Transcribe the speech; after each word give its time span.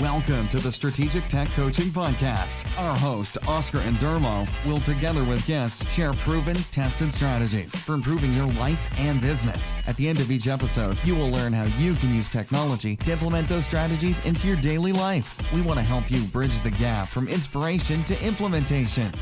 Welcome 0.00 0.48
to 0.48 0.58
the 0.58 0.72
Strategic 0.72 1.28
Tech 1.28 1.48
Coaching 1.48 1.90
Podcast. 1.90 2.64
Our 2.78 2.96
host, 2.96 3.36
Oscar 3.46 3.80
Andermo, 3.80 4.48
will 4.64 4.80
together 4.80 5.22
with 5.22 5.46
guests 5.46 5.86
share 5.92 6.14
proven, 6.14 6.56
tested 6.70 7.12
strategies 7.12 7.76
for 7.76 7.92
improving 7.92 8.32
your 8.32 8.46
life 8.54 8.80
and 8.96 9.20
business. 9.20 9.74
At 9.86 9.98
the 9.98 10.08
end 10.08 10.18
of 10.20 10.30
each 10.30 10.46
episode, 10.46 10.96
you 11.04 11.14
will 11.14 11.28
learn 11.28 11.52
how 11.52 11.64
you 11.76 11.94
can 11.96 12.14
use 12.14 12.30
technology 12.30 12.96
to 12.96 13.12
implement 13.12 13.50
those 13.50 13.66
strategies 13.66 14.20
into 14.20 14.46
your 14.46 14.56
daily 14.56 14.92
life. 14.92 15.36
We 15.52 15.60
want 15.60 15.78
to 15.78 15.84
help 15.84 16.10
you 16.10 16.22
bridge 16.22 16.58
the 16.62 16.70
gap 16.70 17.08
from 17.08 17.28
inspiration 17.28 18.02
to 18.04 18.26
implementation. 18.26 19.12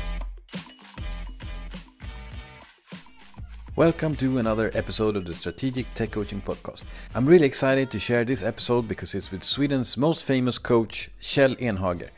Welcome 3.77 4.17
to 4.17 4.37
another 4.37 4.69
episode 4.73 5.15
of 5.15 5.23
the 5.23 5.33
Strategic 5.33 5.93
Tech 5.93 6.11
Coaching 6.11 6.41
Podcast. 6.41 6.83
I'm 7.15 7.25
really 7.25 7.45
excited 7.45 7.89
to 7.91 7.99
share 7.99 8.25
this 8.25 8.43
episode 8.43 8.85
because 8.85 9.15
it's 9.15 9.31
with 9.31 9.43
Sweden's 9.43 9.95
most 9.95 10.25
famous 10.25 10.57
coach, 10.57 11.09
Kjell 11.21 11.57
Enhager. 11.57 12.09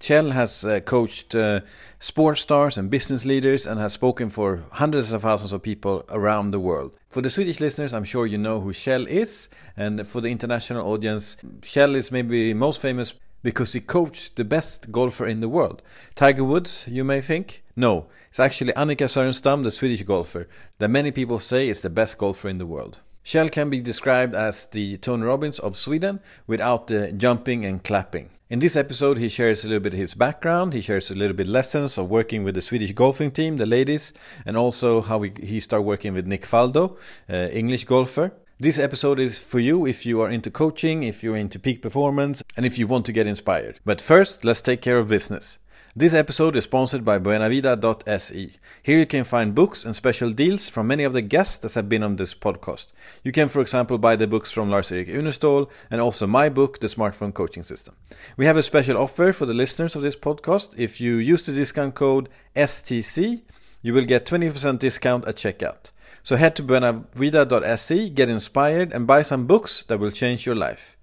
Kjell 0.00 0.32
has 0.32 0.64
uh, 0.64 0.80
coached 0.80 1.34
uh, 1.34 1.60
sports 2.00 2.40
stars 2.40 2.78
and 2.78 2.88
business 2.88 3.26
leaders 3.26 3.66
and 3.66 3.78
has 3.78 3.92
spoken 3.92 4.30
for 4.30 4.62
hundreds 4.72 5.12
of 5.12 5.20
thousands 5.20 5.52
of 5.52 5.62
people 5.62 6.02
around 6.08 6.50
the 6.50 6.58
world. 6.58 6.92
For 7.10 7.20
the 7.20 7.28
Swedish 7.28 7.60
listeners, 7.60 7.92
I'm 7.92 8.04
sure 8.04 8.26
you 8.26 8.38
know 8.38 8.60
who 8.60 8.72
Kjell 8.72 9.06
is, 9.06 9.50
and 9.76 10.08
for 10.08 10.22
the 10.22 10.28
international 10.28 10.90
audience, 10.90 11.36
Kjell 11.60 11.94
is 11.94 12.10
maybe 12.10 12.54
most 12.54 12.80
famous 12.80 13.14
because 13.42 13.72
he 13.72 13.80
coached 13.80 14.36
the 14.36 14.44
best 14.44 14.92
golfer 14.92 15.26
in 15.26 15.40
the 15.40 15.48
world. 15.48 15.82
Tiger 16.14 16.44
Woods, 16.44 16.84
you 16.88 17.04
may 17.04 17.20
think? 17.20 17.62
No, 17.76 18.06
it's 18.28 18.40
actually 18.40 18.72
Annika 18.72 19.06
Sörenstam, 19.08 19.62
the 19.62 19.70
Swedish 19.70 20.02
golfer, 20.02 20.48
that 20.78 20.88
many 20.88 21.10
people 21.10 21.38
say 21.38 21.68
is 21.68 21.80
the 21.80 21.90
best 21.90 22.18
golfer 22.18 22.48
in 22.48 22.58
the 22.58 22.66
world. 22.66 23.00
Kjell 23.24 23.52
can 23.52 23.70
be 23.70 23.80
described 23.80 24.34
as 24.34 24.66
the 24.66 24.96
Tony 24.96 25.22
Robbins 25.22 25.58
of 25.60 25.76
Sweden 25.76 26.20
without 26.46 26.88
the 26.88 27.12
jumping 27.12 27.64
and 27.64 27.82
clapping. 27.84 28.30
In 28.50 28.58
this 28.58 28.76
episode, 28.76 29.16
he 29.16 29.30
shares 29.30 29.64
a 29.64 29.68
little 29.68 29.80
bit 29.80 29.94
his 29.94 30.12
background, 30.12 30.74
he 30.74 30.82
shares 30.82 31.10
a 31.10 31.14
little 31.14 31.34
bit 31.34 31.46
lessons 31.46 31.96
of 31.96 32.10
working 32.10 32.44
with 32.44 32.54
the 32.54 32.60
Swedish 32.60 32.92
golfing 32.92 33.30
team, 33.30 33.56
the 33.56 33.64
ladies, 33.64 34.12
and 34.44 34.56
also 34.56 35.00
how 35.00 35.22
he, 35.22 35.32
he 35.42 35.58
started 35.58 35.84
working 35.84 36.12
with 36.12 36.26
Nick 36.26 36.42
Faldo, 36.42 36.98
uh, 37.30 37.48
English 37.50 37.84
golfer. 37.84 38.32
This 38.62 38.78
episode 38.78 39.18
is 39.18 39.40
for 39.40 39.58
you 39.58 39.86
if 39.86 40.06
you 40.06 40.20
are 40.20 40.30
into 40.30 40.48
coaching, 40.48 41.02
if 41.02 41.24
you're 41.24 41.34
into 41.34 41.58
peak 41.58 41.82
performance, 41.82 42.44
and 42.56 42.64
if 42.64 42.78
you 42.78 42.86
want 42.86 43.04
to 43.06 43.12
get 43.12 43.26
inspired. 43.26 43.80
But 43.84 44.00
first, 44.00 44.44
let's 44.44 44.60
take 44.60 44.80
care 44.80 44.98
of 44.98 45.08
business. 45.08 45.58
This 45.96 46.14
episode 46.14 46.54
is 46.54 46.62
sponsored 46.62 47.04
by 47.04 47.18
buenavida.se. 47.18 48.52
Here 48.84 48.98
you 49.00 49.06
can 49.06 49.24
find 49.24 49.52
books 49.52 49.84
and 49.84 49.96
special 49.96 50.30
deals 50.30 50.68
from 50.68 50.86
many 50.86 51.02
of 51.02 51.12
the 51.12 51.22
guests 51.22 51.58
that 51.58 51.74
have 51.74 51.88
been 51.88 52.04
on 52.04 52.14
this 52.14 52.34
podcast. 52.34 52.92
You 53.24 53.32
can, 53.32 53.48
for 53.48 53.60
example, 53.60 53.98
buy 53.98 54.14
the 54.14 54.28
books 54.28 54.52
from 54.52 54.70
Lars-Erik 54.70 55.08
Unestål 55.08 55.68
and 55.90 56.00
also 56.00 56.28
my 56.28 56.48
book, 56.48 56.78
The 56.78 56.86
Smartphone 56.86 57.34
Coaching 57.34 57.64
System. 57.64 57.96
We 58.36 58.46
have 58.46 58.56
a 58.56 58.62
special 58.62 58.96
offer 58.96 59.32
for 59.32 59.44
the 59.44 59.54
listeners 59.54 59.96
of 59.96 60.02
this 60.02 60.14
podcast. 60.14 60.78
If 60.78 61.00
you 61.00 61.16
use 61.16 61.42
the 61.42 61.50
discount 61.50 61.96
code 61.96 62.28
STC, 62.54 63.42
you 63.82 63.92
will 63.92 64.04
get 64.04 64.24
20% 64.24 64.78
discount 64.78 65.26
at 65.26 65.34
checkout. 65.34 65.90
So 66.22 66.36
head 66.36 66.54
to 66.56 66.62
buenavida.se, 66.62 68.10
get 68.10 68.28
inspired, 68.28 68.92
and 68.92 69.06
buy 69.06 69.22
some 69.22 69.46
books 69.46 69.84
that 69.88 69.98
will 69.98 70.12
change 70.12 70.46
your 70.46 70.54
life. 70.54 70.96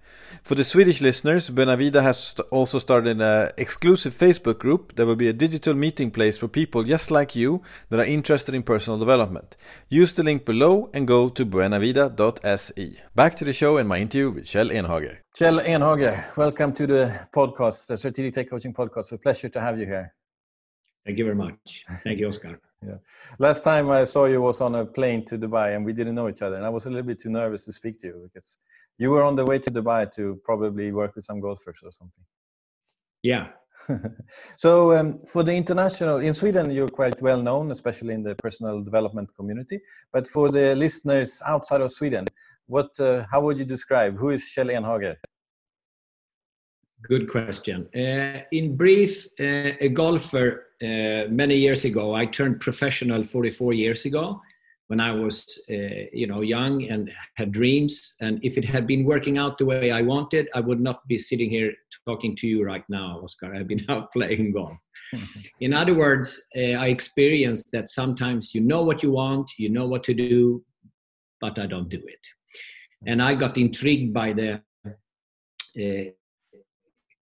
For 0.44 0.56
the 0.56 0.64
Swedish 0.64 1.02
listeners, 1.02 1.50
Buenavida 1.50 2.02
has 2.02 2.18
st- 2.18 2.48
also 2.52 2.80
started 2.80 3.18
an 3.18 3.22
uh, 3.22 3.52
exclusive 3.58 4.14
Facebook 4.18 4.60
group 4.60 4.96
that 4.96 5.06
will 5.06 5.16
be 5.16 5.28
a 5.28 5.34
digital 5.34 5.74
meeting 5.74 6.12
place 6.12 6.38
for 6.38 6.48
people 6.48 6.84
just 6.84 7.12
like 7.12 7.36
you 7.36 7.62
that 7.90 8.00
are 8.00 8.06
interested 8.06 8.56
in 8.56 8.64
personal 8.64 8.98
development. 8.98 9.58
Use 9.90 10.14
the 10.14 10.24
link 10.24 10.46
below 10.46 10.90
and 10.94 11.08
go 11.08 11.30
to 11.30 11.46
buenavida.se. 11.46 13.02
Back 13.16 13.36
to 13.36 13.46
the 13.46 13.54
show 13.54 13.78
and 13.78 13.90
my 13.90 13.98
interview 13.98 14.32
with 14.32 14.46
Kjell 14.46 14.72
Enhager. 14.72 15.18
Kjell 15.36 15.62
Enhager, 15.66 16.36
welcome 16.38 16.74
to 16.74 16.88
the 16.88 17.28
podcast, 17.34 17.88
the 17.88 17.98
Strategic 17.98 18.34
Tech 18.34 18.50
Coaching 18.50 18.74
Podcast. 18.74 19.00
It's 19.00 19.12
a 19.14 19.18
pleasure 19.18 19.50
to 19.50 19.60
have 19.60 19.80
you 19.80 19.86
here. 19.86 20.14
Thank 21.06 21.18
you 21.18 21.26
very 21.26 21.36
much. 21.36 21.84
Thank 22.04 22.20
you, 22.20 22.28
Oscar. 22.28 22.60
Yeah. 22.86 22.96
Last 23.40 23.64
time 23.64 23.90
I 23.90 24.04
saw 24.06 24.26
you 24.26 24.42
was 24.42 24.62
on 24.62 24.76
a 24.76 24.86
plane 24.86 25.26
to 25.26 25.38
Dubai, 25.38 25.76
and 25.76 25.86
we 25.86 25.94
didn't 25.94 26.16
know 26.16 26.30
each 26.30 26.42
other, 26.42 26.56
and 26.56 26.66
I 26.66 26.70
was 26.70 26.86
a 26.86 26.90
little 26.90 27.06
bit 27.06 27.20
too 27.20 27.30
nervous 27.30 27.66
to 27.66 27.74
speak 27.74 28.00
to 28.00 28.08
you 28.08 28.30
because 28.32 28.58
you 28.98 29.12
were 29.12 29.24
on 29.24 29.36
the 29.36 29.46
way 29.46 29.60
to 29.60 29.72
Dubai 29.72 30.12
to 30.12 30.40
probably 30.44 30.92
work 30.92 31.16
with 31.16 31.26
some 31.26 31.40
golfers 31.42 31.80
or 31.84 31.92
something. 31.92 32.24
Yeah. 33.24 33.48
so 34.58 34.96
um, 34.96 35.20
for 35.26 35.44
the 35.44 35.54
international 35.54 36.18
in 36.18 36.34
Sweden, 36.34 36.72
you're 36.72 36.90
quite 36.90 37.22
well 37.22 37.42
known, 37.42 37.72
especially 37.72 38.14
in 38.14 38.24
the 38.24 38.36
personal 38.36 38.82
development 38.84 39.30
community. 39.36 39.80
But 40.14 40.28
for 40.28 40.50
the 40.50 40.76
listeners 40.76 41.42
outside 41.46 41.82
of 41.82 41.92
Sweden, 41.92 42.26
what 42.68 42.98
uh, 43.00 43.26
how 43.32 43.42
would 43.42 43.58
you 43.58 43.66
describe 43.66 44.18
who 44.18 44.30
is 44.30 44.44
Kjell 44.56 44.70
Enhager? 44.70 45.16
Good 47.04 47.30
question. 47.30 47.88
Uh, 47.96 48.44
in 48.52 48.76
brief, 48.76 49.26
uh, 49.40 49.72
a 49.80 49.90
golfer 49.90 50.68
uh, 50.82 51.30
many 51.30 51.56
years 51.56 51.86
ago. 51.86 52.14
I 52.14 52.26
turned 52.26 52.60
professional 52.60 53.24
44 53.24 53.74
years 53.74 54.06
ago 54.06 54.42
when 54.88 55.00
I 55.00 55.12
was, 55.12 55.64
uh, 55.70 56.08
you 56.12 56.28
know, 56.28 56.42
young 56.42 56.84
and 56.90 57.12
had 57.36 57.52
dreams. 57.52 58.16
And 58.22 58.40
if 58.44 58.58
it 58.58 58.66
had 58.66 58.86
been 58.88 59.06
working 59.06 59.38
out 59.38 59.58
the 59.58 59.66
way 59.66 59.92
I 59.92 60.02
wanted, 60.02 60.50
I 60.54 60.60
would 60.60 60.82
not 60.82 61.08
be 61.08 61.18
sitting 61.18 61.50
here 61.50 61.74
talking 62.08 62.36
to 62.38 62.48
you 62.48 62.66
right 62.66 62.84
now, 62.90 63.22
Oscar. 63.24 63.54
I've 63.56 63.68
been 63.68 63.86
out 63.90 64.12
playing 64.12 64.52
golf. 64.52 64.78
in 65.62 65.74
other 65.74 65.94
words, 65.94 66.48
uh, 66.56 66.78
I 66.84 66.88
experienced 66.88 67.72
that 67.72 67.90
sometimes 67.90 68.54
you 68.54 68.62
know 68.62 68.84
what 68.84 69.04
you 69.04 69.12
want, 69.12 69.52
you 69.58 69.70
know 69.70 69.88
what 69.88 70.04
to 70.04 70.14
do, 70.14 70.64
but 71.40 71.58
I 71.60 71.66
don't 71.66 71.90
do 71.90 72.02
it. 72.06 72.28
And 73.06 73.22
I 73.22 73.36
got 73.36 73.58
intrigued 73.58 74.14
by 74.14 74.34
the 74.34 74.62
uh, 75.78 76.12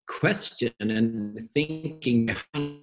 question 0.07 0.71
and 0.79 1.39
thinking 1.53 2.35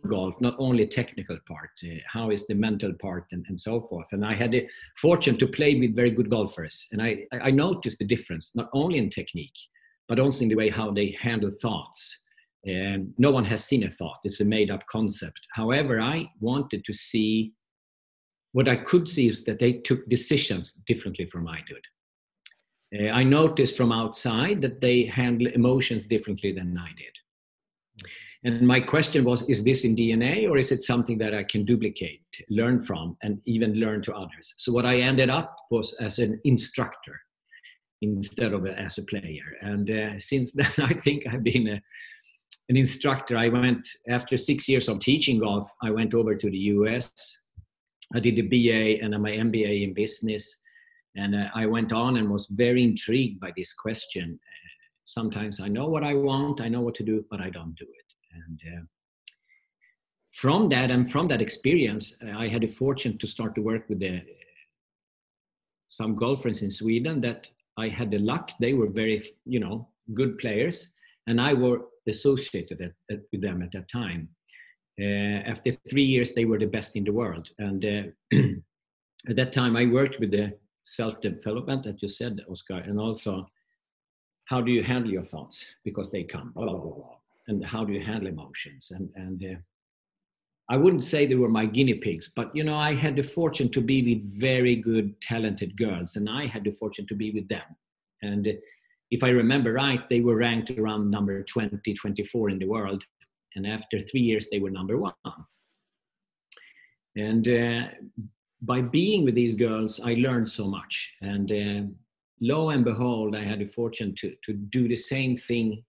golf, 0.06 0.40
not 0.40 0.54
only 0.58 0.86
technical 0.86 1.38
part, 1.46 1.70
uh, 1.84 1.96
how 2.06 2.30
is 2.30 2.46
the 2.46 2.54
mental 2.54 2.92
part 2.94 3.26
and, 3.32 3.44
and 3.48 3.60
so 3.60 3.80
forth. 3.80 4.12
And 4.12 4.24
I 4.24 4.34
had 4.34 4.52
the 4.52 4.66
fortune 4.96 5.36
to 5.38 5.46
play 5.46 5.78
with 5.78 5.96
very 5.96 6.10
good 6.10 6.30
golfers. 6.30 6.86
And 6.92 7.02
I, 7.02 7.26
I 7.32 7.50
noticed 7.50 7.98
the 7.98 8.04
difference, 8.04 8.54
not 8.56 8.68
only 8.72 8.98
in 8.98 9.10
technique, 9.10 9.58
but 10.08 10.18
also 10.18 10.42
in 10.42 10.48
the 10.48 10.56
way 10.56 10.68
how 10.68 10.90
they 10.90 11.16
handle 11.20 11.50
thoughts. 11.62 12.24
And 12.64 13.12
no 13.18 13.30
one 13.30 13.44
has 13.44 13.64
seen 13.64 13.84
a 13.84 13.90
thought, 13.90 14.20
it's 14.24 14.40
a 14.40 14.44
made 14.44 14.70
up 14.70 14.86
concept. 14.86 15.40
However, 15.52 16.00
I 16.00 16.30
wanted 16.40 16.84
to 16.84 16.94
see 16.94 17.52
what 18.52 18.68
I 18.68 18.76
could 18.76 19.08
see 19.08 19.28
is 19.28 19.44
that 19.44 19.58
they 19.58 19.72
took 19.72 20.08
decisions 20.08 20.72
differently 20.86 21.26
from 21.26 21.48
I 21.48 21.60
did. 21.66 21.84
Uh, 22.94 23.08
I 23.08 23.22
noticed 23.22 23.76
from 23.76 23.92
outside 23.92 24.60
that 24.62 24.80
they 24.80 25.04
handle 25.04 25.48
emotions 25.48 26.04
differently 26.04 26.52
than 26.52 26.76
I 26.78 26.88
did. 26.96 28.06
And 28.44 28.66
my 28.66 28.80
question 28.80 29.24
was 29.24 29.48
is 29.48 29.62
this 29.62 29.84
in 29.84 29.94
DNA 29.94 30.50
or 30.50 30.58
is 30.58 30.72
it 30.72 30.82
something 30.82 31.16
that 31.18 31.32
I 31.32 31.44
can 31.44 31.64
duplicate, 31.64 32.22
learn 32.50 32.80
from, 32.80 33.16
and 33.22 33.40
even 33.46 33.74
learn 33.74 34.02
to 34.02 34.14
others? 34.14 34.54
So, 34.56 34.72
what 34.72 34.84
I 34.84 34.98
ended 34.98 35.30
up 35.30 35.54
was 35.70 35.92
as 35.94 36.18
an 36.18 36.40
instructor 36.44 37.20
instead 38.02 38.52
of 38.52 38.66
a, 38.66 38.72
as 38.78 38.98
a 38.98 39.04
player. 39.04 39.44
And 39.60 39.88
uh, 39.88 40.18
since 40.18 40.52
then, 40.54 40.70
I 40.78 40.94
think 40.94 41.24
I've 41.26 41.44
been 41.44 41.68
a, 41.68 41.80
an 42.68 42.76
instructor. 42.76 43.36
I 43.36 43.48
went, 43.48 43.86
after 44.08 44.36
six 44.36 44.68
years 44.68 44.88
of 44.88 44.98
teaching 44.98 45.38
golf, 45.38 45.70
I 45.82 45.90
went 45.90 46.12
over 46.12 46.34
to 46.34 46.50
the 46.50 46.58
US. 46.58 47.12
I 48.14 48.20
did 48.20 48.38
a 48.38 48.42
BA 48.42 49.02
and 49.02 49.20
my 49.22 49.30
MBA 49.30 49.84
in 49.84 49.94
business. 49.94 50.61
And 51.16 51.34
uh, 51.34 51.48
I 51.54 51.66
went 51.66 51.92
on 51.92 52.16
and 52.16 52.30
was 52.30 52.46
very 52.46 52.82
intrigued 52.82 53.40
by 53.40 53.52
this 53.56 53.72
question. 53.72 54.38
Uh, 54.42 54.68
sometimes 55.04 55.60
I 55.60 55.68
know 55.68 55.88
what 55.88 56.04
I 56.04 56.14
want, 56.14 56.60
I 56.60 56.68
know 56.68 56.80
what 56.80 56.94
to 56.96 57.02
do, 57.02 57.24
but 57.30 57.40
I 57.40 57.50
don't 57.50 57.74
do 57.74 57.86
it. 57.86 58.14
And 58.34 58.60
uh, 58.66 58.82
from 60.32 60.68
that 60.70 60.90
and 60.90 61.10
from 61.10 61.28
that 61.28 61.42
experience, 61.42 62.16
uh, 62.24 62.30
I 62.36 62.48
had 62.48 62.62
the 62.62 62.66
fortune 62.66 63.18
to 63.18 63.26
start 63.26 63.54
to 63.54 63.60
work 63.60 63.88
with 63.88 64.00
the, 64.00 64.22
some 65.90 66.16
golfers 66.16 66.62
in 66.62 66.70
Sweden 66.70 67.20
that 67.20 67.50
I 67.76 67.88
had 67.88 68.10
the 68.10 68.18
luck. 68.18 68.50
They 68.58 68.72
were 68.72 68.88
very, 68.88 69.22
you 69.44 69.60
know, 69.60 69.88
good 70.14 70.38
players, 70.38 70.92
and 71.26 71.40
I 71.40 71.52
were 71.54 71.82
associated 72.08 72.80
at, 72.80 72.92
at, 73.10 73.20
with 73.30 73.42
them 73.42 73.62
at 73.62 73.72
that 73.72 73.88
time. 73.90 74.28
Uh, 75.00 75.40
after 75.48 75.72
three 75.88 76.04
years, 76.04 76.32
they 76.32 76.44
were 76.44 76.58
the 76.58 76.66
best 76.66 76.96
in 76.96 77.04
the 77.04 77.12
world, 77.12 77.48
and 77.58 77.84
uh, 77.84 78.36
at 79.28 79.36
that 79.36 79.52
time, 79.52 79.76
I 79.76 79.86
worked 79.86 80.18
with 80.18 80.30
the 80.30 80.52
self-development 80.84 81.84
that 81.84 82.02
you 82.02 82.08
said, 82.08 82.44
Oscar, 82.50 82.78
and 82.78 82.98
also 82.98 83.48
how 84.46 84.60
do 84.60 84.72
you 84.72 84.82
handle 84.82 85.10
your 85.10 85.24
thoughts 85.24 85.64
because 85.84 86.10
they 86.10 86.24
come, 86.24 86.52
blah, 86.54 86.66
blah, 86.66 86.78
blah, 86.78 87.16
and 87.48 87.64
how 87.64 87.84
do 87.84 87.92
you 87.92 88.00
handle 88.00 88.28
emotions, 88.28 88.90
and 88.90 89.10
and 89.16 89.44
uh, 89.44 89.60
I 90.68 90.76
wouldn't 90.76 91.04
say 91.04 91.26
they 91.26 91.34
were 91.34 91.48
my 91.48 91.66
guinea 91.66 91.94
pigs, 91.94 92.32
but 92.34 92.54
you 92.54 92.64
know, 92.64 92.76
I 92.76 92.94
had 92.94 93.16
the 93.16 93.22
fortune 93.22 93.70
to 93.70 93.80
be 93.80 94.02
with 94.02 94.40
very 94.40 94.76
good, 94.76 95.20
talented 95.20 95.76
girls, 95.76 96.16
and 96.16 96.28
I 96.28 96.46
had 96.46 96.64
the 96.64 96.70
fortune 96.70 97.06
to 97.08 97.14
be 97.14 97.30
with 97.30 97.48
them. 97.48 97.76
And 98.22 98.46
uh, 98.46 98.52
if 99.10 99.22
I 99.22 99.28
remember 99.28 99.72
right, 99.74 100.08
they 100.08 100.20
were 100.20 100.36
ranked 100.36 100.70
around 100.70 101.10
number 101.10 101.42
20, 101.42 101.92
24 101.92 102.50
in 102.50 102.58
the 102.58 102.66
world, 102.66 103.02
and 103.54 103.66
after 103.66 104.00
three 104.00 104.20
years, 104.20 104.48
they 104.50 104.60
were 104.60 104.70
number 104.70 104.96
one. 104.96 105.12
And 107.16 107.46
uh, 107.46 107.82
by 108.62 108.80
being 108.80 109.24
with 109.24 109.34
these 109.34 109.54
girls, 109.54 110.00
I 110.00 110.14
learned 110.14 110.48
so 110.48 110.66
much. 110.66 111.12
And 111.20 111.52
uh, 111.52 111.92
lo 112.40 112.70
and 112.70 112.84
behold, 112.84 113.36
I 113.36 113.44
had 113.44 113.58
the 113.58 113.66
fortune 113.66 114.14
to, 114.16 114.34
to 114.44 114.52
do 114.52 114.88
the 114.88 114.96
same 114.96 115.36
thing 115.36 115.84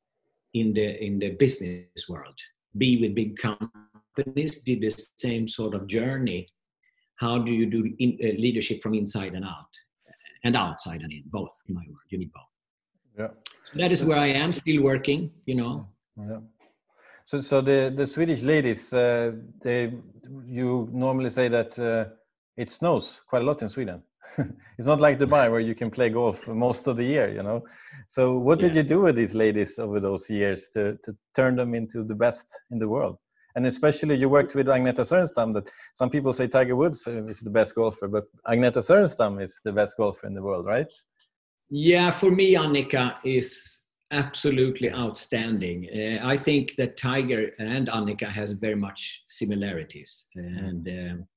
in 0.54 0.74
the 0.74 1.04
in 1.04 1.18
the 1.20 1.32
business 1.32 2.08
world, 2.10 2.38
be 2.78 3.02
with 3.02 3.16
big 3.16 3.38
companies, 3.38 4.62
did 4.62 4.82
the 4.82 4.94
same 5.18 5.48
sort 5.48 5.74
of 5.74 5.88
journey. 5.88 6.48
How 7.16 7.40
do 7.40 7.52
you 7.52 7.66
do 7.66 7.92
in, 8.00 8.18
uh, 8.24 8.40
leadership 8.40 8.82
from 8.82 8.94
inside 8.94 9.34
and 9.34 9.46
out, 9.46 9.74
and 10.44 10.56
outside 10.56 11.02
and 11.02 11.12
in 11.12 11.24
both? 11.26 11.56
In 11.68 11.76
my 11.76 11.82
word, 11.88 12.08
you 12.10 12.20
need 12.20 12.32
both. 12.32 12.54
Yeah. 13.18 13.28
So 13.72 13.80
that 13.80 13.92
is 13.92 14.04
where 14.04 14.18
I 14.18 14.28
am 14.28 14.52
still 14.52 14.84
working. 14.84 15.32
You 15.46 15.56
know. 15.56 15.88
Yeah. 16.18 16.40
So, 17.26 17.42
so 17.42 17.62
the 17.62 17.92
the 17.96 18.06
Swedish 18.06 18.42
ladies, 18.42 18.94
uh, 18.94 19.32
they 19.62 19.94
you 20.46 20.88
normally 20.92 21.32
say 21.32 21.48
that 21.48 21.80
uh, 21.80 22.06
it 22.58 22.70
snows 22.70 23.22
quite 23.28 23.42
a 23.42 23.46
lot 23.46 23.62
in 23.62 23.70
Sweden. 23.70 24.02
it's 24.78 24.88
not 24.88 25.02
like 25.02 25.20
Dubai 25.20 25.52
where 25.52 25.60
you 25.60 25.76
can 25.76 25.92
play 25.92 26.10
golf 26.10 26.48
most 26.48 26.88
of 26.88 26.98
the 26.98 27.04
year, 27.04 27.30
you 27.30 27.44
know. 27.44 27.64
So, 28.08 28.38
what 28.38 28.60
did 28.60 28.76
you 28.76 28.84
do 28.84 29.02
with 29.02 29.16
these 29.16 29.36
ladies 29.36 29.80
over 29.80 30.00
those 30.00 30.30
years 30.30 30.70
to 30.74 30.98
to 31.04 31.16
turn 31.36 31.56
them 31.56 31.76
into 31.76 32.04
the 32.04 32.16
best 32.16 32.48
in 32.72 32.80
the 32.80 32.88
world? 32.88 33.18
And 33.56 33.68
especially, 33.68 34.16
you 34.16 34.30
worked 34.30 34.56
with 34.56 34.68
Annika 34.68 35.04
Sörenstam. 35.12 35.54
That 35.54 35.70
some 35.94 36.10
people 36.10 36.34
say 36.34 36.48
Tiger 36.48 36.76
Woods 36.76 37.06
is 37.08 37.40
the 37.42 37.52
best 37.52 37.76
golfer, 37.76 38.08
but 38.08 38.26
Annika 38.48 38.82
Sörenstam 38.90 39.44
is 39.44 39.60
the 39.64 39.72
best 39.72 39.98
golfer 39.98 40.26
in 40.26 40.34
the 40.34 40.42
world, 40.42 40.66
right? 40.66 40.92
Yeah, 41.70 42.10
for 42.12 42.32
me, 42.32 42.56
Annika 42.56 43.16
is 43.24 43.80
absolutely 44.12 44.92
outstanding. 44.92 45.88
Uh, 45.90 46.28
I 46.28 46.38
think 46.38 46.76
that 46.76 46.98
Tiger 46.98 47.52
and 47.60 47.88
Annika 47.88 48.28
has 48.30 48.52
very 48.52 48.76
much 48.76 49.24
similarities, 49.28 50.28
and 50.36 50.88
um, 50.88 51.28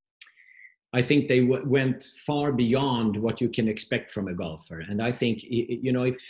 I 0.96 1.02
think 1.02 1.28
they 1.28 1.40
w- 1.40 1.68
went 1.68 2.02
far 2.26 2.52
beyond 2.52 3.16
what 3.16 3.40
you 3.40 3.48
can 3.48 3.68
expect 3.68 4.10
from 4.10 4.28
a 4.28 4.34
golfer. 4.34 4.80
And 4.80 5.02
I 5.02 5.12
think 5.12 5.42
you 5.42 5.92
know 5.92 6.04
if 6.04 6.20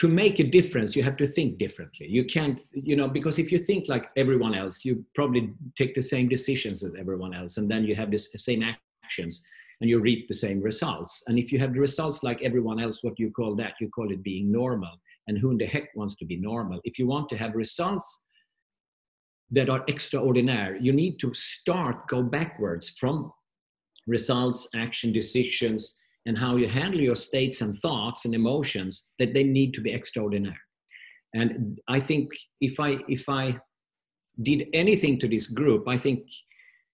to 0.00 0.08
make 0.08 0.38
a 0.38 0.44
difference 0.58 0.94
you 0.94 1.02
have 1.02 1.16
to 1.16 1.26
think 1.26 1.56
differently 1.56 2.06
you 2.06 2.24
can't 2.36 2.60
you 2.74 2.96
know 2.96 3.08
because 3.08 3.38
if 3.38 3.50
you 3.50 3.58
think 3.58 3.88
like 3.88 4.10
everyone 4.16 4.54
else 4.54 4.84
you 4.84 4.92
probably 5.14 5.54
take 5.74 5.94
the 5.94 6.02
same 6.02 6.28
decisions 6.28 6.84
as 6.84 6.92
everyone 7.02 7.32
else 7.32 7.56
and 7.56 7.70
then 7.70 7.82
you 7.82 7.94
have 7.96 8.10
the 8.10 8.18
same 8.18 8.62
actions 9.04 9.42
and 9.80 9.90
you 9.90 10.00
reap 10.00 10.26
the 10.28 10.34
same 10.34 10.60
results. 10.60 11.22
And 11.26 11.38
if 11.38 11.52
you 11.52 11.58
have 11.58 11.74
the 11.74 11.80
results 11.80 12.22
like 12.22 12.42
everyone 12.42 12.80
else, 12.80 13.02
what 13.02 13.18
you 13.18 13.30
call 13.30 13.54
that? 13.56 13.74
You 13.80 13.88
call 13.90 14.10
it 14.10 14.22
being 14.22 14.50
normal. 14.50 14.92
And 15.26 15.36
who 15.38 15.50
in 15.50 15.58
the 15.58 15.66
heck 15.66 15.88
wants 15.94 16.16
to 16.16 16.24
be 16.24 16.36
normal? 16.36 16.80
If 16.84 16.98
you 16.98 17.06
want 17.06 17.28
to 17.30 17.36
have 17.36 17.54
results 17.54 18.22
that 19.50 19.70
are 19.70 19.84
extraordinary, 19.88 20.80
you 20.80 20.92
need 20.92 21.18
to 21.20 21.32
start, 21.34 22.08
go 22.08 22.22
backwards 22.22 22.88
from 22.90 23.32
results, 24.06 24.68
action, 24.74 25.12
decisions, 25.12 25.98
and 26.26 26.36
how 26.36 26.56
you 26.56 26.66
handle 26.66 27.00
your 27.00 27.14
states 27.14 27.60
and 27.60 27.76
thoughts 27.76 28.24
and 28.24 28.34
emotions, 28.34 29.12
that 29.18 29.32
they 29.32 29.44
need 29.44 29.72
to 29.74 29.80
be 29.80 29.92
extraordinary. 29.92 30.56
And 31.34 31.78
I 31.88 32.00
think 32.00 32.30
if 32.60 32.80
I 32.80 32.98
if 33.08 33.28
I 33.28 33.58
did 34.42 34.66
anything 34.72 35.18
to 35.20 35.28
this 35.28 35.46
group, 35.48 35.88
I 35.88 35.96
think 35.96 36.26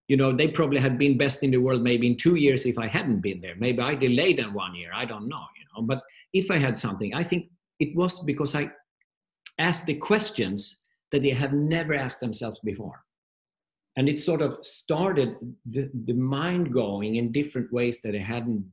you 0.08 0.16
know, 0.18 0.36
they 0.36 0.48
probably 0.48 0.78
had 0.80 0.98
been 0.98 1.16
best 1.16 1.42
in 1.42 1.50
the 1.50 1.56
world 1.56 1.82
maybe 1.82 2.06
in 2.06 2.16
two 2.16 2.34
years 2.34 2.66
if 2.66 2.76
I 2.76 2.86
hadn't 2.86 3.20
been 3.20 3.40
there. 3.40 3.54
Maybe 3.56 3.80
I 3.80 3.94
delayed 3.94 4.38
them 4.38 4.52
one 4.52 4.74
year. 4.74 4.90
I 4.94 5.06
don't 5.06 5.26
know, 5.26 5.44
you 5.56 5.64
know. 5.74 5.86
But 5.86 6.02
if 6.34 6.50
I 6.50 6.58
had 6.58 6.76
something, 6.76 7.14
I 7.14 7.22
think 7.22 7.48
it 7.78 7.96
was 7.96 8.20
because 8.20 8.54
I 8.54 8.70
asked 9.58 9.86
the 9.86 9.94
questions 9.94 10.81
that 11.12 11.22
they 11.22 11.30
have 11.30 11.52
never 11.52 11.94
asked 11.94 12.20
themselves 12.20 12.60
before. 12.60 13.04
And 13.96 14.08
it 14.08 14.18
sort 14.18 14.42
of 14.42 14.58
started 14.62 15.36
the, 15.68 15.90
the 16.06 16.14
mind 16.14 16.72
going 16.72 17.16
in 17.16 17.30
different 17.30 17.72
ways 17.72 18.00
that 18.02 18.12
they 18.12 18.18
hadn't 18.18 18.64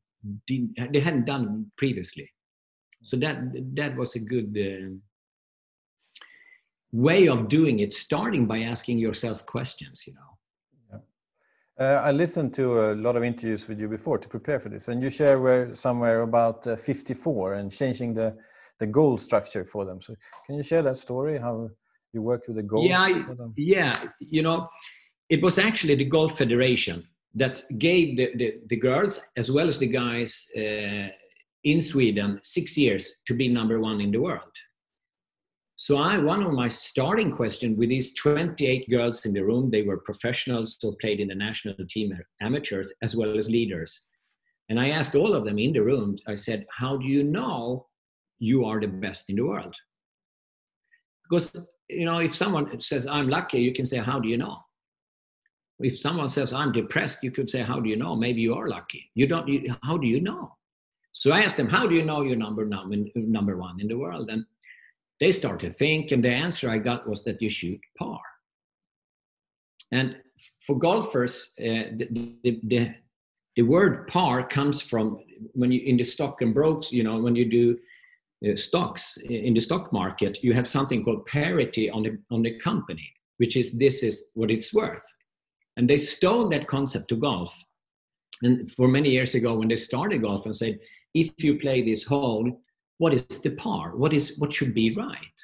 they 0.47 0.99
hadn't 0.99 1.25
done 1.25 1.71
previously. 1.77 2.29
So 3.03 3.17
that 3.17 3.37
that 3.75 3.95
was 3.95 4.15
a 4.15 4.19
good 4.19 4.57
uh, 4.57 4.95
way 6.91 7.27
of 7.27 7.47
doing 7.47 7.79
it, 7.79 7.93
starting 7.93 8.45
by 8.45 8.61
asking 8.61 8.97
yourself 8.97 9.45
questions, 9.45 10.03
you 10.07 10.13
know 10.13 10.29
uh, 11.79 12.01
I 12.03 12.11
listened 12.11 12.53
to 12.55 12.91
a 12.91 12.95
lot 12.95 13.15
of 13.15 13.23
interviews 13.23 13.67
with 13.67 13.79
you 13.79 13.87
before 13.87 14.17
to 14.17 14.27
prepare 14.27 14.59
for 14.59 14.67
this, 14.67 14.89
and 14.89 15.01
you 15.01 15.09
share 15.09 15.39
where, 15.39 15.73
somewhere 15.73 16.21
about 16.21 16.67
uh, 16.67 16.75
54 16.75 17.53
and 17.53 17.71
changing 17.71 18.13
the 18.13 18.35
the 18.79 18.87
goal 18.87 19.17
structure 19.17 19.65
for 19.65 19.83
them. 19.83 20.01
So, 20.01 20.15
can 20.45 20.55
you 20.55 20.63
share 20.63 20.81
that 20.83 20.97
story? 20.97 21.37
How 21.37 21.69
you 22.13 22.21
worked 22.21 22.47
with 22.47 22.57
the 22.57 22.63
goals? 22.63 22.89
Yeah, 22.89 23.01
I, 23.01 23.23
yeah. 23.55 23.93
You 24.19 24.41
know, 24.41 24.69
it 25.29 25.41
was 25.41 25.59
actually 25.59 25.95
the 25.95 26.05
Golf 26.05 26.37
Federation 26.37 27.07
that 27.35 27.61
gave 27.77 28.17
the, 28.17 28.31
the, 28.35 28.55
the 28.67 28.75
girls 28.75 29.21
as 29.37 29.51
well 29.51 29.67
as 29.67 29.77
the 29.77 29.87
guys 29.87 30.45
uh, 30.57 31.07
in 31.63 31.81
Sweden 31.81 32.39
six 32.43 32.77
years 32.77 33.17
to 33.27 33.33
be 33.33 33.47
number 33.47 33.79
one 33.79 34.01
in 34.01 34.11
the 34.11 34.17
world. 34.17 34.51
So 35.75 35.97
I, 35.97 36.17
one 36.17 36.43
of 36.43 36.51
my 36.51 36.67
starting 36.67 37.31
questions 37.31 37.77
with 37.77 37.87
these 37.87 38.13
28 38.15 38.89
girls 38.89 39.25
in 39.25 39.31
the 39.31 39.45
room, 39.45 39.71
they 39.71 39.83
were 39.83 39.97
professionals 39.99 40.77
who 40.81 40.93
played 40.97 41.21
in 41.21 41.29
the 41.29 41.35
national 41.35 41.75
team, 41.89 42.11
amateurs 42.41 42.91
as 43.01 43.15
well 43.15 43.37
as 43.37 43.49
leaders. 43.49 44.07
And 44.67 44.77
I 44.77 44.89
asked 44.89 45.15
all 45.15 45.33
of 45.33 45.45
them 45.45 45.57
in 45.57 45.71
the 45.71 45.81
room, 45.81 46.17
I 46.27 46.35
said, 46.35 46.65
how 46.77 46.97
do 46.97 47.05
you 47.05 47.23
know 47.23 47.87
you 48.39 48.65
are 48.65 48.81
the 48.81 48.87
best 48.87 49.29
in 49.29 49.37
the 49.37 49.43
world? 49.43 49.73
Because, 51.23 51.69
you 51.89 52.05
know, 52.05 52.19
if 52.19 52.35
someone 52.35 52.79
says, 52.81 53.07
I'm 53.07 53.27
lucky, 53.27 53.59
you 53.59 53.73
can 53.73 53.85
say, 53.85 53.97
how 53.97 54.19
do 54.19 54.29
you 54.29 54.37
know? 54.37 54.57
If 55.79 55.97
someone 55.97 56.27
says, 56.27 56.53
I'm 56.53 56.71
depressed, 56.71 57.23
you 57.23 57.31
could 57.31 57.49
say, 57.49 57.61
how 57.61 57.79
do 57.79 57.89
you 57.89 57.95
know? 57.95 58.15
Maybe 58.15 58.41
you 58.41 58.53
are 58.53 58.67
lucky. 58.67 59.09
You 59.15 59.27
don't, 59.27 59.47
you, 59.47 59.73
how 59.83 59.97
do 59.97 60.07
you 60.07 60.21
know? 60.21 60.55
So 61.13 61.31
I 61.31 61.41
asked 61.41 61.57
them, 61.57 61.69
how 61.69 61.87
do 61.87 61.95
you 61.95 62.05
know 62.05 62.21
you're 62.21 62.35
number, 62.35 62.65
number, 62.65 63.57
one 63.57 63.79
in 63.79 63.87
the 63.87 63.97
world? 63.97 64.29
And 64.29 64.45
they 65.19 65.31
start 65.31 65.59
to 65.61 65.71
think, 65.71 66.11
and 66.11 66.23
the 66.23 66.29
answer 66.29 66.69
I 66.69 66.77
got 66.77 67.09
was 67.09 67.23
that 67.23 67.41
you 67.41 67.49
shoot 67.49 67.79
par. 67.97 68.19
And 69.91 70.17
for 70.61 70.77
golfers, 70.77 71.55
uh, 71.59 71.95
the, 71.97 72.35
the, 72.43 72.59
the, 72.63 72.95
the, 73.55 73.63
word 73.63 74.07
par 74.07 74.47
comes 74.47 74.79
from 74.79 75.19
when 75.53 75.71
you 75.71 75.81
in 75.81 75.97
the 75.97 76.03
stock 76.03 76.41
and 76.41 76.53
brokes, 76.53 76.91
you 76.91 77.03
know, 77.03 77.19
when 77.19 77.35
you 77.35 77.49
do 77.49 77.77
Uh, 78.47 78.55
stocks 78.55 79.17
in 79.29 79.53
the 79.53 79.59
stock 79.59 79.91
market, 79.91 80.41
you 80.41 80.53
have 80.53 80.67
something 80.67 81.03
called 81.03 81.25
parity 81.25 81.89
on 81.89 82.03
the 82.03 82.17
on 82.31 82.41
the 82.41 82.57
company, 82.59 83.11
which 83.37 83.57
is 83.57 83.73
this 83.73 84.01
is 84.01 84.31
what 84.33 84.49
it's 84.49 84.73
worth. 84.73 85.03
And 85.75 85.89
they 85.89 85.97
stole 85.97 86.47
that 86.49 86.67
concept 86.67 87.09
to 87.09 87.17
golf. 87.17 87.53
And 88.41 88.71
for 88.71 88.87
many 88.87 89.09
years 89.09 89.35
ago, 89.35 89.55
when 89.55 89.67
they 89.67 89.75
started 89.75 90.21
golf 90.21 90.45
and 90.45 90.55
said, 90.55 90.79
if 91.13 91.43
you 91.43 91.59
play 91.59 91.81
this 91.81 92.03
hole, 92.05 92.61
what 92.97 93.13
is 93.13 93.25
the 93.27 93.51
par? 93.51 93.95
What 93.97 94.13
is 94.13 94.37
what 94.37 94.53
should 94.53 94.73
be 94.73 94.95
right? 94.95 95.39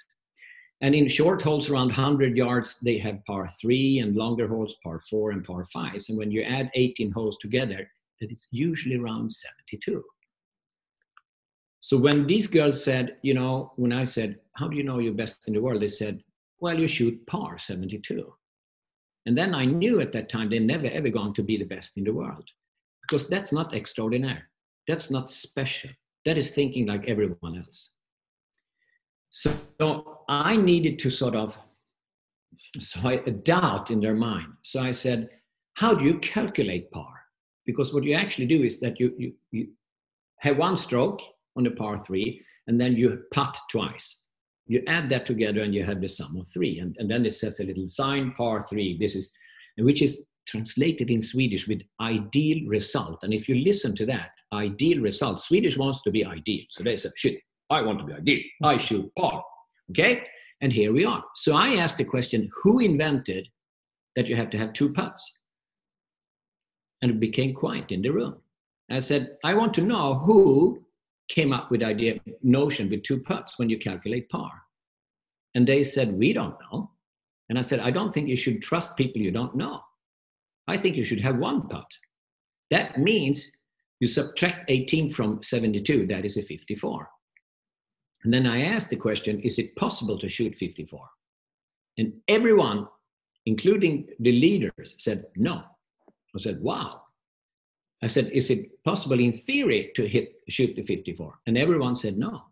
And 0.82 0.94
in 0.94 1.08
short 1.08 1.42
holes 1.42 1.70
around 1.70 1.88
100 1.88 2.38
yards, 2.38 2.80
they 2.80 2.98
have 3.00 3.24
par 3.26 3.48
three, 3.62 4.00
and 4.00 4.16
longer 4.16 4.48
holes 4.48 4.76
par 4.84 5.00
four 5.00 5.32
and 5.32 5.44
par 5.44 5.66
fives. 5.66 6.10
And 6.10 6.18
when 6.18 6.32
you 6.32 6.44
add 6.44 6.70
18 6.76 7.12
holes 7.12 7.38
together, 7.38 7.90
that 8.20 8.32
is 8.32 8.48
usually 8.52 8.98
around 8.98 9.32
72. 9.32 10.04
So 11.86 12.00
when 12.00 12.26
these 12.26 12.48
girls 12.48 12.84
said, 12.84 13.18
you 13.22 13.36
know, 13.36 13.72
when 13.76 13.94
I 13.94 14.06
said, 14.06 14.40
how 14.54 14.68
do 14.68 14.76
you 14.76 14.82
know 14.82 14.98
you're 14.98 15.14
best 15.14 15.48
in 15.48 15.54
the 15.54 15.62
world? 15.62 15.84
They 15.84 15.88
said, 15.88 16.20
well, 16.60 16.80
you 16.80 16.88
shoot 16.88 17.24
par 17.28 17.60
72. 17.60 18.34
And 19.28 19.38
then 19.38 19.54
I 19.54 19.66
knew 19.66 20.02
at 20.02 20.12
that 20.14 20.28
time 20.28 20.50
they're 20.50 20.60
never 20.60 20.88
ever 20.88 21.10
going 21.10 21.36
to 21.36 21.44
be 21.44 21.58
the 21.58 21.66
best 21.76 22.00
in 22.00 22.04
the 22.04 22.12
world 22.12 22.50
because 23.04 23.28
that's 23.28 23.54
not 23.54 23.76
extraordinary. 23.76 24.42
That's 24.88 25.12
not 25.12 25.30
special. 25.30 25.92
That 26.26 26.40
is 26.40 26.50
thinking 26.50 26.88
like 26.88 27.08
everyone 27.08 27.56
else. 27.56 27.94
So, 29.30 29.52
so 29.80 30.22
I 30.28 30.58
needed 30.58 30.98
to 31.00 31.12
sort 31.12 31.36
of 31.36 31.56
so 32.80 33.08
I, 33.08 33.22
a 33.28 33.32
doubt 33.32 33.92
in 33.92 34.00
their 34.00 34.16
mind. 34.16 34.54
So 34.64 34.82
I 34.82 34.90
said, 34.90 35.30
how 35.76 35.94
do 35.94 36.04
you 36.04 36.18
calculate 36.18 36.90
par? 36.90 37.14
Because 37.64 37.94
what 37.94 38.06
you 38.06 38.16
actually 38.16 38.48
do 38.48 38.64
is 38.64 38.80
that 38.80 39.00
you, 39.00 39.14
you, 39.20 39.34
you 39.52 39.68
have 40.40 40.58
one 40.58 40.78
stroke 40.78 41.22
on 41.56 41.64
the 41.64 41.72
par 41.72 42.04
three, 42.04 42.42
and 42.68 42.80
then 42.80 42.96
you 42.96 43.24
putt 43.32 43.58
twice. 43.72 44.24
You 44.68 44.82
add 44.88 45.10
that 45.10 45.26
together 45.26 45.62
and 45.62 45.76
you 45.76 45.84
have 45.84 46.02
the 46.02 46.10
sum 46.10 46.36
of 46.38 46.50
three. 46.50 46.80
And, 46.80 46.96
and 46.98 47.10
then 47.10 47.26
it 47.26 47.34
says 47.34 47.60
a 47.60 47.64
little 47.64 47.88
sign, 47.88 48.34
par 48.36 48.64
three. 48.64 48.98
This 49.00 49.16
is, 49.16 49.32
which 49.78 50.02
is 50.02 50.26
translated 50.48 51.10
in 51.10 51.22
Swedish 51.22 51.68
with 51.68 51.82
ideal 52.02 52.68
result. 52.68 53.20
And 53.24 53.34
if 53.34 53.48
you 53.48 53.56
listen 53.56 53.96
to 53.96 54.06
that, 54.08 54.32
ideal 54.54 55.02
result, 55.02 55.40
Swedish 55.40 55.78
wants 55.78 56.02
to 56.04 56.12
be 56.12 56.26
ideal. 56.26 56.64
So 56.72 56.84
they 56.84 56.98
say, 56.98 57.10
shit, 57.16 57.40
I 57.70 57.82
want 57.82 58.00
to 58.00 58.06
be 58.06 58.14
ideal. 58.14 58.44
I 58.64 58.78
shoot 58.78 59.12
par. 59.18 59.44
Okay? 59.92 60.24
And 60.62 60.72
here 60.72 60.94
we 60.94 61.06
are. 61.06 61.24
So 61.36 61.56
I 61.56 61.76
asked 61.76 61.98
the 61.98 62.06
question, 62.06 62.50
who 62.64 62.80
invented 62.80 63.48
that 64.16 64.28
you 64.28 64.36
have 64.36 64.50
to 64.52 64.58
have 64.58 64.74
two 64.74 64.94
putts? 64.94 65.42
And 67.02 67.12
it 67.12 67.20
became 67.20 67.54
quiet 67.54 67.92
in 67.92 68.02
the 68.02 68.10
room. 68.10 68.38
I 68.90 69.00
said, 69.00 69.38
I 69.44 69.54
want 69.54 69.74
to 69.76 69.82
know 69.82 70.16
who 70.16 70.85
came 71.28 71.54
up 71.54 71.72
with 71.72 71.84
idea 71.84 72.20
notion 72.44 72.90
with 72.90 73.04
two 73.04 73.20
putts 73.20 73.58
when 73.58 73.70
you 73.70 73.78
calculate 73.78 74.30
par. 74.30 74.52
And 75.56 75.68
they 75.68 75.84
said, 75.84 76.12
we 76.14 76.34
don't 76.34 76.56
know. 76.72 76.92
And 77.50 77.58
I 77.58 77.62
said, 77.62 77.80
I 77.80 77.92
don't 77.92 78.14
think 78.14 78.28
you 78.28 78.36
should 78.36 78.62
trust 78.62 78.98
people 78.98 79.22
you 79.22 79.32
don't 79.32 79.56
know. 79.56 79.82
I 80.68 80.78
think 80.78 80.96
you 80.96 81.04
should 81.04 81.22
have 81.22 81.38
one 81.38 81.68
putt. 81.68 81.88
That 82.72 83.00
means 83.00 83.52
you 84.00 84.08
subtract 84.08 84.70
18 84.70 85.10
from 85.10 85.42
72, 85.44 86.08
that 86.08 86.26
is 86.26 86.38
a 86.38 86.42
54. 86.42 87.10
And 88.24 88.34
then 88.34 88.48
I 88.48 88.64
asked 88.64 88.90
the 88.90 88.96
question 88.96 89.40
Is 89.42 89.60
it 89.60 89.76
possible 89.76 90.18
to 90.20 90.28
shoot 90.28 90.56
54? 90.56 91.08
And 91.98 92.14
everyone, 92.28 92.88
including 93.46 94.08
the 94.20 94.32
leaders, 94.32 94.96
said 94.98 95.26
no. 95.36 95.64
I 96.36 96.40
said, 96.40 96.60
Wow. 96.62 97.04
I 98.04 98.08
said, 98.08 98.30
Is 98.32 98.50
it 98.50 98.84
possible 98.84 99.20
in 99.20 99.32
theory 99.32 99.92
to 99.96 100.08
hit 100.08 100.36
shoot 100.50 100.76
the 100.76 100.84
54? 100.84 101.40
And 101.48 101.58
everyone 101.58 101.96
said 101.96 102.18
no. 102.18 102.44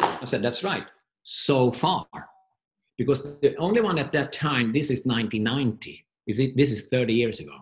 I 0.00 0.24
said, 0.24 0.42
That's 0.42 0.62
right. 0.62 0.86
So 1.24 1.70
far. 1.70 2.06
Because 2.98 3.22
the 3.40 3.56
only 3.56 3.80
one 3.80 3.98
at 3.98 4.12
that 4.12 4.32
time, 4.32 4.72
this 4.72 4.90
is 4.90 5.06
1990, 5.06 6.04
this 6.54 6.70
is 6.70 6.82
30 6.88 7.12
years 7.14 7.40
ago. 7.40 7.56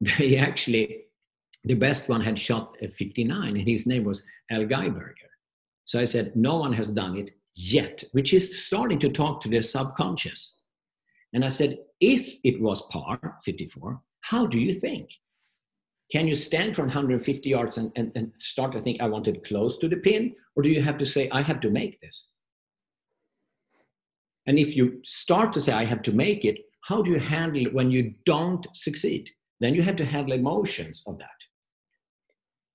They 0.18 0.36
actually, 0.36 1.04
the 1.64 1.74
best 1.74 2.08
one 2.08 2.20
had 2.20 2.36
shot 2.36 2.76
a 2.82 2.88
59, 2.88 3.56
and 3.56 3.68
his 3.68 3.86
name 3.86 4.02
was 4.02 4.26
Al 4.50 4.64
Geiberger. 4.64 5.30
So 5.84 6.00
I 6.00 6.04
said, 6.04 6.34
No 6.34 6.56
one 6.56 6.72
has 6.72 6.90
done 6.90 7.16
it 7.16 7.30
yet, 7.54 8.02
which 8.12 8.34
is 8.34 8.66
starting 8.66 8.98
to 9.00 9.10
talk 9.10 9.40
to 9.42 9.48
the 9.48 9.62
subconscious. 9.62 10.58
And 11.34 11.44
I 11.44 11.50
said, 11.50 11.78
If 12.00 12.38
it 12.42 12.60
was 12.60 12.82
par 12.82 13.36
54, 13.44 14.00
how 14.22 14.46
do 14.46 14.58
you 14.58 14.72
think? 14.72 15.10
Can 16.12 16.28
you 16.28 16.34
stand 16.34 16.76
from 16.76 16.86
150 16.86 17.48
yards 17.48 17.78
and, 17.78 17.90
and, 17.96 18.12
and 18.14 18.32
start 18.36 18.72
to 18.72 18.82
think, 18.82 19.00
I 19.00 19.08
wanted 19.08 19.44
close 19.44 19.78
to 19.78 19.88
the 19.88 19.96
pin? 19.96 20.34
Or 20.54 20.62
do 20.62 20.68
you 20.68 20.82
have 20.82 20.98
to 20.98 21.06
say, 21.06 21.30
I 21.30 21.40
have 21.40 21.58
to 21.60 21.70
make 21.70 21.98
this? 22.02 22.28
And 24.46 24.58
if 24.58 24.76
you 24.76 25.00
start 25.04 25.54
to 25.54 25.60
say, 25.60 25.72
I 25.72 25.86
have 25.86 26.02
to 26.02 26.12
make 26.12 26.44
it, 26.44 26.58
how 26.82 27.00
do 27.00 27.10
you 27.10 27.18
handle 27.18 27.66
it 27.66 27.72
when 27.72 27.90
you 27.90 28.12
don't 28.26 28.66
succeed? 28.74 29.30
Then 29.60 29.74
you 29.74 29.82
have 29.82 29.96
to 29.96 30.04
handle 30.04 30.34
emotions 30.34 31.02
of 31.06 31.16
that. 31.18 31.28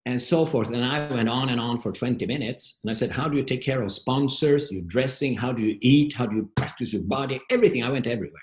And 0.08 0.20
so 0.20 0.46
forth. 0.46 0.70
And 0.70 0.84
I 0.84 1.14
went 1.14 1.30
on 1.30 1.50
and 1.50 1.60
on 1.60 1.80
for 1.80 1.92
20 1.92 2.26
minutes. 2.26 2.80
And 2.82 2.90
I 2.90 2.94
said, 2.94 3.12
How 3.12 3.28
do 3.28 3.38
you 3.38 3.44
take 3.44 3.62
care 3.62 3.84
of 3.84 3.92
sponsors, 3.92 4.72
your 4.72 4.84
dressing? 4.84 5.36
How 5.36 5.52
do 5.52 5.64
you 5.64 5.78
eat? 5.82 6.14
How 6.14 6.26
do 6.26 6.38
you 6.38 6.50
practice 6.56 6.94
your 6.94 7.04
body? 7.04 7.42
Everything. 7.52 7.84
I 7.84 7.92
went 7.92 8.08
everywhere. 8.08 8.42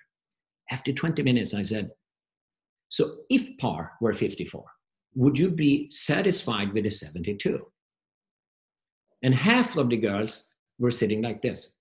After 0.70 0.92
20 0.92 1.22
minutes, 1.22 1.54
I 1.54 1.62
said, 1.62 1.90
So 2.90 3.06
if 3.30 3.56
par 3.56 3.92
were 4.02 4.12
54, 4.12 4.62
would 5.14 5.38
you 5.38 5.50
be 5.50 5.90
satisfied 5.90 6.72
with 6.72 6.86
a 6.86 6.90
72? 6.90 7.64
And 9.22 9.34
half 9.34 9.76
of 9.76 9.88
the 9.88 9.96
girls 9.96 10.46
were 10.78 10.90
sitting 10.90 11.22
like 11.22 11.40
this. 11.42 11.72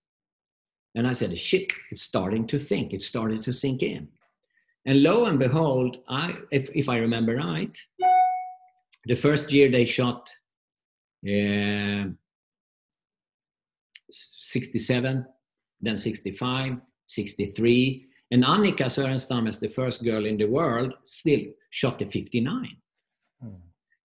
And 0.95 1.07
I 1.07 1.13
said, 1.13 1.37
shit, 1.37 1.73
it's 1.91 2.03
starting 2.03 2.45
to 2.47 2.59
think. 2.59 2.93
It's 2.93 3.07
starting 3.07 3.41
to 3.41 3.51
sink 3.51 3.81
in. 3.81 4.07
And 4.85 5.01
lo 5.01 5.25
and 5.25 5.39
behold, 5.39 5.97
I, 6.07 6.35
if, 6.51 6.69
if 6.75 6.89
I 6.89 6.97
remember 6.97 7.35
right, 7.35 7.75
the 9.05 9.15
first 9.15 9.51
year 9.51 9.71
they 9.71 9.85
shot 9.85 10.29
uh, 11.27 12.05
67, 14.11 15.25
then 15.81 15.97
65, 15.97 16.77
63. 17.07 18.05
And 18.31 18.43
Annika 18.43 18.85
Sörenstam, 18.85 19.47
as 19.47 19.59
the 19.59 19.67
first 19.67 20.03
girl 20.03 20.25
in 20.25 20.37
the 20.37 20.45
world, 20.45 20.93
still 21.03 21.41
shot 21.69 21.99
the 21.99 22.05
59. 22.05 22.77
Mm. 23.43 23.55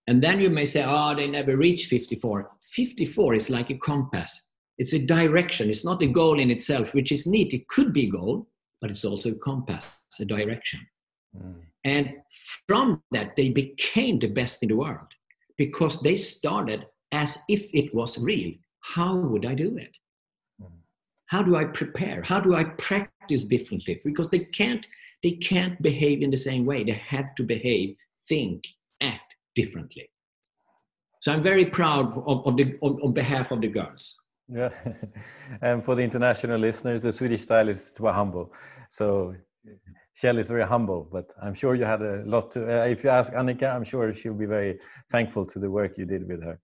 And 0.09 0.23
then 0.23 0.41
you 0.41 0.49
may 0.49 0.65
say, 0.65 0.85
oh, 0.87 1.15
they 1.15 1.29
never 1.29 1.57
reached 1.57 1.89
54. 1.89 2.51
54 2.63 3.35
is 3.35 3.51
like 3.51 3.69
a 3.69 3.79
compass. 3.79 4.47
It's 4.79 4.95
a 4.95 4.99
direction. 4.99 5.69
It's 5.69 5.85
not 5.85 6.03
a 6.03 6.07
goal 6.07 6.41
in 6.41 6.51
itself, 6.51 6.95
which 6.95 7.13
is 7.13 7.27
neat. 7.27 7.53
It 7.53 7.69
could 7.69 7.93
be 7.93 8.07
a 8.07 8.11
goal, 8.11 8.49
but 8.81 8.91
it's 8.91 9.05
also 9.05 9.33
a 9.33 9.35
compass, 9.35 9.93
a 10.19 10.25
direction. 10.25 10.81
Mm. 11.37 11.61
And 11.85 12.15
from 12.67 13.03
that, 13.11 13.37
they 13.37 13.51
became 13.51 14.19
the 14.19 14.29
best 14.29 14.63
in 14.63 14.71
the 14.71 14.77
world 14.77 15.09
because 15.59 16.01
they 16.01 16.17
started 16.17 16.87
as 17.13 17.39
if 17.51 17.69
it 17.75 17.95
was 17.95 18.17
real. 18.17 18.53
How 18.81 19.15
would 19.15 19.45
I 19.45 19.55
do 19.55 19.77
it? 19.77 19.95
Mm. 20.63 20.71
How 21.27 21.43
do 21.43 21.57
I 21.57 21.65
prepare? 21.65 22.23
How 22.23 22.41
do 22.41 22.55
I 22.55 22.65
practice 22.65 23.45
differently? 23.45 24.01
Because 24.03 24.31
they 24.31 24.41
can't, 24.41 24.87
they 25.23 25.33
can't 25.33 25.81
behave 25.83 26.23
in 26.23 26.31
the 26.31 26.37
same 26.39 26.65
way. 26.65 26.83
They 26.83 27.03
have 27.09 27.35
to 27.35 27.43
behave, 27.43 27.95
think, 28.27 28.67
act 29.03 29.28
differently. 29.61 30.07
So 31.23 31.27
I'm 31.33 31.43
very 31.43 31.67
proud 31.79 32.07
of, 32.31 32.47
of 32.47 32.57
the, 32.59 32.67
on, 32.87 32.93
on 33.05 33.13
behalf 33.23 33.47
of 33.55 33.61
the 33.61 33.71
girls. 33.79 34.05
Yeah, 34.49 34.71
and 35.67 35.85
for 35.85 35.95
the 35.95 36.03
international 36.03 36.59
listeners, 36.69 37.03
the 37.03 37.13
Swedish 37.13 37.43
style 37.43 37.69
is 37.69 37.81
to 37.97 38.03
be 38.03 38.09
humble. 38.21 38.47
So 38.89 39.35
Kjell 40.19 40.39
is 40.39 40.49
very 40.49 40.67
humble, 40.75 41.01
but 41.17 41.27
I'm 41.45 41.55
sure 41.55 41.75
you 41.75 41.85
had 41.85 42.03
a 42.03 42.23
lot 42.25 42.51
to. 42.53 42.61
Uh, 42.61 42.87
if 42.95 43.05
you 43.05 43.11
ask 43.11 43.33
Annika, 43.33 43.69
I'm 43.75 43.85
sure 43.85 44.15
she'll 44.15 44.43
be 44.47 44.51
very 44.59 44.79
thankful 45.11 45.45
to 45.53 45.59
the 45.59 45.71
work 45.79 45.99
you 45.99 46.07
did 46.15 46.27
with 46.27 46.43
her. 46.49 46.57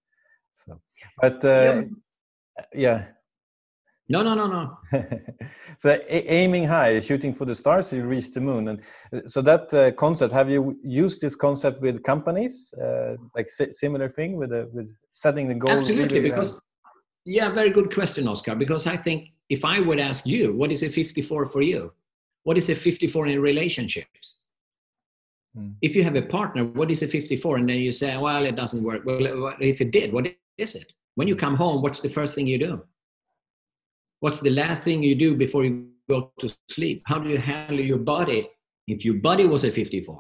So, 0.55 0.81
but 1.21 1.45
uh, 1.45 1.49
yeah. 1.53 1.83
yeah. 2.87 2.99
No, 4.09 4.23
no, 4.23 4.35
no, 4.35 4.47
no. 4.47 4.79
so 5.79 5.99
aiming 6.09 6.67
high, 6.67 7.01
shooting 7.01 7.33
for 7.33 7.47
the 7.47 7.55
stars, 7.55 7.91
you 7.91 8.05
reach 8.05 8.31
the 8.33 8.41
moon, 8.41 8.69
and 8.69 8.81
uh, 9.15 9.27
so 9.29 9.41
that 9.41 9.73
uh, 9.73 9.93
concept. 9.93 10.33
Have 10.33 10.51
you 10.51 10.79
used 10.83 11.23
this 11.23 11.35
concept 11.35 11.81
with 11.81 12.03
companies, 12.03 12.75
uh, 12.75 13.17
like 13.35 13.49
similar 13.49 14.11
thing 14.11 14.37
with 14.37 14.51
the, 14.51 14.69
with 14.75 14.95
setting 15.11 15.49
the 15.49 15.55
goal? 15.55 15.79
Absolutely, 15.79 16.19
really 16.19 16.31
because 16.31 16.61
yeah, 17.25 17.49
very 17.49 17.71
good 17.71 17.93
question, 17.93 18.29
Oscar. 18.29 18.55
Because 18.55 18.87
I 18.87 18.97
think 18.97 19.33
if 19.49 19.65
I 19.65 19.81
would 19.81 19.99
ask 19.99 20.27
you, 20.27 20.53
what 20.53 20.71
is 20.71 20.83
a 20.83 20.91
54 20.91 21.47
for 21.47 21.63
you? 21.63 21.93
What 22.43 22.59
is 22.59 22.69
a 22.69 22.75
54 22.75 23.29
in 23.29 23.41
relationships? 23.41 24.43
Hmm. 25.57 25.71
If 25.81 25.97
you 25.97 26.05
have 26.05 26.17
a 26.17 26.23
partner, 26.23 26.65
what 26.65 26.91
is 26.91 27.03
a 27.03 27.09
54? 27.09 27.57
And 27.57 27.69
then 27.69 27.79
you 27.79 27.93
say, 27.93 28.17
well, 28.19 28.45
it 28.45 28.57
doesn't 28.57 28.83
work. 28.83 29.03
Well, 29.05 29.55
if 29.61 29.81
it 29.81 29.91
did, 29.91 30.13
what 30.13 30.27
is 30.59 30.75
it? 30.75 30.93
When 31.15 31.29
you 31.29 31.37
come 31.37 31.55
home, 31.55 31.81
what's 31.81 32.01
the 32.01 32.09
first 32.09 32.35
thing 32.35 32.47
you 32.47 32.59
do? 32.59 32.83
What's 34.25 34.41
the 34.41 34.49
last 34.49 34.83
thing 34.83 35.03
you 35.03 35.15
do 35.15 35.37
before 35.37 35.67
you 35.67 35.87
go 36.09 36.33
to 36.41 36.49
sleep? 36.71 37.03
How 37.05 37.19
do 37.19 37.29
you 37.29 37.37
handle 37.37 37.79
your 37.79 37.99
body 37.99 38.49
if 38.87 39.05
your 39.05 39.17
body 39.17 39.45
was 39.45 39.65
a 39.65 39.71
54? 39.71 40.19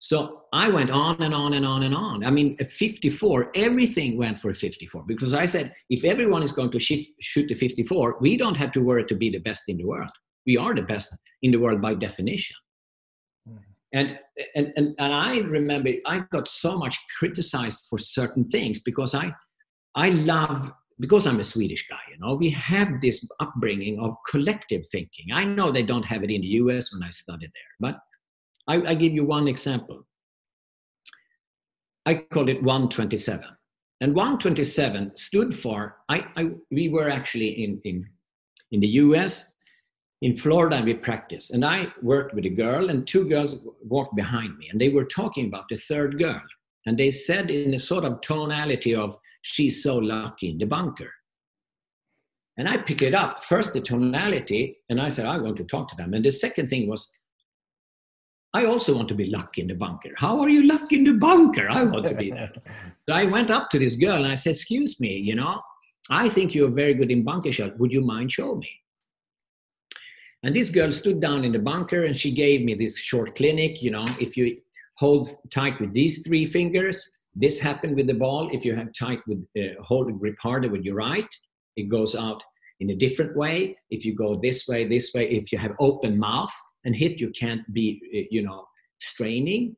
So 0.00 0.42
I 0.52 0.68
went 0.68 0.90
on 0.90 1.22
and 1.22 1.32
on 1.32 1.54
and 1.54 1.64
on 1.64 1.84
and 1.84 1.94
on. 1.94 2.24
I 2.24 2.30
mean, 2.32 2.56
at 2.58 2.72
54, 2.72 3.52
everything 3.54 4.18
went 4.18 4.40
for 4.40 4.50
a 4.50 4.54
54 4.54 5.04
because 5.06 5.32
I 5.32 5.46
said, 5.46 5.72
if 5.90 6.04
everyone 6.04 6.42
is 6.42 6.50
going 6.50 6.72
to 6.72 6.80
shift, 6.80 7.08
shoot 7.20 7.46
the 7.46 7.54
54, 7.54 8.16
we 8.20 8.36
don't 8.36 8.56
have 8.56 8.72
to 8.72 8.80
worry 8.80 9.04
to 9.04 9.14
be 9.14 9.30
the 9.30 9.38
best 9.38 9.68
in 9.68 9.76
the 9.76 9.84
world. 9.84 10.10
We 10.44 10.56
are 10.56 10.74
the 10.74 10.82
best 10.82 11.14
in 11.42 11.52
the 11.52 11.58
world 11.58 11.80
by 11.80 11.94
definition. 11.94 12.56
Mm. 13.48 13.58
And, 13.92 14.18
and, 14.56 14.72
and, 14.74 14.94
and 14.98 15.14
I 15.14 15.38
remember 15.38 15.90
I 16.04 16.24
got 16.32 16.48
so 16.48 16.76
much 16.76 16.98
criticized 17.16 17.86
for 17.88 17.96
certain 17.96 18.42
things 18.42 18.80
because 18.80 19.14
I, 19.14 19.32
I 19.94 20.08
love, 20.08 20.72
because 21.00 21.26
I'm 21.26 21.40
a 21.40 21.44
Swedish 21.44 21.88
guy, 21.88 21.98
you 22.10 22.18
know, 22.18 22.34
we 22.34 22.50
have 22.50 23.00
this 23.00 23.28
upbringing 23.40 23.98
of 23.98 24.14
collective 24.28 24.86
thinking. 24.86 25.26
I 25.32 25.44
know 25.44 25.72
they 25.72 25.82
don't 25.82 26.04
have 26.04 26.22
it 26.22 26.30
in 26.30 26.40
the 26.40 26.46
US 26.62 26.92
when 26.92 27.02
I 27.02 27.10
studied 27.10 27.50
there, 27.52 27.74
but 27.80 27.98
I, 28.68 28.90
I 28.90 28.94
give 28.94 29.12
you 29.12 29.24
one 29.24 29.48
example. 29.48 30.06
I 32.06 32.14
called 32.14 32.48
it 32.48 32.62
127. 32.62 33.44
And 34.00 34.14
127 34.14 35.16
stood 35.16 35.54
for, 35.54 35.96
I, 36.08 36.26
I, 36.36 36.50
we 36.70 36.88
were 36.88 37.08
actually 37.08 37.64
in, 37.64 37.80
in, 37.84 38.06
in 38.72 38.80
the 38.80 38.88
US, 38.88 39.54
in 40.20 40.36
Florida, 40.36 40.76
and 40.76 40.84
we 40.84 40.94
practiced. 40.94 41.52
And 41.52 41.64
I 41.64 41.86
worked 42.02 42.34
with 42.34 42.44
a 42.44 42.50
girl, 42.50 42.90
and 42.90 43.06
two 43.06 43.28
girls 43.28 43.60
walked 43.82 44.14
behind 44.14 44.58
me, 44.58 44.68
and 44.70 44.80
they 44.80 44.90
were 44.90 45.04
talking 45.04 45.46
about 45.46 45.64
the 45.68 45.76
third 45.76 46.18
girl. 46.18 46.42
And 46.86 46.98
they 46.98 47.10
said 47.10 47.50
in 47.50 47.74
a 47.74 47.78
sort 47.78 48.04
of 48.04 48.20
tonality 48.20 48.94
of, 48.94 49.16
she's 49.44 49.82
so 49.82 49.98
lucky 49.98 50.48
in 50.48 50.58
the 50.58 50.64
bunker. 50.64 51.12
And 52.56 52.68
I 52.68 52.78
picked 52.78 53.02
it 53.02 53.14
up, 53.14 53.42
first 53.42 53.74
the 53.74 53.80
tonality, 53.80 54.78
and 54.88 55.00
I 55.00 55.08
said, 55.08 55.26
I 55.26 55.38
want 55.38 55.56
to 55.58 55.64
talk 55.64 55.88
to 55.90 55.96
them. 55.96 56.14
And 56.14 56.24
the 56.24 56.30
second 56.30 56.68
thing 56.68 56.88
was, 56.88 57.12
I 58.54 58.64
also 58.64 58.94
want 58.94 59.08
to 59.08 59.14
be 59.14 59.26
lucky 59.26 59.62
in 59.62 59.68
the 59.68 59.74
bunker. 59.74 60.10
How 60.16 60.40
are 60.40 60.48
you 60.48 60.66
lucky 60.66 60.96
in 60.96 61.04
the 61.04 61.12
bunker? 61.12 61.68
I 61.68 61.82
want 61.84 62.04
to 62.06 62.14
be 62.14 62.30
there. 62.30 62.52
so 63.08 63.14
I 63.14 63.24
went 63.24 63.50
up 63.50 63.68
to 63.70 63.78
this 63.78 63.96
girl 63.96 64.16
and 64.16 64.26
I 64.26 64.36
said, 64.36 64.54
Excuse 64.54 65.00
me, 65.00 65.16
you 65.16 65.34
know, 65.34 65.60
I 66.08 66.28
think 66.28 66.54
you're 66.54 66.70
very 66.70 66.94
good 66.94 67.10
in 67.10 67.24
bunker 67.24 67.52
shot. 67.52 67.78
Would 67.78 67.92
you 67.92 68.00
mind 68.00 68.32
show 68.32 68.54
me? 68.54 68.70
And 70.44 70.54
this 70.54 70.70
girl 70.70 70.92
stood 70.92 71.20
down 71.20 71.44
in 71.44 71.52
the 71.52 71.58
bunker 71.58 72.04
and 72.04 72.16
she 72.16 72.30
gave 72.30 72.62
me 72.62 72.74
this 72.74 72.96
short 72.96 73.34
clinic. 73.34 73.82
You 73.82 73.90
know, 73.90 74.06
if 74.20 74.36
you 74.36 74.58
hold 74.98 75.28
tight 75.50 75.80
with 75.80 75.92
these 75.92 76.24
three 76.24 76.46
fingers, 76.46 77.10
this 77.34 77.58
happened 77.58 77.96
with 77.96 78.06
the 78.06 78.14
ball. 78.14 78.48
If 78.52 78.64
you 78.64 78.74
have 78.74 78.88
tight 78.98 79.20
with, 79.26 79.44
uh, 79.58 79.82
hold 79.82 80.08
the 80.08 80.12
grip 80.12 80.36
harder 80.40 80.68
with 80.68 80.82
your 80.82 80.94
right, 80.94 81.28
it 81.76 81.88
goes 81.88 82.14
out 82.14 82.42
in 82.80 82.90
a 82.90 82.96
different 82.96 83.36
way. 83.36 83.76
If 83.90 84.04
you 84.04 84.14
go 84.14 84.34
this 84.34 84.66
way, 84.68 84.86
this 84.86 85.12
way, 85.14 85.28
if 85.30 85.52
you 85.52 85.58
have 85.58 85.72
open 85.78 86.18
mouth, 86.18 86.52
and 86.84 86.94
hit 86.94 87.20
you 87.20 87.30
can't 87.30 87.70
be 87.72 88.00
eh, 88.12 88.24
you 88.30 88.42
know 88.42 88.66
straining. 89.00 89.76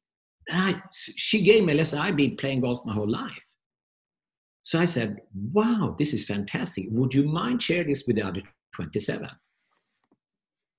I, 0.51 0.81
she 0.93 1.43
gave 1.43 1.65
me 1.65 1.73
a 1.73 1.77
lesson. 1.77 1.99
I've 1.99 2.17
been 2.17 2.37
playing 2.37 2.61
golf 2.61 2.85
my 2.85 2.95
whole 2.95 3.11
life. 3.11 3.43
So 4.63 4.79
i 4.81 4.85
said 4.85 5.21
wow 5.53 5.95
this 5.99 6.13
is 6.13 6.27
fantastic. 6.27 6.87
Would 6.91 7.15
you 7.15 7.25
mind 7.25 7.63
share 7.63 7.85
this 7.85 8.05
with 8.07 8.17
the 8.17 8.23
other 8.23 8.43
27 8.75 9.29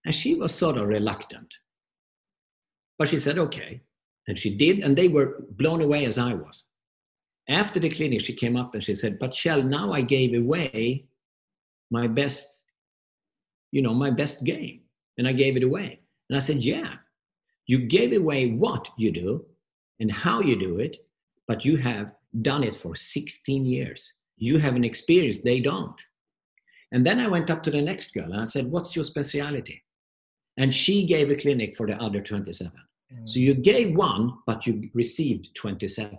and 0.06 0.16
she 0.16 0.36
was 0.36 0.54
sort 0.54 0.78
of 0.78 0.88
reluctant. 0.88 1.54
But 2.98 3.10
she 3.10 3.20
said 3.20 3.38
okay. 3.40 3.82
And 4.28 4.38
she 4.38 4.56
did 4.56 4.80
and 4.80 4.96
they 4.98 5.08
were 5.08 5.44
blown 5.52 5.82
away 5.82 6.06
as 6.06 6.18
i 6.18 6.34
was 6.34 6.66
after 7.50 7.80
the 7.80 7.89
clinic, 7.89 8.22
she 8.22 8.34
came 8.34 8.58
up 8.58 8.74
and 8.74 8.84
she 8.84 8.96
said, 8.96 9.20
But 9.20 9.32
Kjell, 9.32 9.66
now 9.66 9.94
I 9.94 10.01
gave 10.01 10.34
away 10.34 11.06
my 11.89 12.08
best, 12.08 12.62
you 13.72 13.82
know, 13.82 13.94
my 13.94 14.12
best 14.12 14.44
game. 14.44 14.82
And 15.18 15.27
I 15.27 15.32
gave 15.32 15.58
it 15.58 15.63
away. 15.63 16.01
And 16.30 16.38
I 16.38 16.39
said, 16.39 16.63
Yeah, 16.63 16.96
you 17.66 17.80
gave 17.80 18.13
away 18.13 18.51
what 18.51 18.89
you 18.98 19.12
do 19.12 19.46
and 20.00 20.12
how 20.12 20.42
you 20.42 20.60
do 20.60 20.80
it, 20.80 20.98
but 21.48 21.66
you 21.66 21.77
have 21.77 22.12
done 22.42 22.63
it 22.63 22.75
for 22.75 22.96
16 22.96 23.66
years. 23.66 24.13
You 24.38 24.58
have 24.60 24.75
an 24.75 24.84
experience 24.84 25.39
they 25.39 25.60
don't. 25.60 26.00
And 26.92 27.06
then 27.06 27.20
I 27.20 27.27
went 27.27 27.50
up 27.50 27.63
to 27.63 27.72
the 27.72 27.82
next 27.82 28.13
girl 28.13 28.32
and 28.32 28.42
I 28.42 28.46
said, 28.46 28.68
What's 28.68 28.96
your 28.96 29.06
speciality? 29.06 29.84
And 30.58 30.74
she 30.74 31.06
gave 31.06 31.30
a 31.30 31.36
clinic 31.36 31.75
for 31.77 31.88
the 31.88 31.96
other 31.96 32.20
27. 32.20 32.72
Mm. 33.13 33.30
So 33.30 33.39
you 33.39 33.54
gave 33.54 33.96
one, 33.96 34.34
but 34.46 34.66
you 34.66 34.89
received 34.94 35.56
27. 35.56 36.18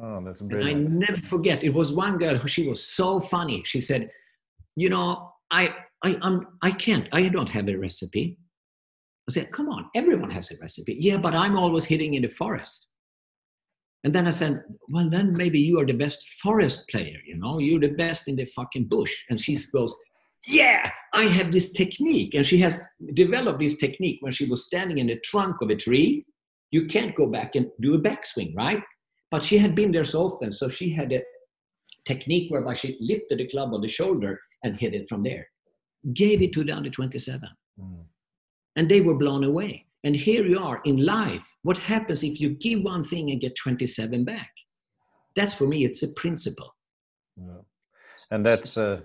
Oh, 0.00 0.22
that's 0.24 0.40
brilliant. 0.40 0.90
And 0.90 1.04
I 1.04 1.06
never 1.06 1.22
forget. 1.22 1.62
It 1.62 1.74
was 1.74 1.92
one 1.92 2.18
girl 2.18 2.36
who 2.36 2.48
she 2.48 2.66
was 2.66 2.82
so 2.84 3.20
funny. 3.20 3.62
She 3.64 3.80
said, 3.80 4.10
"You 4.76 4.88
know, 4.88 5.32
I, 5.50 5.74
I, 6.02 6.16
I'm, 6.22 6.46
I 6.62 6.70
can't. 6.72 7.08
I 7.12 7.28
don't 7.28 7.48
have 7.48 7.68
a 7.68 7.76
recipe." 7.76 8.38
I 9.28 9.32
said, 9.32 9.52
"Come 9.52 9.68
on, 9.68 9.90
everyone 9.94 10.30
has 10.30 10.50
a 10.50 10.56
recipe." 10.60 10.96
Yeah, 10.98 11.18
but 11.18 11.34
I'm 11.34 11.56
always 11.56 11.84
hitting 11.84 12.14
in 12.14 12.22
the 12.22 12.28
forest. 12.28 12.86
And 14.04 14.14
then 14.14 14.26
I 14.26 14.30
said, 14.30 14.62
"Well, 14.88 15.10
then 15.10 15.36
maybe 15.36 15.60
you 15.60 15.78
are 15.78 15.86
the 15.86 15.92
best 15.92 16.26
forest 16.42 16.88
player. 16.88 17.18
You 17.26 17.36
know, 17.36 17.58
you're 17.58 17.80
the 17.80 17.88
best 17.88 18.28
in 18.28 18.36
the 18.36 18.46
fucking 18.46 18.86
bush." 18.86 19.12
And 19.28 19.38
she 19.40 19.58
goes, 19.72 19.94
"Yeah, 20.46 20.90
I 21.12 21.24
have 21.24 21.52
this 21.52 21.72
technique." 21.72 22.34
And 22.34 22.46
she 22.46 22.58
has 22.58 22.80
developed 23.12 23.60
this 23.60 23.76
technique 23.76 24.18
when 24.22 24.32
she 24.32 24.46
was 24.46 24.64
standing 24.64 24.98
in 24.98 25.08
the 25.08 25.20
trunk 25.20 25.56
of 25.60 25.68
a 25.68 25.76
tree. 25.76 26.24
You 26.70 26.86
can't 26.86 27.14
go 27.14 27.26
back 27.26 27.54
and 27.56 27.66
do 27.82 27.94
a 27.94 28.00
backswing, 28.00 28.56
right? 28.56 28.82
But 29.32 29.42
she 29.42 29.56
had 29.56 29.74
been 29.74 29.92
there 29.92 30.04
so 30.04 30.26
often, 30.26 30.52
so 30.52 30.68
she 30.68 30.90
had 30.90 31.10
a 31.10 31.22
technique 32.04 32.50
whereby 32.50 32.74
she 32.74 32.98
lifted 33.00 33.38
the 33.38 33.48
club 33.48 33.72
on 33.72 33.80
the 33.80 33.88
shoulder 33.88 34.38
and 34.62 34.76
hit 34.76 34.92
it 34.92 35.08
from 35.08 35.22
there. 35.22 35.48
Gave 36.12 36.42
it 36.42 36.52
to 36.52 36.62
the 36.62 36.72
under 36.72 36.90
27. 36.90 37.48
Mm. 37.80 38.04
And 38.76 38.88
they 38.90 39.00
were 39.00 39.14
blown 39.14 39.42
away. 39.44 39.86
And 40.04 40.14
here 40.14 40.44
you 40.44 40.58
are 40.58 40.82
in 40.84 40.98
life. 40.98 41.46
What 41.62 41.78
happens 41.78 42.22
if 42.22 42.40
you 42.40 42.50
give 42.50 42.82
one 42.82 43.04
thing 43.04 43.30
and 43.30 43.40
get 43.40 43.56
27 43.56 44.22
back? 44.22 44.50
That's 45.34 45.54
for 45.54 45.66
me, 45.66 45.86
it's 45.86 46.02
a 46.02 46.12
principle. 46.12 46.74
Yeah. 47.36 47.62
And 48.30 48.44
that's, 48.44 48.76
uh, 48.76 49.00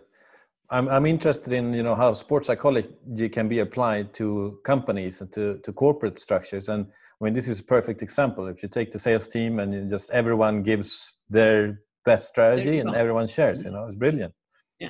I'm, 0.70 0.90
I'm 0.90 1.06
interested 1.06 1.54
in, 1.54 1.74
you 1.74 1.84
know, 1.84 1.96
how 1.96 2.12
sports 2.12 2.48
psychology 2.48 3.30
can 3.30 3.48
be 3.48 3.60
applied 3.60 4.14
to 4.16 4.60
companies 4.66 5.22
and 5.22 5.32
to, 5.32 5.60
to 5.64 5.72
corporate 5.72 6.20
structures. 6.20 6.68
And 6.68 6.88
I 7.20 7.26
mean, 7.26 7.34
this 7.34 7.48
is 7.48 7.60
a 7.60 7.64
perfect 7.64 8.02
example. 8.02 8.48
If 8.48 8.62
you 8.62 8.70
take 8.70 8.92
the 8.92 9.00
sales 9.00 9.28
team 9.28 9.60
and 9.60 9.90
just 9.90 10.12
everyone 10.12 10.62
gives 10.64 11.12
their 11.30 11.82
best 12.06 12.28
strategy 12.28 12.80
and 12.80 12.96
everyone 12.96 13.28
shares, 13.28 13.66
you 13.66 13.72
know, 13.72 13.86
it's 13.88 13.98
brilliant. 13.98 14.34
Yeah, 14.80 14.90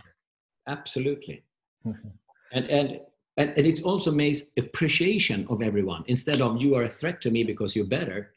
absolutely. 0.67 1.43
and, 1.85 2.65
and 2.69 2.99
and, 3.37 3.53
and 3.55 3.67
it 3.67 3.83
also 3.83 4.11
makes 4.11 4.41
appreciation 4.57 5.45
of 5.49 5.61
everyone 5.61 6.03
instead 6.07 6.41
of 6.41 6.61
you 6.61 6.75
are 6.75 6.83
a 6.83 6.89
threat 6.89 7.21
to 7.21 7.31
me 7.31 7.43
because 7.43 7.75
you're 7.75 7.85
better 7.85 8.33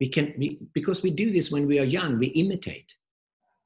we 0.00 0.08
can 0.08 0.32
we, 0.38 0.58
because 0.72 1.02
we 1.02 1.10
do 1.10 1.32
this 1.32 1.52
when 1.52 1.66
we 1.66 1.78
are 1.78 1.84
young 1.84 2.18
we 2.18 2.28
imitate 2.28 2.94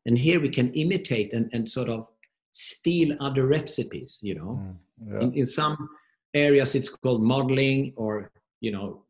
and 0.06 0.18
here 0.18 0.40
we 0.40 0.48
can 0.48 0.72
imitate 0.74 1.32
and, 1.32 1.48
and 1.52 1.68
sort 1.68 1.88
of 1.88 2.06
steal 2.50 3.16
other 3.20 3.46
recipes 3.46 4.18
you 4.22 4.34
know 4.34 4.60
mm, 4.60 4.76
yeah. 5.04 5.20
in, 5.20 5.32
in 5.34 5.46
some 5.46 5.88
areas 6.34 6.74
it's 6.74 6.88
called 6.88 7.22
modeling 7.22 7.92
or 7.96 8.30
you 8.60 8.72
know 8.72 9.02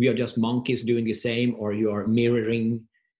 we 0.00 0.08
are 0.08 0.18
just 0.24 0.38
monkeys 0.38 0.82
doing 0.82 1.04
the 1.04 1.18
same 1.28 1.54
or 1.58 1.68
you 1.80 1.88
are 1.94 2.06
mirroring 2.06 2.68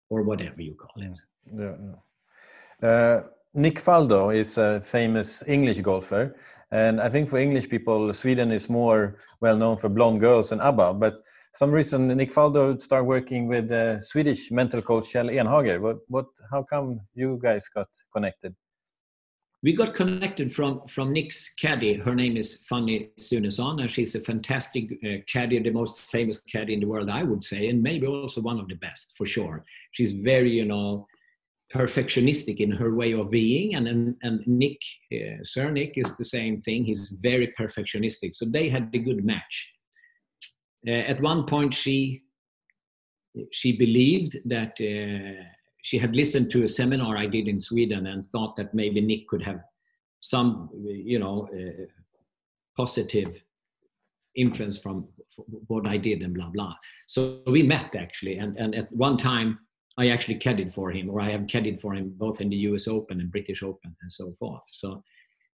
or 0.08 0.22
whatever 0.22 0.60
you 0.62 0.74
call 0.74 0.96
it. 1.08 1.18
Yeah, 1.62 1.76
yeah. 1.86 2.88
Uh, 2.88 3.22
nick 3.54 3.78
faldo 3.86 4.20
is 4.42 4.56
a 4.58 4.80
famous 4.80 5.42
english 5.48 5.80
golfer 5.80 6.36
and 6.70 7.00
i 7.00 7.08
think 7.08 7.28
for 7.28 7.38
english 7.38 7.68
people 7.68 8.12
sweden 8.12 8.52
is 8.52 8.70
more 8.70 9.16
well 9.40 9.56
known 9.56 9.76
for 9.76 9.88
blonde 9.88 10.20
girls 10.20 10.52
and 10.52 10.60
abba 10.60 10.94
but 10.94 11.14
some 11.52 11.72
reason 11.72 12.06
nick 12.06 12.32
faldo 12.32 12.80
started 12.80 13.04
working 13.04 13.48
with 13.48 13.68
the 13.68 13.98
swedish 14.00 14.52
mental 14.52 14.80
coach 14.80 15.12
kjell 15.12 15.28
enhager. 15.38 15.80
What, 15.80 15.98
what 16.06 16.28
how 16.52 16.62
come 16.62 17.00
you 17.14 17.40
guys 17.42 17.68
got 17.68 17.88
connected 18.14 18.54
we 19.62 19.74
got 19.74 19.94
connected 19.94 20.50
from 20.50 20.86
from 20.86 21.12
Nick's 21.12 21.52
caddy. 21.54 21.94
Her 21.94 22.14
name 22.14 22.36
is 22.36 22.62
Fanny 22.68 23.10
Sunesson, 23.20 23.80
and 23.80 23.90
she's 23.90 24.14
a 24.14 24.20
fantastic 24.20 24.92
uh, 25.04 25.18
caddy, 25.26 25.58
the 25.58 25.70
most 25.70 26.00
famous 26.10 26.40
caddy 26.40 26.74
in 26.74 26.80
the 26.80 26.86
world, 26.86 27.10
I 27.10 27.22
would 27.22 27.44
say, 27.44 27.68
and 27.68 27.82
maybe 27.82 28.06
also 28.06 28.40
one 28.40 28.58
of 28.58 28.68
the 28.68 28.76
best 28.76 29.16
for 29.16 29.26
sure. 29.26 29.64
She's 29.92 30.12
very, 30.12 30.50
you 30.50 30.64
know, 30.64 31.06
perfectionistic 31.74 32.56
in 32.56 32.70
her 32.70 32.94
way 32.94 33.12
of 33.12 33.30
being, 33.30 33.74
and 33.74 33.86
and, 33.86 34.16
and 34.22 34.40
Nick, 34.46 34.80
uh, 35.12 35.44
Sir 35.44 35.70
Nick, 35.70 35.92
is 35.96 36.16
the 36.16 36.24
same 36.24 36.58
thing. 36.60 36.84
He's 36.84 37.14
very 37.22 37.52
perfectionistic, 37.58 38.34
so 38.34 38.46
they 38.46 38.70
had 38.70 38.88
a 38.94 38.98
good 38.98 39.24
match. 39.24 39.70
Uh, 40.88 40.92
at 40.92 41.20
one 41.20 41.44
point, 41.44 41.74
she 41.74 42.22
she 43.52 43.76
believed 43.76 44.38
that 44.46 44.80
uh, 44.80 45.44
she 45.82 45.98
had 45.98 46.14
listened 46.14 46.50
to 46.50 46.62
a 46.62 46.68
seminar 46.68 47.16
I 47.16 47.26
did 47.26 47.48
in 47.48 47.60
Sweden 47.60 48.06
and 48.06 48.24
thought 48.24 48.56
that 48.56 48.74
maybe 48.74 49.00
Nick 49.00 49.28
could 49.28 49.42
have 49.42 49.60
some, 50.20 50.68
you 50.84 51.18
know, 51.18 51.48
uh, 51.54 51.84
positive 52.76 53.42
influence 54.36 54.78
from 54.78 55.08
what 55.66 55.86
I 55.86 55.96
did 55.96 56.22
and 56.22 56.34
blah 56.34 56.50
blah. 56.50 56.74
So 57.08 57.40
we 57.46 57.62
met 57.62 57.94
actually, 57.96 58.38
and 58.38 58.56
and 58.58 58.74
at 58.74 58.92
one 58.92 59.16
time 59.16 59.58
I 59.98 60.08
actually 60.08 60.38
caddied 60.38 60.72
for 60.72 60.90
him, 60.90 61.10
or 61.10 61.20
I 61.20 61.30
have 61.30 61.42
caddied 61.42 61.80
for 61.80 61.94
him 61.94 62.12
both 62.16 62.40
in 62.40 62.48
the 62.48 62.56
U.S. 62.68 62.86
Open 62.86 63.20
and 63.20 63.30
British 63.30 63.62
Open 63.62 63.94
and 64.02 64.12
so 64.12 64.32
forth. 64.38 64.62
So 64.72 65.02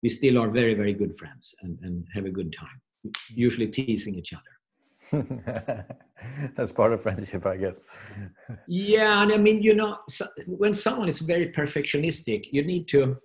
we 0.03 0.09
still 0.09 0.37
are 0.37 0.49
very 0.49 0.73
very 0.73 0.93
good 0.93 1.15
friends 1.17 1.55
and 1.61 1.77
and 1.81 2.07
have 2.13 2.25
a 2.25 2.31
good 2.31 2.53
time, 2.53 2.81
usually 3.29 3.67
teasing 3.67 4.15
each 4.15 4.33
other. 4.33 4.60
That's 6.55 6.71
part 6.71 6.93
of 6.93 7.01
friendship, 7.01 7.45
I 7.45 7.57
guess. 7.57 7.83
yeah, 8.67 9.21
and 9.21 9.33
I 9.33 9.37
mean, 9.37 9.61
you 9.61 9.73
know, 9.73 9.97
so 10.09 10.27
when 10.45 10.73
someone 10.73 11.09
is 11.09 11.19
very 11.19 11.51
perfectionistic, 11.51 12.47
you 12.51 12.63
need 12.63 12.87
to. 12.89 13.17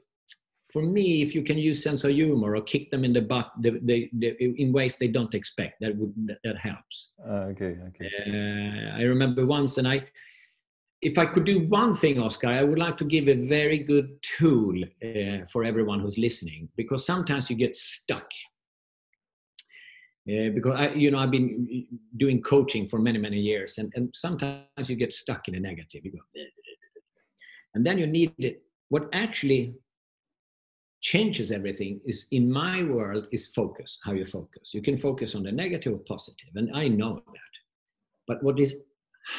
For 0.73 0.83
me, 0.83 1.23
if 1.23 1.35
you 1.35 1.43
can 1.43 1.57
use 1.57 1.83
sense 1.83 2.05
of 2.05 2.11
humor 2.11 2.55
or 2.55 2.61
kick 2.61 2.91
them 2.91 3.03
in 3.03 3.15
the 3.15 3.23
butt 3.23 3.51
the, 3.63 3.81
the, 3.85 4.11
the, 4.19 4.37
in 4.61 4.73
ways 4.73 4.97
they 4.97 5.09
don't 5.09 5.33
expect, 5.33 5.81
that 5.81 5.97
would 5.97 6.13
that 6.45 6.59
helps. 6.59 7.13
Uh, 7.27 7.53
okay, 7.53 7.79
okay. 7.89 8.11
Uh, 8.27 8.99
I 8.99 9.03
remember 9.03 9.47
once, 9.47 9.79
and 9.79 9.89
I, 9.89 10.05
if 11.01 11.17
I 11.19 11.27
could 11.27 11.45
do 11.45 11.67
one 11.69 11.95
thing, 11.95 12.21
Oscar, 12.21 12.49
I 12.49 12.63
would 12.63 12.79
like 12.79 12.99
to 12.99 13.05
give 13.05 13.29
a 13.29 13.47
very 13.47 13.79
good 13.79 14.19
tool 14.23 14.75
uh, 15.03 15.47
for 15.51 15.65
everyone 15.65 16.01
who's 16.01 16.19
listening, 16.19 16.69
because 16.77 17.07
sometimes 17.07 17.49
you 17.49 17.57
get 17.57 17.77
stuck 17.77 18.29
uh, 20.29 20.51
because 20.55 20.79
I, 20.79 20.89
you 20.91 21.11
know, 21.11 21.19
I've 21.19 21.31
been 21.31 21.87
doing 22.17 22.43
coaching 22.43 22.87
for 22.87 22.99
many, 22.99 23.19
many 23.19 23.39
years, 23.39 23.79
and, 23.79 23.93
and 23.95 24.13
sometimes 24.15 24.89
you 24.89 24.97
get 24.97 25.15
stuck 25.15 25.47
in 25.49 25.55
a 25.55 25.61
negative. 25.61 26.05
You 26.05 26.13
go, 26.13 26.19
and 27.75 27.87
then 27.87 27.99
you 27.99 28.07
need 28.07 28.35
it. 28.39 28.63
What 28.89 29.09
actually 29.13 29.75
changes 31.01 31.53
everything 31.53 32.01
is, 32.05 32.27
in 32.33 32.51
my 32.51 32.83
world, 32.83 33.29
is 33.31 33.47
focus. 33.49 33.99
How 34.05 34.13
you 34.13 34.27
focus. 34.27 34.75
You 34.75 34.83
can 34.83 34.97
focus 34.97 35.35
on 35.37 35.45
the 35.45 35.53
negative 35.53 35.93
or 35.95 35.99
positive, 35.99 36.51
and 36.57 36.75
I 36.75 36.89
know 36.89 37.23
that. 37.27 37.55
But 38.27 38.43
what 38.43 38.59
is 38.59 38.83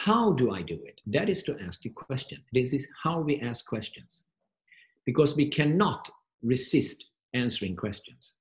how 0.06 0.34
do 0.34 0.52
I 0.52 0.62
do 0.62 0.80
it? 0.86 1.02
That 1.08 1.30
is 1.30 1.44
to 1.44 1.58
ask 1.66 1.82
the 1.82 1.90
question. 1.90 2.40
This 2.54 2.74
is 2.74 2.88
how 3.04 3.20
we 3.20 3.42
ask 3.42 3.66
questions, 3.66 4.24
because 5.06 5.36
we 5.36 5.50
cannot 5.50 6.10
resist 6.44 7.06
answering 7.34 7.76
questions. 7.76 8.36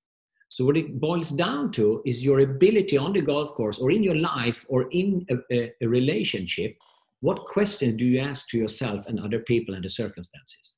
So 0.57 0.65
what 0.65 0.79
it 0.79 0.99
boils 0.99 1.29
down 1.29 1.71
to 1.73 2.01
is 2.07 2.25
your 2.25 2.41
ability 2.41 2.97
on 2.97 3.13
the 3.13 3.21
golf 3.21 3.53
course 3.53 3.79
or 3.79 3.91
in 3.91 4.03
your 4.03 4.17
life 4.17 4.65
or 4.71 4.89
in 4.91 5.27
a, 5.29 5.35
a, 5.55 5.73
a 5.83 5.87
relationship. 5.87 6.79
What 7.21 7.45
questions 7.45 7.99
do 7.99 8.07
you 8.07 8.21
ask 8.21 8.49
to 8.49 8.57
yourself 8.57 9.07
and 9.07 9.21
other 9.21 9.41
people 9.41 9.75
and 9.75 9.85
the 9.85 9.91
circumstances? 9.91 10.77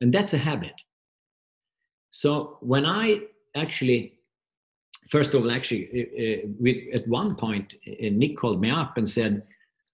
And 0.00 0.12
that's 0.12 0.34
a 0.34 0.38
habit. 0.38 0.72
So 2.10 2.58
when 2.60 2.84
I 2.84 3.20
actually, 3.54 4.18
first 5.08 5.32
of 5.32 5.42
all, 5.42 5.52
actually, 5.52 5.84
uh, 5.84 6.48
with, 6.58 6.78
at 6.92 7.06
one 7.06 7.36
point, 7.36 7.76
uh, 7.86 8.08
Nick 8.10 8.36
called 8.36 8.60
me 8.60 8.72
up 8.72 8.96
and 8.96 9.08
said, 9.08 9.44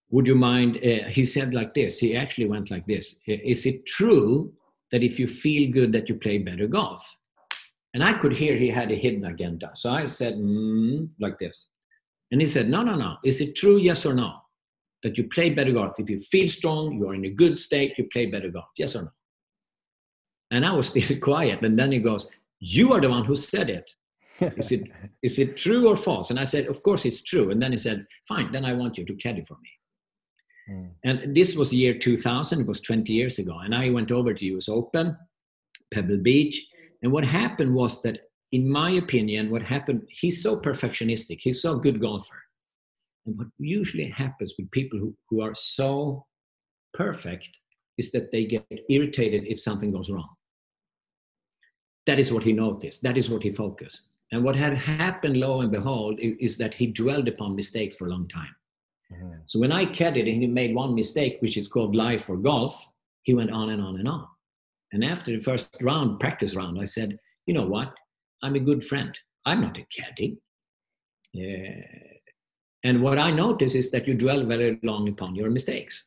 would 0.08 0.26
you 0.26 0.34
mind 0.34 0.78
uh, 0.78 1.06
he 1.10 1.26
said 1.26 1.52
like 1.52 1.74
this 1.74 1.98
he 1.98 2.16
actually 2.16 2.46
went 2.46 2.70
like 2.70 2.86
this 2.86 3.16
is 3.26 3.66
it 3.66 3.84
true 3.84 4.50
that 4.90 5.02
if 5.02 5.18
you 5.18 5.26
feel 5.26 5.70
good 5.70 5.92
that 5.92 6.08
you 6.08 6.14
play 6.14 6.38
better 6.38 6.66
golf 6.66 7.17
and 7.94 8.04
I 8.04 8.12
could 8.14 8.32
hear 8.32 8.56
he 8.56 8.68
had 8.68 8.90
a 8.90 8.94
hidden 8.94 9.24
agenda. 9.24 9.70
So 9.74 9.90
I 9.90 10.06
said, 10.06 10.34
mm, 10.34 11.08
like 11.20 11.38
this. 11.38 11.68
And 12.30 12.40
he 12.40 12.46
said, 12.46 12.68
No, 12.68 12.82
no, 12.82 12.94
no. 12.94 13.16
Is 13.24 13.40
it 13.40 13.56
true, 13.56 13.78
yes 13.78 14.04
or 14.04 14.14
no? 14.14 14.34
That 15.02 15.16
you 15.16 15.28
play 15.28 15.50
better 15.50 15.72
golf? 15.72 15.98
If 15.98 16.10
you 16.10 16.20
feel 16.20 16.48
strong, 16.48 16.98
you 16.98 17.08
are 17.08 17.14
in 17.14 17.24
a 17.24 17.30
good 17.30 17.58
state, 17.58 17.96
you 17.96 18.08
play 18.12 18.26
better 18.26 18.50
golf. 18.50 18.66
Yes 18.76 18.96
or 18.96 19.02
no? 19.02 19.10
And 20.50 20.66
I 20.66 20.72
was 20.72 20.88
still 20.94 21.18
quiet. 21.18 21.62
And 21.62 21.78
then 21.78 21.92
he 21.92 21.98
goes, 21.98 22.28
You 22.60 22.92
are 22.92 23.00
the 23.00 23.08
one 23.08 23.24
who 23.24 23.34
said 23.34 23.70
it. 23.70 23.90
is 24.40 24.72
it 24.72 24.90
is 25.22 25.38
it 25.38 25.56
true 25.56 25.88
or 25.88 25.96
false? 25.96 26.30
And 26.30 26.38
I 26.38 26.44
said, 26.44 26.66
Of 26.66 26.82
course 26.82 27.06
it's 27.06 27.22
true. 27.22 27.50
And 27.50 27.62
then 27.62 27.72
he 27.72 27.78
said, 27.78 28.06
Fine, 28.26 28.52
then 28.52 28.64
I 28.64 28.74
want 28.74 28.98
you 28.98 29.04
to 29.06 29.14
caddy 29.14 29.44
for 29.44 29.56
me. 29.62 29.70
Mm. 30.70 30.90
And 31.04 31.34
this 31.34 31.56
was 31.56 31.72
year 31.72 31.94
2000, 31.94 32.60
it 32.60 32.66
was 32.66 32.80
20 32.80 33.10
years 33.12 33.38
ago. 33.38 33.58
And 33.64 33.74
I 33.74 33.88
went 33.88 34.10
over 34.10 34.34
to 34.34 34.44
US 34.56 34.68
Open, 34.68 35.16
Pebble 35.90 36.18
Beach. 36.18 36.66
And 37.02 37.12
what 37.12 37.24
happened 37.24 37.74
was 37.74 38.02
that, 38.02 38.20
in 38.52 38.68
my 38.68 38.92
opinion, 38.92 39.50
what 39.50 39.62
happened, 39.62 40.02
he's 40.08 40.42
so 40.42 40.60
perfectionistic, 40.60 41.38
he's 41.40 41.62
so 41.62 41.78
good 41.78 42.00
golfer. 42.00 42.42
And 43.26 43.36
what 43.36 43.48
usually 43.58 44.08
happens 44.08 44.54
with 44.58 44.70
people 44.70 44.98
who, 44.98 45.14
who 45.28 45.42
are 45.42 45.54
so 45.54 46.26
perfect 46.94 47.50
is 47.98 48.10
that 48.12 48.32
they 48.32 48.46
get 48.46 48.66
irritated 48.88 49.44
if 49.46 49.60
something 49.60 49.92
goes 49.92 50.10
wrong. 50.10 50.28
That 52.06 52.18
is 52.18 52.32
what 52.32 52.42
he 52.42 52.52
noticed, 52.52 53.02
that 53.02 53.18
is 53.18 53.28
what 53.28 53.42
he 53.42 53.50
focused. 53.50 54.08
And 54.32 54.44
what 54.44 54.56
had 54.56 54.76
happened, 54.76 55.38
lo 55.38 55.60
and 55.60 55.70
behold, 55.70 56.18
is 56.20 56.58
that 56.58 56.74
he 56.74 56.86
dwelled 56.86 57.28
upon 57.28 57.56
mistakes 57.56 57.96
for 57.96 58.06
a 58.06 58.10
long 58.10 58.28
time. 58.28 58.54
Mm-hmm. 59.12 59.38
So 59.46 59.58
when 59.58 59.72
I 59.72 59.86
caddied 59.86 60.30
and 60.30 60.42
he 60.42 60.46
made 60.46 60.74
one 60.74 60.94
mistake, 60.94 61.38
which 61.40 61.56
is 61.56 61.68
called 61.68 61.96
live 61.96 62.22
for 62.22 62.36
golf, 62.36 62.88
he 63.22 63.34
went 63.34 63.50
on 63.50 63.70
and 63.70 63.82
on 63.82 63.98
and 63.98 64.08
on. 64.08 64.26
And 64.92 65.04
after 65.04 65.30
the 65.32 65.42
first 65.42 65.68
round, 65.80 66.18
practice 66.18 66.54
round, 66.54 66.80
I 66.80 66.84
said, 66.86 67.18
you 67.46 67.54
know 67.54 67.66
what? 67.66 67.92
I'm 68.42 68.54
a 68.54 68.60
good 68.60 68.84
friend. 68.84 69.18
I'm 69.44 69.60
not 69.60 69.78
a 69.78 69.86
caddy. 69.90 70.38
And 72.84 73.02
what 73.02 73.18
I 73.18 73.30
notice 73.30 73.74
is 73.74 73.90
that 73.90 74.06
you 74.06 74.14
dwell 74.14 74.44
very 74.44 74.78
long 74.82 75.08
upon 75.08 75.34
your 75.34 75.50
mistakes. 75.50 76.04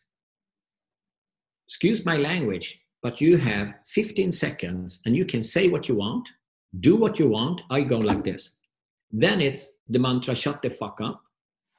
Excuse 1.68 2.06
my 2.06 2.18
language, 2.18 2.82
but 3.04 3.22
you 3.22 3.38
have 3.38 3.74
15 3.88 4.32
seconds 4.32 5.02
and 5.06 5.16
you 5.16 5.26
can 5.26 5.44
say 5.44 5.68
what 5.70 5.88
you 5.88 5.96
want, 5.96 6.28
do 6.80 6.96
what 6.96 7.20
you 7.20 7.28
want. 7.28 7.62
I 7.70 7.82
go 7.82 7.98
like 7.98 8.24
this. 8.24 8.58
Then 9.12 9.42
it's 9.42 9.74
the 9.90 10.00
mantra 10.00 10.34
shut 10.34 10.62
the 10.62 10.70
fuck 10.70 11.00
up 11.02 11.22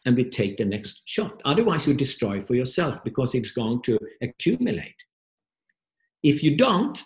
and 0.05 0.17
we 0.17 0.25
take 0.25 0.59
the 0.59 0.65
next 0.65 1.03
shot. 1.07 1.41
Otherwise, 1.45 1.87
you 1.87 1.95
destroy 1.95 2.41
for 2.41 2.55
yourself 2.55 3.03
because 3.05 3.35
it's 3.35 3.53
going 3.53 3.83
to 3.83 3.99
accumulate. 4.21 4.97
If 6.23 6.43
you 6.43 6.57
don't, 6.57 7.03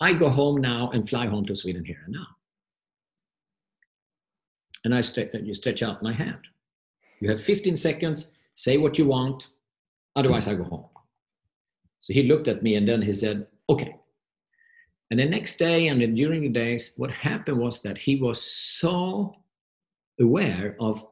I 0.00 0.14
go 0.14 0.28
home 0.28 0.60
now 0.60 0.90
and 0.92 1.08
fly 1.08 1.26
home 1.26 1.46
to 1.46 1.54
Sweden 1.54 1.84
here 1.84 2.00
and 2.04 2.14
now. 2.14 2.26
And 4.84 4.94
I 4.94 5.00
st- 5.00 5.32
you 5.44 5.54
stretch 5.54 5.82
out 5.82 6.02
my 6.02 6.12
hand. 6.12 6.40
You 7.20 7.30
have 7.30 7.40
15 7.40 7.76
seconds, 7.76 8.32
say 8.54 8.76
what 8.76 8.98
you 8.98 9.06
want, 9.06 9.48
otherwise, 10.16 10.46
I 10.46 10.54
go 10.54 10.64
home. 10.64 10.84
So 12.00 12.12
he 12.12 12.24
looked 12.24 12.48
at 12.48 12.62
me 12.62 12.76
and 12.76 12.88
then 12.88 13.00
he 13.00 13.12
said, 13.12 13.46
Okay. 13.68 13.96
And 15.10 15.20
the 15.20 15.26
next 15.26 15.58
day 15.58 15.88
and 15.88 16.00
during 16.16 16.42
the 16.42 16.48
days, 16.48 16.94
what 16.96 17.10
happened 17.10 17.58
was 17.58 17.82
that 17.82 17.96
he 17.96 18.16
was 18.16 18.42
so 18.42 19.34
aware 20.20 20.76
of 20.80 21.06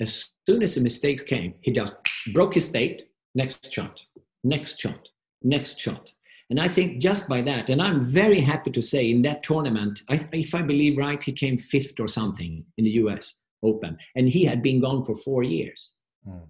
as 0.00 0.30
soon 0.48 0.62
as 0.62 0.76
a 0.76 0.80
mistake 0.80 1.26
came, 1.26 1.54
he 1.60 1.72
just 1.72 1.94
broke 2.32 2.54
his 2.54 2.68
state, 2.68 3.08
next 3.34 3.72
shot, 3.72 4.00
next 4.44 4.78
shot, 4.78 5.08
next 5.42 5.78
shot. 5.78 6.12
And 6.50 6.60
I 6.60 6.68
think 6.68 7.00
just 7.00 7.28
by 7.28 7.40
that, 7.42 7.68
and 7.68 7.80
I'm 7.80 8.00
very 8.00 8.40
happy 8.40 8.70
to 8.72 8.82
say 8.82 9.10
in 9.10 9.22
that 9.22 9.42
tournament, 9.42 10.02
I, 10.10 10.20
if 10.32 10.54
I 10.54 10.62
believe 10.62 10.98
right, 10.98 11.22
he 11.22 11.32
came 11.32 11.56
fifth 11.56 11.98
or 11.98 12.08
something 12.08 12.64
in 12.76 12.84
the 12.84 12.90
US 13.02 13.42
Open, 13.62 13.96
and 14.16 14.28
he 14.28 14.44
had 14.44 14.62
been 14.62 14.80
gone 14.80 15.04
for 15.04 15.14
four 15.14 15.44
years. 15.44 15.94
Mm. 16.28 16.46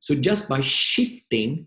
So 0.00 0.14
just 0.14 0.48
by 0.48 0.60
shifting 0.60 1.66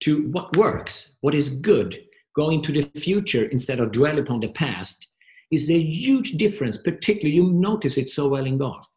to 0.00 0.28
what 0.30 0.56
works, 0.56 1.16
what 1.20 1.34
is 1.34 1.50
good, 1.50 1.96
going 2.34 2.62
to 2.62 2.72
the 2.72 2.82
future 2.98 3.44
instead 3.44 3.80
of 3.80 3.92
dwell 3.92 4.18
upon 4.18 4.40
the 4.40 4.48
past, 4.48 5.06
is 5.50 5.70
a 5.70 5.78
huge 5.78 6.32
difference. 6.32 6.76
Particularly, 6.76 7.36
you 7.36 7.52
notice 7.52 7.98
it 7.98 8.10
so 8.10 8.28
well 8.28 8.46
in 8.46 8.58
golf. 8.58 8.88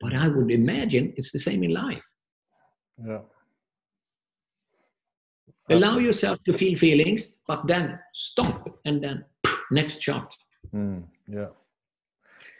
But 0.00 0.14
I 0.14 0.28
would 0.28 0.50
imagine 0.50 1.12
it's 1.16 1.32
the 1.32 1.38
same 1.38 1.62
in 1.62 1.72
life. 1.72 2.06
Yeah. 3.04 3.20
Allow 5.70 5.98
yourself 5.98 6.42
to 6.44 6.52
feel 6.52 6.76
feelings, 6.76 7.36
but 7.46 7.66
then 7.66 7.98
stop 8.12 8.78
and 8.84 9.02
then 9.02 9.24
next 9.70 10.02
shot. 10.02 10.36
Mm, 10.74 11.04
yeah. 11.26 11.46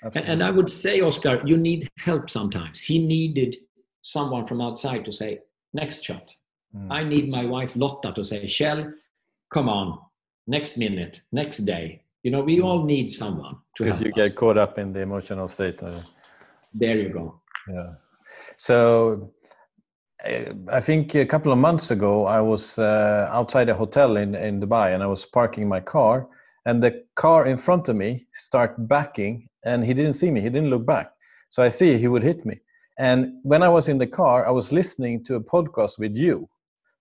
And, 0.02 0.16
and, 0.16 0.44
I 0.44 0.50
would 0.50 0.70
say, 0.70 1.00
Oscar, 1.00 1.42
you 1.46 1.56
need 1.56 1.90
help 1.98 2.28
sometimes. 2.28 2.78
He 2.78 2.98
needed 2.98 3.56
someone 4.02 4.46
from 4.46 4.60
outside 4.60 5.04
to 5.06 5.12
say, 5.12 5.40
next 5.72 6.04
shot. 6.04 6.30
Mm. 6.76 6.90
I 6.90 7.04
need 7.04 7.30
my 7.30 7.44
wife 7.44 7.74
Lotta 7.76 8.12
to 8.12 8.24
say, 8.24 8.44
Kjell, 8.44 8.92
come 9.50 9.68
on, 9.68 9.98
next 10.46 10.76
minute, 10.76 11.22
next 11.32 11.58
day. 11.58 12.02
You 12.22 12.30
know, 12.30 12.42
we 12.42 12.58
mm. 12.58 12.64
all 12.64 12.84
need 12.84 13.10
someone 13.10 13.56
to 13.76 13.84
Because 13.84 14.00
you 14.00 14.08
us. 14.08 14.14
get 14.14 14.36
caught 14.36 14.58
up 14.58 14.78
in 14.78 14.92
the 14.92 15.00
emotional 15.00 15.48
state. 15.48 15.82
Uh, 15.82 16.00
there 16.72 16.98
you 16.98 17.08
go. 17.10 17.40
Yeah. 17.68 17.94
So 18.56 19.32
I 20.24 20.80
think 20.80 21.14
a 21.14 21.26
couple 21.26 21.52
of 21.52 21.58
months 21.58 21.90
ago, 21.90 22.24
I 22.24 22.40
was 22.40 22.78
uh, 22.78 23.28
outside 23.30 23.68
a 23.68 23.74
hotel 23.74 24.16
in, 24.16 24.34
in 24.34 24.60
Dubai 24.60 24.94
and 24.94 25.02
I 25.02 25.06
was 25.06 25.26
parking 25.26 25.68
my 25.68 25.80
car, 25.80 26.28
and 26.64 26.82
the 26.82 27.04
car 27.14 27.46
in 27.46 27.58
front 27.58 27.88
of 27.90 27.96
me 27.96 28.26
start 28.32 28.88
backing, 28.88 29.48
and 29.66 29.84
he 29.84 29.92
didn't 29.92 30.14
see 30.14 30.30
me. 30.30 30.40
He 30.40 30.48
didn't 30.48 30.70
look 30.70 30.86
back. 30.86 31.10
So 31.50 31.62
I 31.62 31.68
see 31.68 31.98
he 31.98 32.08
would 32.08 32.22
hit 32.22 32.46
me. 32.46 32.60
And 32.98 33.34
when 33.42 33.62
I 33.62 33.68
was 33.68 33.88
in 33.88 33.98
the 33.98 34.06
car, 34.06 34.46
I 34.46 34.50
was 34.50 34.72
listening 34.72 35.24
to 35.24 35.34
a 35.34 35.40
podcast 35.40 35.98
with 35.98 36.16
you, 36.16 36.48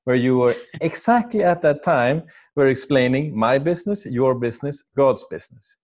where 0.03 0.17
you 0.17 0.37
were 0.39 0.55
exactly 0.81 1.43
at 1.43 1.61
that 1.61 1.81
time 1.81 2.23
were 2.57 2.67
explaining 2.67 3.37
my 3.37 3.57
business, 3.57 4.05
your 4.05 4.35
business, 4.35 4.83
God's 4.97 5.25
business. 5.29 5.77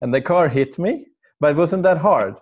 And 0.00 0.14
the 0.14 0.20
car 0.20 0.48
hit 0.48 0.78
me, 0.78 1.06
but 1.40 1.52
it 1.52 1.56
wasn't 1.56 1.82
that 1.82 1.98
hard 1.98 2.36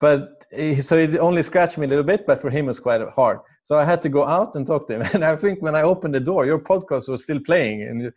but 0.00 0.46
so 0.80 0.96
it 0.96 1.16
only 1.18 1.42
scratched 1.42 1.78
me 1.78 1.86
a 1.86 1.88
little 1.88 2.04
bit 2.04 2.26
but 2.26 2.40
for 2.40 2.50
him 2.50 2.64
it 2.64 2.68
was 2.68 2.80
quite 2.80 3.00
hard 3.10 3.38
so 3.62 3.78
i 3.78 3.84
had 3.84 4.02
to 4.02 4.08
go 4.08 4.26
out 4.26 4.54
and 4.54 4.66
talk 4.66 4.86
to 4.88 4.94
him. 4.94 5.02
And 5.14 5.24
i 5.24 5.36
think 5.36 5.60
when 5.62 5.74
i 5.74 5.82
opened 5.82 6.14
the 6.14 6.20
door 6.20 6.46
your 6.46 6.58
podcast 6.58 7.08
was 7.08 7.22
still 7.22 7.40
playing. 7.40 7.82
And 7.82 8.12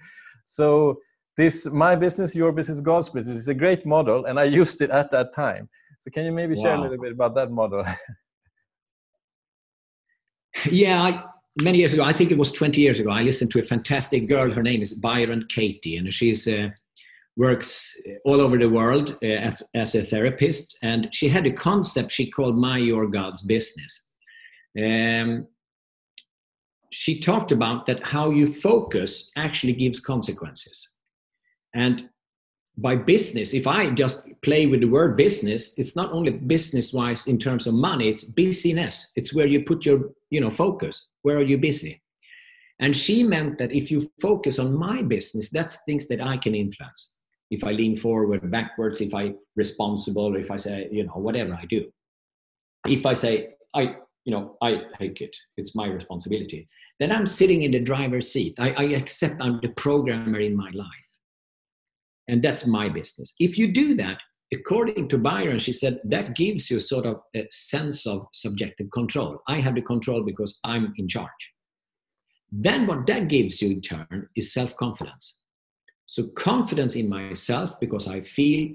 so 0.45 0.99
this 1.37 1.65
my 1.65 1.95
business 1.95 2.35
your 2.35 2.51
business 2.51 2.79
god's 2.81 3.09
business 3.09 3.37
is 3.37 3.47
a 3.47 3.53
great 3.53 3.85
model 3.85 4.25
and 4.25 4.39
i 4.39 4.43
used 4.43 4.81
it 4.81 4.89
at 4.89 5.11
that 5.11 5.33
time. 5.33 5.69
So 6.01 6.11
can 6.11 6.25
you 6.25 6.31
maybe 6.31 6.55
wow. 6.55 6.63
share 6.63 6.75
a 6.75 6.81
little 6.81 7.01
bit 7.01 7.13
about 7.13 7.35
that 7.35 7.51
model? 7.51 7.83
Yeah 10.69 11.01
I, 11.01 11.23
many 11.63 11.79
years 11.79 11.93
ago 11.93 12.03
i 12.03 12.13
think 12.13 12.29
it 12.31 12.37
was 12.37 12.51
20 12.51 12.79
years 12.79 12.99
ago 12.99 13.09
i 13.09 13.23
listened 13.23 13.51
to 13.51 13.59
a 13.59 13.63
fantastic 13.63 14.29
girl. 14.29 14.51
Her 14.51 14.63
name 14.63 14.81
is 14.81 14.93
byron 14.93 15.45
katie 15.49 15.97
and 15.97 16.13
she's 16.13 16.47
uh, 16.47 16.69
works 17.35 17.99
all 18.25 18.41
over 18.41 18.57
the 18.57 18.69
world 18.69 19.17
uh, 19.23 19.27
as, 19.27 19.61
as 19.73 19.95
a 19.95 20.03
therapist, 20.03 20.77
and 20.83 21.13
she 21.13 21.27
had 21.27 21.45
a 21.45 21.51
concept 21.51 22.11
she 22.11 22.29
called 22.29 22.57
My 22.57 22.77
Your 22.77 23.07
God's 23.07 23.41
Business. 23.41 24.02
Um, 24.81 25.47
she 26.91 27.19
talked 27.19 27.51
about 27.51 27.85
that 27.87 28.03
how 28.03 28.29
you 28.29 28.47
focus 28.47 29.31
actually 29.35 29.73
gives 29.73 29.99
consequences. 29.99 30.89
And 31.73 32.09
by 32.77 32.95
business, 32.95 33.53
if 33.53 33.67
I 33.67 33.91
just 33.91 34.27
play 34.41 34.65
with 34.65 34.81
the 34.81 34.87
word 34.87 35.15
business, 35.15 35.73
it's 35.77 35.95
not 35.95 36.11
only 36.11 36.31
business 36.31 36.93
wise 36.93 37.27
in 37.27 37.37
terms 37.37 37.67
of 37.67 37.73
money, 37.73 38.09
it's 38.09 38.23
busyness. 38.23 39.11
It's 39.15 39.33
where 39.33 39.47
you 39.47 39.63
put 39.63 39.85
your 39.85 40.09
you 40.33 40.41
know, 40.41 40.49
focus. 40.49 41.09
Where 41.21 41.37
are 41.37 41.43
you 41.43 41.59
busy? 41.59 42.01
And 42.79 42.97
she 42.97 43.23
meant 43.23 43.59
that 43.59 43.71
if 43.71 43.91
you 43.91 44.01
focus 44.19 44.57
on 44.57 44.75
my 44.75 45.03
business, 45.03 45.51
that's 45.51 45.77
things 45.85 46.07
that 46.07 46.21
I 46.21 46.37
can 46.37 46.55
influence 46.55 47.13
if 47.51 47.63
I 47.63 47.71
lean 47.71 47.95
forward, 47.95 48.49
backwards, 48.49 48.99
if 48.99 49.13
I 49.13 49.35
responsible, 49.55 50.35
if 50.35 50.49
I 50.49 50.57
say, 50.57 50.89
you 50.91 51.03
know, 51.05 51.13
whatever 51.13 51.53
I 51.53 51.65
do. 51.65 51.85
If 52.87 53.05
I 53.05 53.13
say, 53.13 53.49
I, 53.75 53.97
you 54.25 54.31
know, 54.31 54.57
I 54.61 54.81
take 54.97 55.21
it, 55.21 55.35
it's 55.57 55.75
my 55.75 55.87
responsibility, 55.87 56.67
then 56.99 57.11
I'm 57.11 57.25
sitting 57.25 57.63
in 57.63 57.71
the 57.71 57.79
driver's 57.79 58.31
seat. 58.31 58.55
I, 58.59 58.71
I 58.71 58.83
accept 58.83 59.41
I'm 59.41 59.59
the 59.61 59.69
programmer 59.69 60.39
in 60.39 60.55
my 60.55 60.69
life. 60.71 60.87
And 62.27 62.41
that's 62.41 62.65
my 62.65 62.87
business. 62.87 63.33
If 63.39 63.57
you 63.57 63.71
do 63.73 63.95
that, 63.95 64.19
according 64.53 65.09
to 65.09 65.17
Byron, 65.17 65.59
she 65.59 65.73
said 65.73 65.99
that 66.05 66.35
gives 66.35 66.71
you 66.71 66.79
sort 66.79 67.05
of 67.05 67.21
a 67.35 67.45
sense 67.51 68.07
of 68.07 68.27
subjective 68.33 68.89
control. 68.91 69.41
I 69.47 69.59
have 69.59 69.75
the 69.75 69.81
control 69.81 70.23
because 70.23 70.59
I'm 70.63 70.93
in 70.97 71.07
charge. 71.07 71.51
Then 72.51 72.87
what 72.87 73.07
that 73.07 73.27
gives 73.27 73.61
you 73.61 73.71
in 73.71 73.81
turn 73.81 74.29
is 74.35 74.53
self 74.53 74.77
confidence. 74.77 75.39
So 76.05 76.27
confidence 76.27 76.95
in 76.95 77.09
myself 77.09 77.79
because 77.79 78.07
I 78.07 78.21
feel 78.21 78.73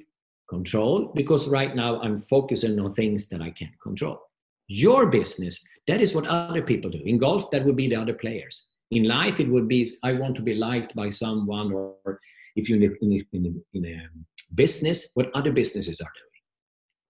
control, 0.48 1.12
because 1.14 1.46
right 1.46 1.74
now 1.76 2.00
I'm 2.00 2.18
focusing 2.18 2.78
on 2.80 2.90
things 2.90 3.28
that 3.28 3.40
I 3.40 3.50
can't 3.50 3.80
control. 3.80 4.18
Your 4.68 5.06
business, 5.06 5.66
that 5.86 6.00
is 6.00 6.14
what 6.14 6.26
other 6.26 6.62
people 6.62 6.90
do. 6.90 7.00
In 7.04 7.18
golf, 7.18 7.50
that 7.50 7.64
would 7.64 7.76
be 7.76 7.88
the 7.88 7.96
other 7.96 8.14
players. 8.14 8.66
In 8.90 9.04
life, 9.04 9.40
it 9.40 9.48
would 9.48 9.68
be 9.68 9.90
I 10.02 10.12
want 10.12 10.36
to 10.36 10.42
be 10.42 10.54
liked 10.54 10.94
by 10.94 11.10
someone, 11.10 11.72
or 11.72 12.20
if 12.56 12.68
you're 12.68 12.82
in 12.82 12.90
a, 13.02 13.34
in 13.34 13.62
in 13.72 13.86
a 13.86 14.54
business, 14.54 15.10
what 15.14 15.30
other 15.34 15.52
businesses 15.52 16.00
are 16.00 16.12
doing. 16.14 16.28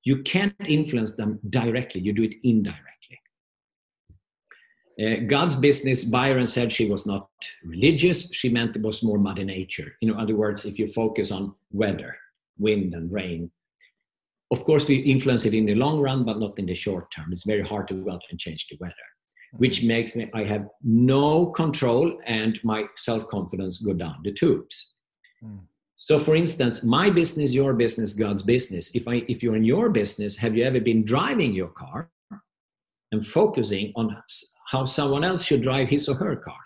You 0.04 0.22
can't 0.22 0.54
influence 0.66 1.16
them 1.16 1.38
directly, 1.50 2.00
you 2.00 2.12
do 2.12 2.22
it 2.22 2.34
indirectly. 2.42 2.88
Uh, 5.00 5.16
God's 5.26 5.54
business, 5.54 6.04
Byron 6.04 6.46
said 6.48 6.72
she 6.72 6.90
was 6.90 7.06
not 7.06 7.28
religious. 7.64 8.28
She 8.32 8.48
meant 8.48 8.74
it 8.74 8.82
was 8.82 9.02
more 9.02 9.18
Mother 9.18 9.44
Nature. 9.44 9.94
In 10.00 10.12
other 10.12 10.34
words, 10.34 10.64
if 10.64 10.76
you 10.76 10.88
focus 10.88 11.30
on 11.30 11.54
weather, 11.70 12.16
wind 12.58 12.94
and 12.94 13.12
rain, 13.12 13.52
of 14.50 14.64
course 14.64 14.88
we 14.88 14.96
influence 14.96 15.44
it 15.44 15.54
in 15.54 15.66
the 15.66 15.74
long 15.74 16.00
run, 16.00 16.24
but 16.24 16.38
not 16.38 16.58
in 16.58 16.66
the 16.66 16.74
short 16.74 17.10
term. 17.12 17.32
It's 17.32 17.44
very 17.44 17.62
hard 17.62 17.88
to 17.88 17.94
go 17.94 18.12
out 18.12 18.22
and 18.30 18.40
change 18.40 18.66
the 18.68 18.76
weather. 18.80 18.94
which 19.56 19.82
makes 19.82 20.14
me 20.14 20.30
I 20.34 20.44
have 20.44 20.68
no 20.82 21.46
control 21.46 22.18
and 22.26 22.58
my 22.62 22.84
self-confidence 22.96 23.78
go 23.78 23.94
down 23.94 24.16
the 24.22 24.32
tubes. 24.32 24.94
Mm. 25.42 25.60
So 25.96 26.18
for 26.18 26.36
instance, 26.36 26.84
my 26.84 27.10
business, 27.10 27.52
your 27.52 27.72
business, 27.72 28.14
God's 28.14 28.42
business. 28.42 28.94
If 28.94 29.08
I 29.08 29.24
if 29.28 29.42
you're 29.42 29.56
in 29.56 29.64
your 29.64 29.88
business, 29.88 30.36
have 30.36 30.56
you 30.56 30.64
ever 30.64 30.80
been 30.80 31.04
driving 31.04 31.54
your 31.54 31.68
car 31.68 32.10
and 33.10 33.26
focusing 33.26 33.92
on 33.96 34.16
how 34.66 34.84
someone 34.84 35.24
else 35.24 35.44
should 35.44 35.62
drive 35.62 35.88
his 35.88 36.08
or 36.08 36.14
her 36.16 36.36
car? 36.36 36.58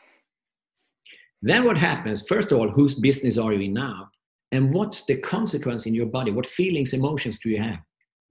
Then 1.41 1.65
what 1.65 1.77
happens? 1.77 2.23
First 2.27 2.53
of 2.53 2.59
all, 2.59 2.69
whose 2.69 2.95
business 2.95 3.39
are 3.39 3.53
you 3.53 3.61
in 3.61 3.73
now? 3.73 4.11
And 4.53 4.73
what's 4.73 5.05
the 5.07 5.17
consequence 5.17 5.87
in 5.87 5.95
your 5.95 6.07
body? 6.07 6.31
What 6.31 6.47
feelings, 6.47 6.93
emotions 6.93 7.39
do 7.41 7.49
you 7.49 7.61
have? 7.61 7.79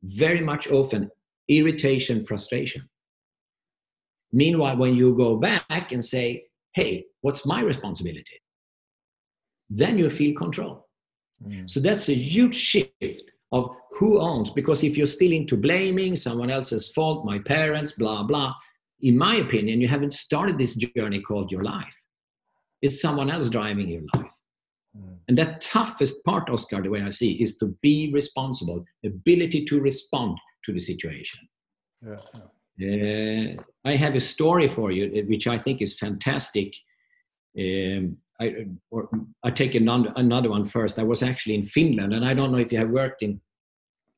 Very 0.04 0.42
much 0.42 0.70
often 0.70 1.10
irritation, 1.48 2.24
frustration. 2.24 2.88
Meanwhile, 4.32 4.78
when 4.78 4.96
you 4.96 5.16
go 5.16 5.36
back 5.36 5.92
and 5.92 6.06
say, 6.06 6.46
hey, 6.74 7.06
what's 7.22 7.46
my 7.46 7.62
responsibility? 7.62 8.40
Then 9.70 9.98
you 9.98 10.10
feel 10.10 10.34
control. 10.36 10.88
Mm. 11.46 11.70
So 11.70 11.80
that's 11.80 12.08
a 12.08 12.14
huge 12.14 12.56
shift 12.56 13.32
of 13.52 13.76
who 13.94 14.20
owns, 14.20 14.52
because 14.52 14.84
if 14.84 14.96
you're 14.96 15.08
still 15.08 15.32
into 15.32 15.58
blaming 15.58 16.16
someone 16.16 16.50
else's 16.50 16.92
fault, 16.92 17.26
my 17.26 17.40
parents, 17.40 17.92
blah, 17.94 18.24
blah, 18.24 18.54
in 19.02 19.18
my 19.18 19.38
opinion, 19.38 19.82
you 19.82 19.88
haven't 19.88 20.14
started 20.14 20.58
this 20.58 20.76
journey 20.76 21.20
called 21.20 21.52
your 21.52 21.64
life. 21.64 21.98
It's 22.82 23.02
someone 23.02 23.30
else 23.30 23.50
driving 23.50 23.90
your 23.90 24.04
life. 24.14 24.34
Mm. 24.98 25.18
And 25.28 25.38
the 25.38 25.58
toughest 25.60 26.24
part, 26.24 26.50
Oscar, 26.50 26.82
the 26.82 26.90
way 26.90 27.02
I 27.02 27.10
see, 27.10 27.42
is 27.42 27.58
to 27.58 27.76
be 27.82 28.12
responsible, 28.14 28.84
ability 29.06 29.66
to 29.66 29.80
respond 29.80 30.38
to 30.66 30.74
the 30.74 30.80
situation. 30.80 31.40
Yeah. 32.06 32.18
Uh, 32.82 33.62
I 33.86 33.96
have 33.96 34.16
a 34.16 34.20
story 34.20 34.68
for 34.68 34.92
you, 34.92 35.06
uh, 35.06 35.26
which 35.28 35.48
I 35.48 35.58
think 35.58 35.82
is 35.82 35.98
fantastic. 35.98 36.74
Um, 37.58 38.18
I, 38.40 38.66
or 38.90 39.10
I 39.44 39.52
take 39.52 39.76
another, 39.76 40.12
another 40.16 40.50
one 40.50 40.66
first. 40.66 40.98
I 40.98 41.04
was 41.04 41.22
actually 41.22 41.56
in 41.56 41.64
Finland, 41.64 42.14
and 42.14 42.26
I 42.26 42.34
don't 42.34 42.52
know 42.52 42.58
if 42.58 42.72
you 42.72 42.80
have 42.80 42.90
worked 42.90 43.22
in 43.22 43.40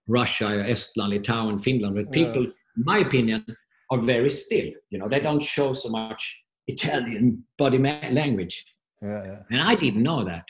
Russia, 0.07 0.45
Estland, 0.45 1.13
Litauen, 1.13 1.61
Finland, 1.61 1.95
but 1.95 2.11
people, 2.11 2.43
yeah. 2.43 2.51
in 2.77 2.83
my 2.85 2.99
opinion, 2.99 3.45
are 3.91 3.99
very 3.99 4.29
still. 4.31 4.69
You 4.89 4.99
know, 4.99 5.09
they 5.09 5.19
don't 5.19 5.41
show 5.41 5.73
so 5.73 5.89
much 5.89 6.39
Italian 6.67 7.43
body 7.57 7.77
language. 7.77 8.65
Yeah, 9.01 9.23
yeah. 9.25 9.39
And 9.51 9.61
I 9.61 9.75
didn't 9.75 10.03
know 10.03 10.23
that. 10.23 10.45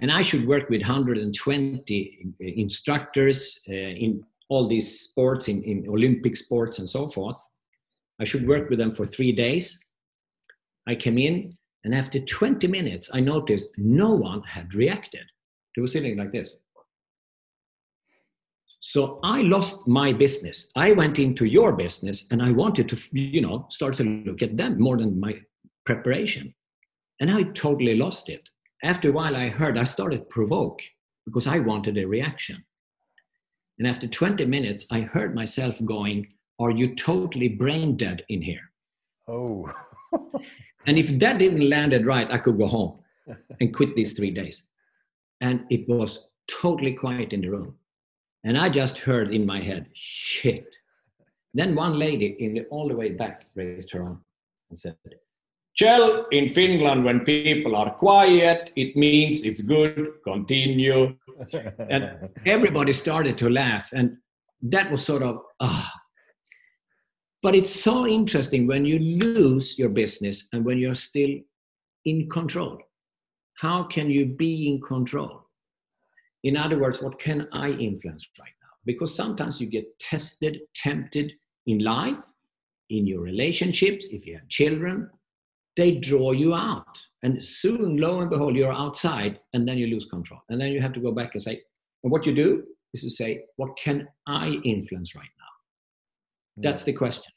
And 0.00 0.10
I 0.10 0.22
should 0.22 0.46
work 0.46 0.68
with 0.70 0.80
120 0.80 2.34
instructors 2.40 3.60
uh, 3.68 3.72
in 3.72 4.24
all 4.48 4.66
these 4.68 5.00
sports, 5.00 5.48
in, 5.48 5.62
in 5.62 5.88
Olympic 5.88 6.36
sports 6.36 6.78
and 6.78 6.88
so 6.88 7.08
forth. 7.08 7.40
I 8.20 8.24
should 8.24 8.46
work 8.46 8.68
with 8.68 8.78
them 8.78 8.92
for 8.92 9.06
three 9.06 9.32
days. 9.32 9.84
I 10.86 10.94
came 10.94 11.18
in, 11.18 11.56
and 11.84 11.94
after 11.94 12.20
20 12.20 12.66
minutes, 12.66 13.10
I 13.14 13.20
noticed 13.20 13.66
no 13.76 14.10
one 14.10 14.42
had 14.42 14.74
reacted. 14.74 15.24
They 15.74 15.82
were 15.82 15.88
sitting 15.88 16.16
like 16.16 16.32
this. 16.32 16.56
So 18.80 19.20
I 19.22 19.42
lost 19.42 19.86
my 19.86 20.12
business. 20.12 20.72
I 20.74 20.92
went 20.92 21.18
into 21.18 21.44
your 21.44 21.72
business 21.72 22.30
and 22.30 22.42
I 22.42 22.50
wanted 22.50 22.88
to, 22.88 22.98
you 23.12 23.42
know, 23.42 23.66
start 23.70 23.96
to 23.96 24.04
look 24.04 24.42
at 24.42 24.56
them 24.56 24.80
more 24.80 24.96
than 24.96 25.20
my 25.20 25.38
preparation. 25.84 26.54
And 27.20 27.30
I 27.30 27.42
totally 27.42 27.94
lost 27.94 28.30
it. 28.30 28.48
After 28.82 29.10
a 29.10 29.12
while, 29.12 29.36
I 29.36 29.48
heard 29.48 29.76
I 29.76 29.84
started 29.84 30.30
provoke 30.30 30.82
because 31.26 31.46
I 31.46 31.58
wanted 31.58 31.98
a 31.98 32.06
reaction. 32.06 32.64
And 33.78 33.86
after 33.86 34.06
20 34.06 34.44
minutes, 34.46 34.86
I 34.90 35.00
heard 35.00 35.34
myself 35.34 35.84
going, 35.84 36.28
Are 36.58 36.70
you 36.70 36.94
totally 36.94 37.48
brain 37.48 37.96
dead 37.96 38.24
in 38.28 38.42
here? 38.42 38.70
Oh. 39.28 39.70
and 40.86 40.98
if 40.98 41.18
that 41.18 41.38
didn't 41.38 41.60
land 41.60 41.92
landed 41.92 42.06
right, 42.06 42.30
I 42.30 42.38
could 42.38 42.58
go 42.58 42.66
home 42.66 43.00
and 43.60 43.74
quit 43.74 43.94
these 43.94 44.12
three 44.12 44.30
days. 44.30 44.66
And 45.40 45.64
it 45.70 45.88
was 45.88 46.28
totally 46.48 46.94
quiet 46.94 47.32
in 47.32 47.42
the 47.42 47.50
room. 47.50 47.74
And 48.44 48.56
I 48.56 48.70
just 48.70 48.98
heard 48.98 49.32
in 49.32 49.46
my 49.46 49.60
head, 49.60 49.88
shit. 49.92 50.74
Then 51.52 51.74
one 51.74 51.98
lady 51.98 52.36
in 52.38 52.54
the, 52.54 52.64
all 52.66 52.88
the 52.88 52.96
way 52.96 53.10
back 53.10 53.46
raised 53.54 53.90
her 53.92 54.02
arm 54.02 54.24
and 54.70 54.78
said, 54.78 54.96
Kjell, 55.80 56.26
in 56.30 56.46
Finland, 56.46 57.04
when 57.06 57.20
people 57.20 57.74
are 57.74 57.94
quiet, 57.94 58.70
it 58.76 58.96
means 58.96 59.44
it's 59.44 59.62
good, 59.62 60.22
continue. 60.22 61.16
and 61.88 62.28
everybody 62.44 62.92
started 62.92 63.38
to 63.38 63.48
laugh. 63.48 63.90
And 63.94 64.18
that 64.60 64.90
was 64.90 65.02
sort 65.02 65.22
of, 65.22 65.38
ah. 65.60 65.90
But 67.40 67.54
it's 67.54 67.74
so 67.82 68.06
interesting 68.06 68.66
when 68.66 68.84
you 68.84 68.98
lose 68.98 69.78
your 69.78 69.88
business 69.88 70.50
and 70.52 70.66
when 70.66 70.76
you're 70.76 70.94
still 70.94 71.30
in 72.04 72.28
control. 72.28 72.78
How 73.54 73.84
can 73.84 74.10
you 74.10 74.26
be 74.26 74.68
in 74.68 74.82
control? 74.82 75.46
In 76.44 76.58
other 76.58 76.78
words, 76.78 77.00
what 77.00 77.18
can 77.18 77.48
I 77.52 77.70
influence 77.70 78.28
right 78.38 78.52
now? 78.62 78.68
Because 78.84 79.14
sometimes 79.14 79.58
you 79.62 79.66
get 79.66 79.98
tested, 79.98 80.58
tempted 80.74 81.32
in 81.66 81.78
life, 81.78 82.20
in 82.90 83.06
your 83.06 83.22
relationships, 83.22 84.08
if 84.08 84.26
you 84.26 84.34
have 84.34 84.48
children, 84.48 85.08
they 85.76 85.92
draw 85.92 86.32
you 86.32 86.54
out. 86.54 86.98
And 87.22 87.44
soon, 87.44 87.96
lo 87.96 88.20
and 88.20 88.30
behold, 88.30 88.56
you're 88.56 88.72
outside 88.72 89.40
and 89.52 89.66
then 89.66 89.78
you 89.78 89.86
lose 89.86 90.06
control. 90.06 90.40
And 90.48 90.60
then 90.60 90.68
you 90.68 90.80
have 90.80 90.92
to 90.94 91.00
go 91.00 91.12
back 91.12 91.34
and 91.34 91.42
say, 91.42 91.62
and 92.02 92.10
what 92.10 92.26
you 92.26 92.34
do 92.34 92.64
is 92.94 93.02
to 93.02 93.10
say, 93.10 93.44
what 93.56 93.76
can 93.76 94.08
I 94.26 94.60
influence 94.64 95.14
right 95.14 95.28
now? 95.38 96.62
That's 96.68 96.84
the 96.84 96.92
question. 96.92 97.32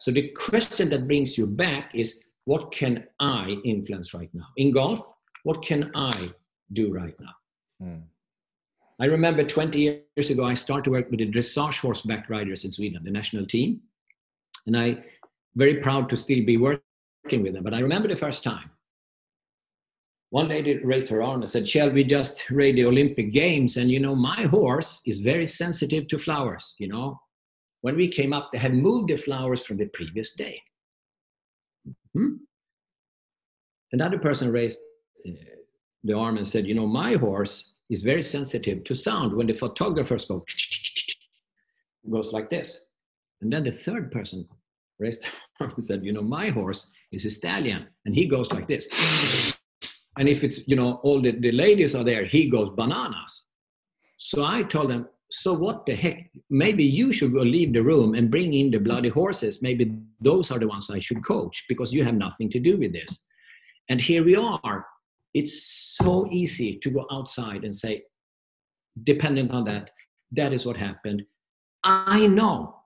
So 0.00 0.10
the 0.10 0.28
question 0.30 0.90
that 0.90 1.06
brings 1.06 1.36
you 1.38 1.46
back 1.46 1.90
is, 1.94 2.24
what 2.44 2.72
can 2.72 3.04
I 3.20 3.56
influence 3.64 4.12
right 4.14 4.30
now? 4.34 4.46
In 4.56 4.72
golf, 4.72 5.00
what 5.44 5.62
can 5.62 5.90
I 5.94 6.30
do 6.72 6.92
right 6.92 7.14
now? 7.20 7.86
Mm. 7.86 8.02
I 9.00 9.06
remember 9.06 9.44
20 9.44 9.80
years 9.80 10.30
ago, 10.30 10.44
I 10.44 10.54
started 10.54 10.84
to 10.84 10.90
work 10.90 11.10
with 11.10 11.20
the 11.20 11.30
dressage 11.30 11.80
horseback 11.80 12.30
riders 12.30 12.64
in 12.64 12.70
Sweden, 12.70 13.02
the 13.04 13.10
national 13.10 13.46
team. 13.46 13.80
And 14.66 14.76
I 14.76 15.04
very 15.56 15.76
proud 15.76 16.08
to 16.10 16.16
still 16.16 16.44
be 16.44 16.56
working 16.56 16.82
with 17.30 17.54
them. 17.54 17.64
But 17.64 17.74
I 17.74 17.80
remember 17.80 18.08
the 18.08 18.16
first 18.16 18.44
time. 18.44 18.70
One 20.30 20.48
lady 20.48 20.78
raised 20.78 21.08
her 21.10 21.22
arm 21.22 21.40
and 21.40 21.48
said, 21.48 21.68
Shall 21.68 21.90
we 21.90 22.04
just 22.04 22.50
raid 22.50 22.76
the 22.76 22.86
Olympic 22.86 23.32
Games? 23.32 23.76
And 23.76 23.90
you 23.90 24.00
know, 24.00 24.14
my 24.14 24.42
horse 24.42 25.00
is 25.06 25.20
very 25.20 25.46
sensitive 25.46 26.08
to 26.08 26.18
flowers. 26.18 26.74
You 26.78 26.88
know, 26.88 27.20
when 27.82 27.96
we 27.96 28.08
came 28.08 28.32
up, 28.32 28.50
they 28.52 28.58
had 28.58 28.74
moved 28.74 29.10
the 29.10 29.16
flowers 29.16 29.64
from 29.64 29.76
the 29.76 29.86
previous 29.86 30.34
day. 30.34 30.60
Hmm? 32.14 32.36
Another 33.92 34.18
person 34.18 34.50
raised 34.50 34.80
uh, 35.26 35.32
the 36.02 36.14
arm 36.14 36.36
and 36.36 36.46
said, 36.46 36.66
You 36.66 36.74
know, 36.74 36.86
my 36.86 37.14
horse 37.14 37.74
is 37.90 38.02
very 38.02 38.22
sensitive 38.22 38.82
to 38.84 38.94
sound. 38.94 39.34
When 39.34 39.46
the 39.46 39.54
photographers 39.54 40.24
go, 40.24 40.44
goes 42.10 42.32
like 42.32 42.50
this. 42.50 42.86
And 43.40 43.52
then 43.52 43.64
the 43.64 43.72
third 43.72 44.10
person 44.10 44.48
raised 44.98 45.26
and 45.60 45.82
said, 45.82 46.04
you 46.04 46.12
know, 46.12 46.22
my 46.22 46.48
horse 46.48 46.86
is 47.14 47.24
a 47.24 47.30
stallion, 47.30 47.86
and 48.04 48.14
he 48.14 48.26
goes 48.26 48.52
like 48.52 48.68
this. 48.68 48.88
And 50.18 50.28
if 50.28 50.44
it's, 50.44 50.66
you 50.68 50.76
know, 50.76 51.00
all 51.02 51.20
the, 51.20 51.32
the 51.32 51.52
ladies 51.52 51.94
are 51.94 52.04
there, 52.04 52.24
he 52.24 52.48
goes 52.48 52.70
bananas. 52.70 53.44
So 54.18 54.44
I 54.44 54.62
told 54.62 54.90
them, 54.90 55.08
so 55.30 55.52
what 55.52 55.86
the 55.86 55.96
heck? 55.96 56.30
Maybe 56.50 56.84
you 56.84 57.10
should 57.10 57.32
go 57.32 57.40
leave 57.40 57.72
the 57.72 57.82
room 57.82 58.14
and 58.14 58.30
bring 58.30 58.54
in 58.54 58.70
the 58.70 58.78
bloody 58.78 59.08
horses. 59.08 59.62
Maybe 59.62 59.92
those 60.20 60.52
are 60.52 60.58
the 60.60 60.68
ones 60.68 60.90
I 60.90 61.00
should 61.00 61.24
coach 61.24 61.64
because 61.68 61.92
you 61.92 62.04
have 62.04 62.14
nothing 62.14 62.50
to 62.50 62.60
do 62.60 62.76
with 62.76 62.92
this. 62.92 63.24
And 63.88 64.00
here 64.00 64.24
we 64.24 64.36
are 64.36 64.86
it's 65.34 65.96
so 66.00 66.26
easy 66.30 66.78
to 66.78 66.90
go 66.90 67.06
outside 67.10 67.64
and 67.64 67.74
say, 67.74 68.04
dependent 69.02 69.50
on 69.50 69.64
that, 69.64 69.90
that 70.30 70.52
is 70.52 70.64
what 70.64 70.76
happened. 70.76 71.22
I 71.82 72.28
know 72.28 72.76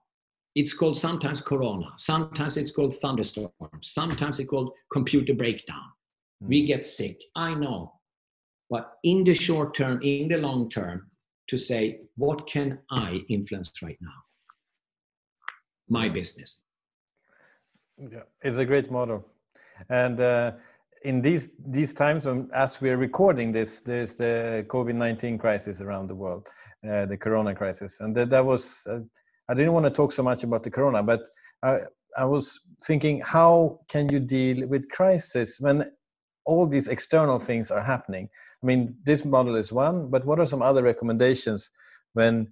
it's 0.55 0.73
called 0.73 0.97
sometimes 0.97 1.41
corona, 1.41 1.87
sometimes 1.97 2.57
it's 2.57 2.71
called 2.71 2.95
thunderstorm, 2.95 3.51
sometimes 3.81 4.39
it's 4.39 4.49
called 4.49 4.71
computer 4.91 5.33
breakdown. 5.33 5.83
Mm. 6.43 6.47
We 6.47 6.65
get 6.65 6.85
sick. 6.85 7.19
I 7.35 7.53
know. 7.53 7.93
But 8.69 8.93
in 9.03 9.23
the 9.23 9.33
short 9.33 9.75
term, 9.75 10.01
in 10.01 10.27
the 10.27 10.37
long 10.37 10.69
term, 10.69 11.09
to 11.47 11.57
say, 11.57 12.01
what 12.15 12.47
can 12.47 12.79
I 12.91 13.21
influence 13.29 13.71
right 13.81 13.97
now? 14.01 14.19
My 15.87 16.07
business. 16.09 16.63
Yeah, 17.97 18.23
it's 18.43 18.59
a 18.59 18.65
great 18.65 18.91
model. 18.91 19.25
And 19.89 20.19
uh, 20.19 20.51
in 21.03 21.21
these 21.21 21.51
these 21.67 21.93
times 21.93 22.25
when, 22.25 22.49
as 22.53 22.81
we're 22.81 22.97
recording 22.97 23.51
this 23.51 23.81
there's 23.81 24.15
the 24.15 24.65
covid-19 24.67 25.39
crisis 25.39 25.79
around 25.79 26.07
the 26.07 26.15
world 26.15 26.47
uh, 26.89 27.05
the 27.05 27.15
corona 27.15 27.55
crisis 27.55 28.01
and 28.01 28.13
that, 28.15 28.29
that 28.29 28.45
was 28.45 28.85
uh, 28.89 28.99
i 29.49 29.53
didn't 29.53 29.73
want 29.73 29.85
to 29.85 29.91
talk 29.91 30.11
so 30.11 30.23
much 30.23 30.43
about 30.43 30.63
the 30.63 30.71
corona 30.71 31.03
but 31.03 31.21
I, 31.63 31.79
I 32.17 32.25
was 32.25 32.61
thinking 32.83 33.21
how 33.21 33.79
can 33.87 34.11
you 34.11 34.19
deal 34.19 34.67
with 34.67 34.89
crisis 34.89 35.59
when 35.59 35.85
all 36.45 36.65
these 36.65 36.87
external 36.87 37.39
things 37.39 37.69
are 37.71 37.83
happening? 37.83 38.29
I 38.63 38.65
mean 38.65 38.95
this 39.03 39.25
model 39.25 39.55
is 39.55 39.71
one 39.71 40.09
but 40.09 40.25
what 40.25 40.39
are 40.39 40.45
some 40.45 40.61
other 40.61 40.83
recommendations 40.83 41.69
when 42.13 42.51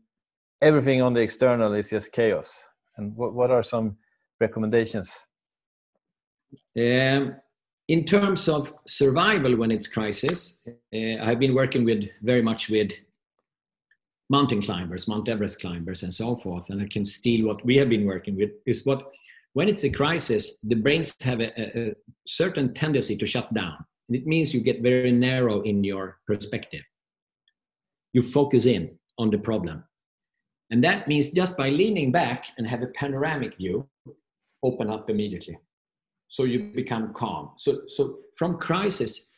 everything 0.62 1.02
on 1.02 1.14
the 1.14 1.22
external 1.22 1.74
is 1.74 1.90
just 1.90 2.12
chaos? 2.12 2.60
And 2.98 3.16
what, 3.16 3.34
what 3.34 3.52
are 3.52 3.64
some 3.64 3.98
recommendations? 4.40 5.16
Um, 6.78 7.36
in 7.88 8.04
terms 8.04 8.50
of 8.50 8.74
survival 8.88 9.56
when 9.56 9.72
it's 9.72 9.88
crisis, 9.88 10.68
uh, 10.68 11.24
I've 11.24 11.40
been 11.40 11.56
working 11.56 11.86
with 11.86 12.04
very 12.22 12.42
much 12.42 12.70
with 12.70 12.92
mountain 14.30 14.62
climbers, 14.62 15.08
Mount 15.08 15.30
Everest 15.30 15.60
climbers, 15.60 16.04
and 16.04 16.14
so 16.14 16.36
forth. 16.36 16.70
And 16.70 16.82
I 16.82 16.88
can 16.88 17.06
steal 17.06 17.48
what 17.48 17.66
we 17.66 17.78
have 17.78 17.90
been 17.90 18.06
working 18.06 18.36
with 18.36 18.52
is 18.66 18.86
what 18.86 19.12
when 19.54 19.68
it's 19.70 19.84
a 19.84 19.90
crisis, 19.90 20.60
the 20.60 20.76
brains 20.76 21.16
have 21.24 21.40
a, 21.40 21.52
a, 21.60 21.94
certain 22.28 22.74
tendency 22.74 23.18
to 23.18 23.26
shut 23.26 23.52
down. 23.54 23.76
And 24.08 24.16
It 24.16 24.28
means 24.28 24.54
you 24.54 24.62
get 24.62 24.84
very 24.84 25.12
narrow 25.12 25.62
in 25.62 25.84
your 25.84 26.20
perspective. 26.28 26.84
You 28.14 28.22
focus 28.22 28.66
in 28.66 28.98
on 29.18 29.32
the 29.32 29.38
problem. 29.38 29.84
And 30.70 30.84
that 30.84 31.08
means 31.08 31.32
just 31.32 31.58
by 31.58 31.70
leaning 31.70 32.12
back 32.12 32.46
and 32.58 32.68
have 32.68 32.84
a 32.84 32.88
panoramic 32.88 33.58
view, 33.58 33.88
open 34.64 34.90
up 34.90 35.10
immediately 35.10 35.58
so 36.30 36.44
you 36.44 36.72
become 36.76 37.14
calm 37.14 37.52
so 37.58 37.82
so 37.88 38.20
from 38.36 38.58
crisis 38.58 39.32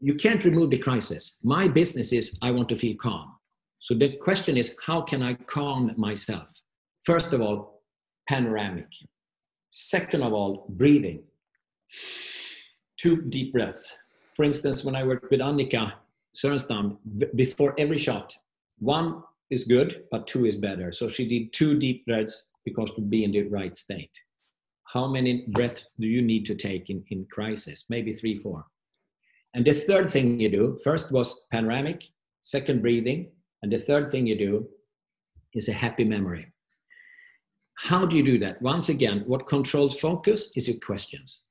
you 0.00 0.14
can't 0.14 0.44
remove 0.44 0.70
the 0.70 0.78
crisis 0.78 1.38
my 1.42 1.68
business 1.68 2.12
is 2.12 2.38
i 2.42 2.50
want 2.50 2.68
to 2.68 2.76
feel 2.76 2.96
calm 2.96 3.32
so 3.80 3.94
the 3.94 4.16
question 4.18 4.56
is 4.58 4.78
how 4.86 5.00
can 5.00 5.22
i 5.22 5.34
calm 5.34 5.92
myself? 5.96 6.62
First 7.02 7.32
of 7.32 7.40
all 7.40 7.82
panoramic. 8.28 8.88
Second 9.70 10.22
of 10.22 10.32
all 10.32 10.66
breathing. 10.68 11.22
Two 12.98 13.22
deep 13.22 13.52
breaths. 13.52 13.96
For 14.34 14.44
instance 14.44 14.84
when 14.84 14.94
i 14.94 15.02
worked 15.04 15.30
with 15.30 15.40
annika 15.40 15.94
Sörenstam, 16.36 16.98
before 17.34 17.74
every 17.78 17.98
shot 17.98 18.36
one 18.78 19.22
is 19.48 19.64
good 19.64 20.04
but 20.10 20.26
two 20.26 20.44
is 20.44 20.56
better. 20.56 20.92
So 20.92 21.08
she 21.08 21.26
did 21.26 21.52
two 21.52 21.78
deep 21.78 22.04
breaths 22.06 22.48
because 22.66 22.92
to 22.94 23.00
be 23.00 23.24
in 23.24 23.32
the 23.32 23.42
right 23.44 23.74
state. 23.74 24.16
How 24.92 25.06
many 25.06 25.46
breaths 25.48 25.84
do 25.98 26.06
you 26.06 26.20
need 26.20 26.44
to 26.46 26.54
take 26.54 26.90
in, 26.90 27.02
in 27.10 27.26
crisis? 27.30 27.86
Maybe 27.88 28.12
three, 28.12 28.38
four. 28.38 28.66
And 29.54 29.64
the 29.64 29.72
third 29.72 30.10
thing 30.10 30.38
you 30.38 30.48
do, 30.48 30.78
first 30.84 31.12
was 31.12 31.46
panoramic, 31.50 32.04
second 32.42 32.82
breathing, 32.82 33.30
and 33.62 33.72
the 33.72 33.78
third 33.78 34.10
thing 34.10 34.26
you 34.26 34.38
do 34.38 34.68
is 35.54 35.68
a 35.68 35.72
happy 35.72 36.04
memory. 36.04 36.52
How 37.78 38.04
do 38.06 38.16
you 38.16 38.24
do 38.24 38.38
that? 38.40 38.60
Once 38.60 38.88
again, 38.88 39.24
what 39.26 39.46
controls 39.46 39.98
focus 39.98 40.52
is 40.56 40.68
your 40.68 40.78
questions. 40.78 41.46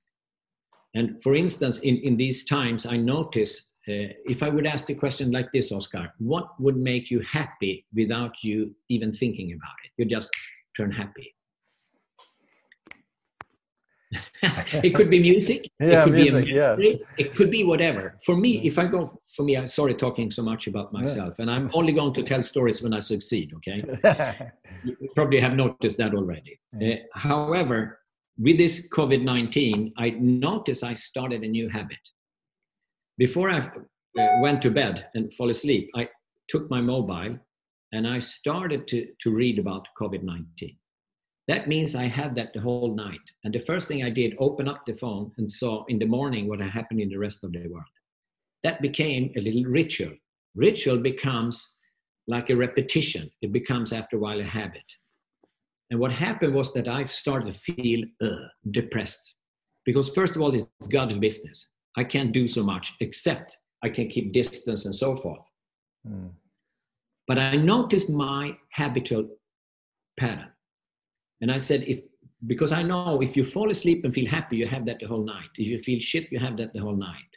And 0.95 1.22
for 1.22 1.36
instance, 1.36 1.80
in, 1.80 1.98
in 1.98 2.17
these 2.17 2.45
times, 2.45 2.86
I 2.86 2.98
notice 2.98 3.76
uh, 3.88 4.13
if 4.26 4.43
I 4.43 4.50
would 4.50 4.67
ask 4.67 4.86
the 4.86 4.95
question 4.95 5.32
like 5.32 5.52
this, 5.52 5.72
Oscar, 5.72 6.13
what 6.19 6.60
would 6.60 6.78
make 6.78 7.10
you 7.10 7.22
happy 7.22 7.86
without 7.93 8.43
you 8.43 8.76
even 8.89 9.12
thinking 9.12 9.54
about 9.54 9.76
it? 9.84 9.91
You 9.98 10.06
just 10.06 10.30
turn 10.78 10.91
happy. 10.91 11.34
it 14.41 14.95
could 14.95 15.10
be 15.10 15.19
music. 15.19 15.69
Yeah, 15.80 16.02
it 16.02 16.04
could 16.06 16.13
music, 16.13 16.45
be 16.45 16.52
a 16.58 16.78
yeah. 16.78 16.95
It 17.17 17.36
could 17.36 17.52
be 17.52 17.63
whatever. 17.63 18.17
For 18.26 18.36
me, 18.36 18.65
if 18.65 18.80
I 18.80 18.88
go, 18.88 19.19
for 19.36 19.43
me, 19.43 19.56
I'm 19.56 19.67
sorry 19.67 19.93
talking 19.93 20.32
so 20.32 20.41
much 20.41 20.67
about 20.67 20.91
myself, 20.91 21.38
and 21.39 21.50
I'm 21.50 21.69
only 21.74 21.93
going 21.93 22.13
to 22.15 22.24
tell 22.24 22.41
stories 22.41 22.82
when 22.82 22.93
I 22.93 23.00
succeed. 23.00 23.54
Okay, 23.58 23.84
you 24.84 24.95
probably 25.15 25.39
have 25.39 25.56
noticed 25.56 25.98
that 26.00 26.15
already. 26.15 26.60
Uh, 26.76 26.95
however, 27.13 28.00
with 28.39 28.58
this 28.58 28.89
COVID 28.89 29.24
nineteen, 29.24 29.93
I 29.98 30.12
noticed 30.12 30.84
I 30.84 30.95
started 30.95 31.43
a 31.43 31.48
new 31.48 31.69
habit. 31.69 32.00
Before 33.17 33.52
I 33.52 33.60
uh, 33.60 34.28
went 34.41 34.62
to 34.63 34.72
bed 34.72 35.06
and 35.13 35.32
fall 35.34 35.52
asleep, 35.52 35.89
I 35.95 36.10
took 36.48 36.67
my 36.72 36.82
mobile 36.82 37.38
and 37.91 38.08
I 38.08 38.19
started 38.19 38.88
to 38.88 39.08
to 39.22 39.32
read 39.32 39.60
about 39.60 39.88
COVID 40.02 40.24
nineteen. 40.24 40.78
That 41.50 41.68
means 41.68 41.96
I 41.96 42.04
had 42.04 42.36
that 42.36 42.54
the 42.54 42.62
whole 42.62 42.94
night. 42.94 43.26
And 43.44 43.52
the 43.52 43.60
first 43.60 43.88
thing 43.88 44.04
I 44.04 44.12
did, 44.12 44.36
open 44.38 44.68
up 44.68 44.86
the 44.86 44.94
phone 44.94 45.32
and 45.40 45.52
saw 45.52 45.84
in 45.88 45.98
the 45.98 46.06
morning 46.06 46.48
what 46.48 46.62
had 46.62 46.70
happened 46.70 47.02
in 47.02 47.10
the 47.10 47.18
rest 47.18 47.44
of 47.44 47.52
the 47.52 47.68
world. 47.68 47.84
That 48.64 48.84
became 48.84 49.34
a 49.36 49.42
little 49.42 49.64
ritual. 49.64 50.14
Ritual 50.54 51.00
becomes 51.00 51.78
like 52.28 52.52
a 52.52 52.56
repetition. 52.56 53.32
It 53.42 53.52
becomes 53.52 53.92
after 53.94 54.18
a 54.18 54.20
while 54.20 54.40
a 54.40 54.44
habit. 54.44 54.84
And 55.90 56.00
what 56.00 56.12
happened 56.12 56.54
was 56.54 56.72
that 56.74 56.88
I 56.88 57.06
started 57.06 57.52
to 57.52 57.60
feel 57.60 58.06
uh, 58.22 58.46
depressed. 58.70 59.34
Because 59.86 60.10
first 60.12 60.36
of 60.36 60.44
all, 60.44 60.54
it's 60.54 60.88
God's 60.88 61.16
business. 61.16 61.68
I 61.98 62.04
can't 62.04 62.32
do 62.32 62.48
so 62.48 62.64
much 62.64 62.94
except 63.00 63.58
I 63.84 63.90
can 63.90 64.08
keep 64.08 64.34
distance 64.34 64.86
and 64.86 64.94
so 64.94 65.16
forth. 65.16 65.50
Mm. 66.08 66.30
But 67.28 67.40
I 67.40 67.56
noticed 67.56 68.12
my 68.12 68.56
habitual 68.72 69.30
pattern. 70.16 70.52
And 71.41 71.52
I 71.52 71.58
said, 71.58 71.84
if 71.84 72.02
because 72.47 72.71
I 72.71 72.84
know 72.84 73.21
if 73.21 73.36
you 73.36 73.43
fall 73.43 73.69
asleep 73.69 74.06
and 74.06 74.13
feel 74.13 74.30
happy, 74.30 74.58
you 74.58 74.67
have 74.67 74.86
that 74.86 74.99
the 74.99 75.08
whole 75.08 75.25
night. 75.25 75.49
If 75.56 75.67
you 75.67 75.78
feel 75.78 75.99
shit, 75.99 76.32
you 76.32 76.39
have 76.39 76.56
that 76.58 76.73
the 76.73 76.80
whole 76.80 76.95
night. 76.95 77.32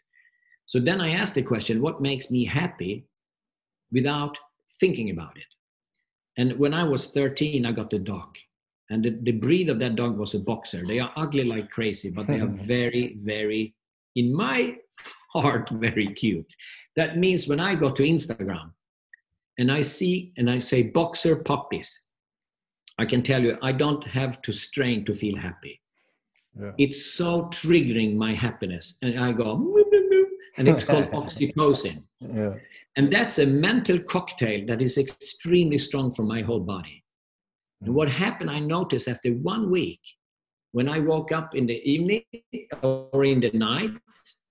So 0.67 0.79
then 0.79 1.01
I 1.01 1.11
asked 1.11 1.35
the 1.35 1.43
question, 1.43 1.83
what 1.83 2.01
makes 2.01 2.31
me 2.31 2.45
happy 2.45 3.07
without 3.91 4.39
thinking 4.79 5.11
about 5.11 5.37
it? 5.37 5.51
And 6.39 6.59
when 6.59 6.73
I 6.73 6.85
was 6.85 7.13
13, 7.13 7.67
I 7.67 7.73
got 7.73 7.93
a 7.93 7.99
dog. 7.99 8.37
And 8.91 9.05
the, 9.05 9.11
the 9.11 9.33
breed 9.33 9.69
of 9.69 9.79
that 9.81 9.97
dog 9.97 10.19
was 10.19 10.35
a 10.35 10.39
boxer. 10.39 10.87
They 10.87 11.01
are 11.01 11.13
ugly 11.17 11.45
like 11.45 11.71
crazy, 11.71 12.11
but 12.11 12.27
they 12.27 12.41
are 12.41 12.47
very, 12.75 13.17
very, 13.21 13.75
in 14.17 14.35
my 14.35 14.77
heart, 15.33 15.69
very 15.71 16.07
cute. 16.07 16.55
That 16.97 17.19
means 17.19 17.49
when 17.49 17.61
I 17.61 17.75
go 17.75 17.91
to 17.91 18.03
Instagram 18.03 18.73
and 19.59 19.73
I 19.73 19.83
see 19.83 20.33
and 20.37 20.51
I 20.51 20.61
say 20.61 20.83
boxer 20.83 21.37
puppies, 21.37 21.99
I 23.03 23.05
can 23.05 23.21
tell 23.21 23.43
you, 23.43 23.59
I 23.63 23.73
don't 23.73 24.07
have 24.07 24.41
to 24.43 24.53
strain 24.53 25.05
to 25.07 25.13
feel 25.13 25.37
happy. 25.37 25.81
Yeah. 26.57 26.71
It's 26.79 27.05
so 27.05 27.47
triggering 27.47 28.15
my 28.15 28.33
happiness. 28.33 28.97
And 29.03 29.19
I 29.19 29.33
go, 29.33 29.51
and 30.57 30.69
it's 30.69 30.85
called 30.85 31.11
oxytocin. 31.21 32.05
Yeah. 32.21 32.55
And 32.95 33.13
that's 33.13 33.41
a 33.41 33.47
mental 33.47 33.99
cocktail 33.99 34.65
that 34.69 34.81
is 34.81 34.99
extremely 34.99 35.79
strong 35.79 36.13
for 36.13 36.23
my 36.23 36.43
whole 36.43 36.61
body. 36.61 37.03
And 37.81 37.91
mm. 37.91 37.95
what 37.95 38.09
happened, 38.09 38.51
I 38.53 38.61
noticed 38.61 39.09
after 39.09 39.31
one 39.33 39.69
week, 39.69 40.01
when 40.71 40.89
I 40.89 41.01
woke 41.01 41.33
up 41.33 41.57
in 41.57 41.67
the 41.67 41.81
evening 41.83 42.23
or 42.83 43.25
in 43.25 43.41
the 43.41 43.51
night 43.51 43.91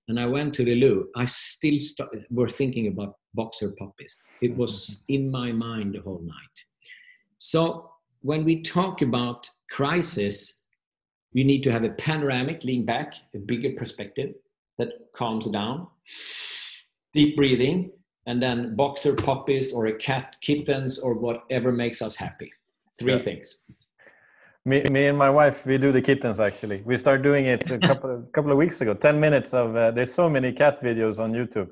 and 0.09 0.19
I 0.19 0.25
went 0.25 0.53
to 0.55 0.65
the 0.65 0.75
loo, 0.75 1.07
I 1.15 1.25
still 1.25 1.79
st- 1.79 2.09
were 2.29 2.49
thinking 2.49 2.87
about 2.87 3.15
boxer 3.33 3.73
puppies. 3.79 4.13
It 4.41 4.57
was 4.57 4.73
mm-hmm. 4.73 5.13
in 5.15 5.31
my 5.31 5.53
mind 5.53 5.95
the 5.95 6.01
whole 6.01 6.21
night. 6.21 6.57
So 7.39 7.90
when 8.21 8.43
we 8.43 8.61
talk 8.61 9.01
about 9.01 9.49
crisis, 9.69 10.61
you 11.33 11.43
need 11.43 11.63
to 11.63 11.71
have 11.71 11.83
a 11.83 11.89
panoramic, 11.89 12.63
lean 12.63 12.85
back, 12.85 13.13
a 13.33 13.39
bigger 13.39 13.71
perspective 13.75 14.33
that 14.77 14.89
calms 15.15 15.47
down, 15.47 15.87
deep 17.13 17.35
breathing, 17.35 17.91
and 18.27 18.41
then 18.41 18.75
boxer 18.75 19.13
puppies 19.13 19.73
or 19.73 19.87
a 19.87 19.93
cat, 19.97 20.35
kittens, 20.41 20.99
or 20.99 21.13
whatever 21.13 21.71
makes 21.71 22.01
us 22.01 22.15
happy. 22.15 22.51
Three 22.99 23.15
Yeah. 23.15 23.21
things. 23.21 23.63
Me, 24.63 24.83
me 24.91 25.07
and 25.07 25.17
my 25.17 25.29
wife, 25.29 25.65
we 25.65 25.79
do 25.79 25.91
the 25.91 26.01
kittens 26.01 26.39
actually. 26.39 26.83
We 26.85 26.95
started 26.97 27.23
doing 27.23 27.45
it 27.45 27.69
a 27.71 27.79
couple, 27.89 28.21
couple 28.31 28.51
of 28.51 28.57
weeks 28.57 28.81
ago. 28.81 28.93
Ten 28.93 29.19
minutes 29.19 29.53
of 29.55 29.75
uh, 29.75 29.89
there's 29.89 30.13
so 30.13 30.29
many 30.29 30.51
cat 30.51 30.83
videos 30.83 31.17
on 31.17 31.33
YouTube. 31.33 31.69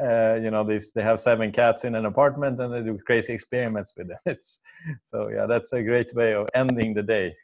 Uh, 0.00 0.38
you 0.42 0.50
know, 0.50 0.64
these 0.64 0.92
they 0.92 1.02
have 1.02 1.20
seven 1.20 1.50
cats 1.50 1.84
in 1.84 1.94
an 1.94 2.06
apartment 2.06 2.60
and 2.60 2.72
they 2.72 2.82
do 2.82 2.98
crazy 3.06 3.32
experiments 3.32 3.92
with 3.96 4.08
them. 4.08 4.18
It's 4.26 4.60
so 5.02 5.28
yeah, 5.28 5.46
that's 5.46 5.72
a 5.72 5.82
great 5.82 6.14
way 6.14 6.34
of 6.34 6.48
ending 6.54 6.94
the 6.94 7.02
day 7.02 7.34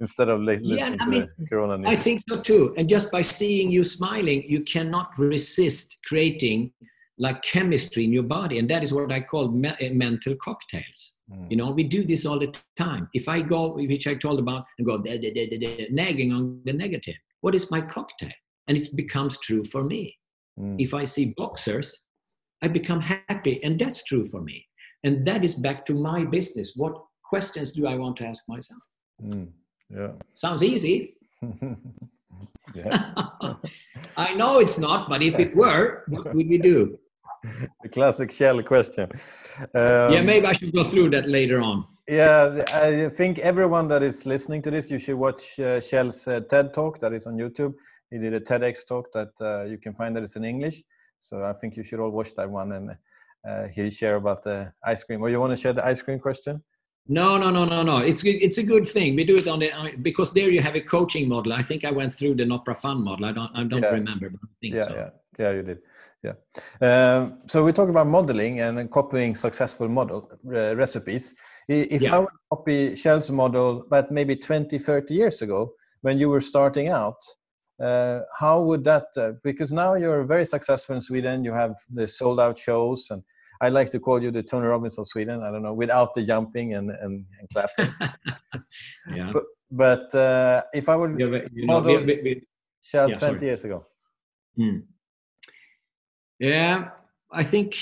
instead 0.00 0.28
of 0.28 0.40
li- 0.40 0.58
Yeah, 0.62 0.74
listening 0.74 1.00
I 1.00 1.04
to 1.04 1.10
mean, 1.10 1.28
Corona 1.48 1.88
I 1.88 1.96
think 1.96 2.22
so 2.28 2.40
too. 2.40 2.74
And 2.76 2.88
just 2.88 3.10
by 3.10 3.22
seeing 3.22 3.70
you 3.70 3.84
smiling, 3.84 4.44
you 4.48 4.60
cannot 4.62 5.08
resist 5.18 5.96
creating 6.06 6.72
like 7.18 7.42
chemistry 7.42 8.04
in 8.04 8.12
your 8.12 8.22
body. 8.22 8.58
And 8.58 8.68
that 8.70 8.82
is 8.82 8.92
what 8.94 9.12
I 9.12 9.20
call 9.20 9.48
me- 9.48 9.68
uh, 9.68 9.92
mental 9.92 10.34
cocktails. 10.36 11.00
Mm. 11.30 11.50
You 11.50 11.56
know, 11.58 11.70
we 11.70 11.84
do 11.84 12.02
this 12.02 12.24
all 12.24 12.38
the 12.38 12.52
time. 12.76 13.08
If 13.12 13.28
I 13.28 13.42
go, 13.42 13.74
which 13.74 14.06
I 14.06 14.14
told 14.14 14.38
about, 14.38 14.64
and 14.78 14.86
go 14.86 14.98
da, 14.98 15.18
da, 15.18 15.30
da, 15.32 15.48
da, 15.50 15.58
da, 15.58 15.88
nagging 15.90 16.32
on 16.32 16.62
the 16.64 16.72
negative, 16.72 17.16
what 17.42 17.54
is 17.54 17.70
my 17.70 17.80
cocktail? 17.80 18.32
And 18.68 18.76
it 18.78 18.96
becomes 18.96 19.38
true 19.38 19.64
for 19.64 19.84
me. 19.84 20.16
Mm. 20.60 20.76
If 20.78 20.94
I 20.94 21.04
see 21.04 21.34
boxers, 21.36 22.06
I 22.62 22.68
become 22.68 23.00
happy, 23.00 23.60
and 23.64 23.78
that's 23.78 24.04
true 24.04 24.26
for 24.26 24.42
me. 24.42 24.66
And 25.04 25.26
that 25.26 25.44
is 25.44 25.54
back 25.54 25.86
to 25.86 25.94
my 25.94 26.24
business. 26.24 26.74
What 26.76 26.94
questions 27.24 27.72
do 27.72 27.86
I 27.86 27.96
want 27.96 28.16
to 28.18 28.26
ask 28.26 28.44
myself? 28.48 28.82
Mm. 29.22 29.48
Yeah. 29.88 30.12
Sounds 30.34 30.62
easy. 30.62 31.16
I 34.16 34.34
know 34.34 34.60
it's 34.60 34.78
not, 34.78 35.08
but 35.08 35.22
if 35.22 35.38
it 35.38 35.56
were, 35.56 36.04
what 36.08 36.34
would 36.34 36.48
we 36.48 36.58
do? 36.58 36.98
The 37.82 37.88
classic 37.88 38.30
Kjell 38.30 38.64
question. 38.64 39.08
Um, 39.74 40.12
yeah, 40.12 40.22
maybe 40.22 40.46
I 40.46 40.52
should 40.52 40.72
go 40.72 40.84
through 40.84 41.10
that 41.10 41.28
later 41.28 41.60
on. 41.60 41.86
Yeah, 42.06 42.64
I 42.74 43.08
think 43.08 43.38
everyone 43.38 43.88
that 43.88 44.02
is 44.02 44.26
listening 44.26 44.62
to 44.62 44.70
this, 44.70 44.90
you 44.90 44.98
should 44.98 45.16
watch 45.16 45.58
uh, 45.58 45.80
Kjell's 45.80 46.26
uh, 46.28 46.40
TED 46.40 46.74
talk 46.74 47.00
that 47.00 47.12
is 47.12 47.26
on 47.26 47.36
YouTube. 47.36 47.74
He 48.10 48.18
did 48.18 48.34
a 48.34 48.40
TEDx 48.40 48.86
talk 48.86 49.12
that 49.12 49.32
uh, 49.40 49.64
you 49.64 49.78
can 49.78 49.94
find 49.94 50.16
that 50.16 50.22
is 50.22 50.36
in 50.36 50.44
English. 50.44 50.82
So 51.20 51.44
I 51.44 51.52
think 51.52 51.76
you 51.76 51.84
should 51.84 52.00
all 52.00 52.10
watch 52.10 52.34
that 52.34 52.50
one 52.50 52.72
and 52.72 52.96
uh, 53.48 53.68
he 53.68 53.90
share 53.90 54.16
about 54.16 54.42
the 54.42 54.72
ice 54.84 55.02
cream. 55.02 55.22
Or 55.22 55.28
you 55.30 55.38
want 55.40 55.52
to 55.52 55.56
share 55.56 55.72
the 55.72 55.84
ice 55.84 56.02
cream 56.02 56.18
question? 56.18 56.62
No, 57.08 57.38
no, 57.38 57.50
no, 57.50 57.64
no, 57.64 57.82
no. 57.82 57.98
It's 57.98 58.22
it's 58.24 58.58
a 58.58 58.62
good 58.62 58.86
thing. 58.86 59.16
We 59.16 59.24
do 59.24 59.36
it 59.36 59.48
on 59.48 59.58
the 59.58 59.72
because 60.02 60.32
there 60.32 60.50
you 60.50 60.60
have 60.60 60.76
a 60.76 60.80
coaching 60.80 61.28
model. 61.28 61.52
I 61.52 61.62
think 61.62 61.84
I 61.84 61.90
went 61.90 62.12
through 62.12 62.36
the 62.36 62.44
Nopra 62.44 62.76
Fund 62.76 63.02
model. 63.02 63.24
I 63.24 63.32
don't 63.32 63.50
I 63.54 63.64
don't 63.64 63.82
yeah. 63.82 63.88
remember, 63.88 64.30
but 64.30 64.40
I 64.44 64.54
think 64.60 64.74
yeah, 64.74 64.86
so. 64.86 64.94
Yeah, 64.94 65.10
yeah, 65.38 65.50
you 65.52 65.62
did. 65.62 65.78
Yeah. 66.22 66.34
Um, 66.82 67.38
so 67.48 67.64
we 67.64 67.72
talk 67.72 67.88
about 67.88 68.06
modeling 68.06 68.60
and 68.60 68.90
copying 68.90 69.34
successful 69.34 69.88
model 69.88 70.30
uh, 70.46 70.76
recipes. 70.76 71.34
If 71.66 72.02
yeah. 72.02 72.16
I 72.16 72.18
would 72.18 72.28
copy 72.52 72.90
Kjell's 72.90 73.30
model, 73.30 73.86
but 73.88 74.10
maybe 74.10 74.36
20, 74.36 74.78
30 74.78 75.14
years 75.14 75.40
ago, 75.40 75.72
when 76.02 76.18
you 76.18 76.28
were 76.28 76.40
starting 76.40 76.88
out, 76.88 77.16
uh, 77.80 78.20
how 78.38 78.60
would 78.60 78.84
that? 78.84 79.06
Uh, 79.16 79.32
because 79.42 79.72
now 79.72 79.94
you're 79.94 80.24
very 80.24 80.44
successful 80.44 80.94
in 80.96 81.00
Sweden. 81.00 81.44
You 81.44 81.52
have 81.52 81.76
the 81.92 82.06
sold 82.06 82.40
out 82.40 82.58
shows, 82.58 83.06
and 83.10 83.22
I 83.60 83.68
like 83.68 83.90
to 83.90 84.00
call 84.00 84.22
you 84.22 84.30
the 84.30 84.42
Tony 84.42 84.66
Robbins 84.66 84.98
of 84.98 85.06
Sweden. 85.06 85.42
I 85.42 85.50
don't 85.50 85.62
know, 85.62 85.74
without 85.74 86.14
the 86.14 86.22
jumping 86.24 86.74
and 86.74 86.90
and, 86.90 87.24
and 87.38 87.48
clapping. 87.52 87.94
yeah. 89.14 89.32
But, 89.32 89.44
but 89.70 90.14
uh, 90.14 90.62
if 90.72 90.88
I 90.88 90.96
would 90.96 91.18
yeah, 91.18 91.40
you 91.52 91.66
know, 91.66 91.80
model 91.80 91.98
Kjell 92.00 93.10
yeah, 93.10 93.16
20 93.16 93.18
sorry. 93.18 93.40
years 93.40 93.64
ago. 93.64 93.86
Hmm. 94.56 94.78
Yeah, 96.38 96.90
I 97.30 97.42
think. 97.42 97.76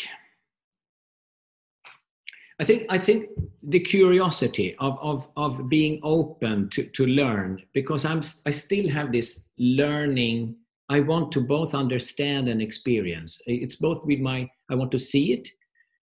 I 2.60 2.64
think 2.64 2.86
I 2.88 2.98
think 2.98 3.28
the 3.62 3.80
curiosity 3.80 4.74
of, 4.80 4.98
of, 5.00 5.28
of 5.36 5.68
being 5.68 6.00
open 6.02 6.68
to, 6.70 6.84
to 6.84 7.06
learn 7.06 7.62
because 7.72 8.04
I'm 8.04 8.20
I 8.46 8.50
still 8.50 8.88
have 8.88 9.12
this 9.12 9.42
learning. 9.58 10.56
I 10.88 11.00
want 11.00 11.30
to 11.32 11.40
both 11.40 11.74
understand 11.74 12.48
and 12.48 12.60
experience. 12.60 13.40
It's 13.46 13.76
both 13.76 14.04
with 14.04 14.20
my 14.20 14.48
I 14.70 14.74
want 14.74 14.90
to 14.92 14.98
see 14.98 15.32
it, 15.32 15.48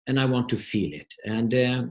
and 0.07 0.19
I 0.19 0.25
want 0.25 0.49
to 0.49 0.57
feel 0.57 0.93
it. 0.93 1.15
And 1.25 1.55
uh, 1.55 1.83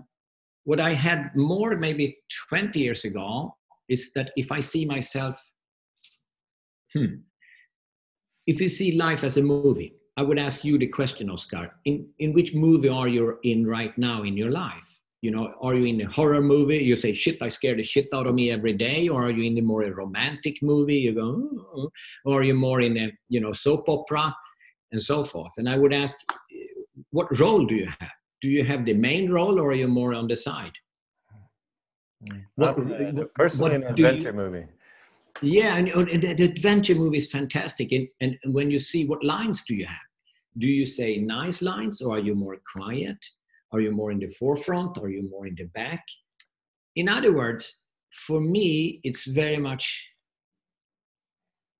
what 0.65 0.79
I 0.79 0.93
had 0.93 1.35
more 1.35 1.77
maybe 1.77 2.17
20 2.49 2.79
years 2.79 3.05
ago 3.05 3.55
is 3.87 4.11
that 4.13 4.31
if 4.35 4.51
I 4.51 4.59
see 4.59 4.85
myself, 4.85 5.41
hmm, 6.93 7.21
if 8.45 8.59
you 8.59 8.67
see 8.67 8.97
life 8.97 9.23
as 9.23 9.37
a 9.37 9.41
movie, 9.41 9.93
I 10.19 10.21
would 10.21 10.37
ask 10.37 10.65
you 10.65 10.77
the 10.77 10.87
question, 10.87 11.29
Oscar. 11.29 11.71
In 11.85 11.95
in 12.23 12.33
which 12.33 12.53
movie 12.53 12.89
are 12.89 13.07
you 13.07 13.23
in 13.43 13.65
right 13.65 13.97
now 13.97 14.23
in 14.23 14.35
your 14.35 14.51
life? 14.51 14.89
You 15.21 15.31
know, 15.31 15.53
are 15.61 15.75
you 15.75 15.85
in 15.85 16.01
a 16.01 16.11
horror 16.17 16.41
movie? 16.41 16.79
You 16.89 16.95
say, 16.97 17.13
"Shit, 17.13 17.37
I 17.41 17.49
scare 17.57 17.77
the 17.77 17.83
shit 17.83 18.07
out 18.13 18.27
of 18.27 18.35
me 18.35 18.51
every 18.51 18.73
day," 18.87 19.07
or 19.07 19.19
are 19.25 19.31
you 19.37 19.43
in 19.49 19.57
a 19.57 19.61
more 19.61 19.83
romantic 20.03 20.55
movie? 20.61 20.99
You 21.05 21.13
go, 21.13 21.29
oh. 21.75 21.89
or 22.25 22.33
are 22.39 22.47
you 22.49 22.57
more 22.67 22.81
in 22.87 22.97
a 22.97 23.07
you 23.33 23.39
know 23.43 23.53
soap 23.53 23.87
opera, 23.87 24.25
and 24.91 25.01
so 25.01 25.23
forth? 25.23 25.53
And 25.57 25.69
I 25.69 25.77
would 25.77 25.93
ask, 25.93 26.15
what 27.11 27.39
role 27.39 27.65
do 27.65 27.75
you 27.75 27.87
have? 27.99 28.15
Do 28.41 28.49
you 28.49 28.65
have 28.71 28.83
the 28.83 28.97
main 29.07 29.31
role, 29.37 29.57
or 29.61 29.69
are 29.71 29.79
you 29.83 29.87
more 29.87 30.13
on 30.13 30.27
the 30.27 30.35
side? 30.35 30.75
What, 32.55 32.75
personally, 33.35 33.61
what 33.61 33.71
an 33.79 33.83
adventure 33.83 34.33
you, 34.35 34.41
movie. 34.43 34.65
Yeah, 35.41 35.77
and, 35.77 35.87
and 35.87 36.39
the 36.39 36.43
adventure 36.43 36.95
movie 36.95 37.17
is 37.23 37.31
fantastic. 37.31 37.93
And, 37.93 38.05
and 38.19 38.53
when 38.57 38.69
you 38.69 38.79
see 38.79 39.05
what 39.05 39.23
lines 39.23 39.63
do 39.65 39.75
you 39.75 39.85
have? 39.85 40.08
Do 40.59 40.67
you 40.67 40.85
say 40.85 41.17
nice 41.17 41.61
lines 41.61 42.01
or 42.01 42.15
are 42.15 42.19
you 42.19 42.35
more 42.35 42.57
quiet? 42.71 43.17
Are 43.71 43.81
you 43.81 43.91
more 43.91 44.11
in 44.11 44.19
the 44.19 44.27
forefront? 44.27 44.97
Are 44.97 45.09
you 45.09 45.27
more 45.29 45.47
in 45.47 45.55
the 45.55 45.65
back? 45.65 46.03
In 46.95 47.09
other 47.09 47.33
words 47.33 47.83
for 48.11 48.41
me 48.41 48.99
it's 49.03 49.25
very 49.25 49.57
much 49.57 50.07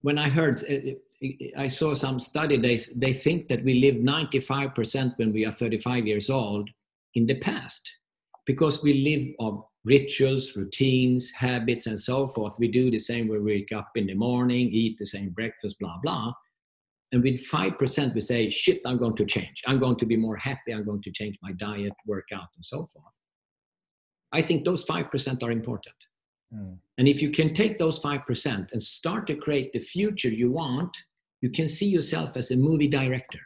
when 0.01 0.17
i 0.17 0.29
heard 0.29 0.63
uh, 0.69 0.91
uh, 0.91 1.61
i 1.61 1.67
saw 1.67 1.93
some 1.93 2.19
study 2.19 2.57
they, 2.57 2.79
they 2.95 3.13
think 3.13 3.47
that 3.47 3.63
we 3.63 3.73
live 3.75 3.95
95% 3.95 5.17
when 5.17 5.33
we 5.33 5.45
are 5.45 5.51
35 5.51 6.05
years 6.07 6.29
old 6.29 6.69
in 7.15 7.25
the 7.25 7.35
past. 7.39 7.89
Because 8.45 8.83
we 8.83 8.93
live 8.93 9.27
of 9.39 9.63
rituals 9.85 10.55
routines 10.55 11.31
habits 11.31 11.87
and 11.87 11.99
so 11.99 12.27
forth. 12.27 12.55
We 12.59 12.67
do 12.67 12.91
the 12.91 12.99
same 12.99 13.27
we 13.27 13.39
wake 13.39 13.71
up 13.71 13.89
in 13.95 14.07
the 14.07 14.13
morning 14.13 14.69
eat 14.69 14.97
the 14.97 15.05
same 15.05 15.29
breakfast 15.29 15.77
blah 15.79 15.97
blah 16.03 16.33
and 17.11 17.23
with 17.23 17.45
5%, 17.47 18.13
we 18.13 18.21
say, 18.21 18.49
shit, 18.49 18.81
I'm 18.85 18.97
going 18.97 19.15
to 19.15 19.25
change. 19.25 19.63
I'm 19.65 19.79
going 19.79 19.95
to 19.97 20.05
be 20.05 20.15
more 20.15 20.37
happy. 20.37 20.71
I'm 20.71 20.85
going 20.85 21.01
to 21.01 21.11
change 21.11 21.37
my 21.41 21.51
diet, 21.53 21.93
workout, 22.05 22.47
and 22.55 22.63
so 22.63 22.85
forth. 22.85 23.13
I 24.31 24.41
think 24.43 24.63
those 24.63 24.85
5% 24.85 25.41
are 25.41 25.51
important. 25.51 25.95
Mm. 26.53 26.77
And 26.99 27.07
if 27.07 27.21
you 27.21 27.31
can 27.31 27.53
take 27.53 27.79
those 27.79 27.99
5% 27.99 28.71
and 28.71 28.83
start 28.83 29.25
to 29.27 29.35
create 29.35 29.73
the 29.73 29.79
future 29.79 30.29
you 30.29 30.51
want, 30.51 30.95
you 31.41 31.49
can 31.49 31.67
see 31.67 31.87
yourself 31.87 32.37
as 32.37 32.51
a 32.51 32.57
movie 32.57 32.87
director. 32.87 33.39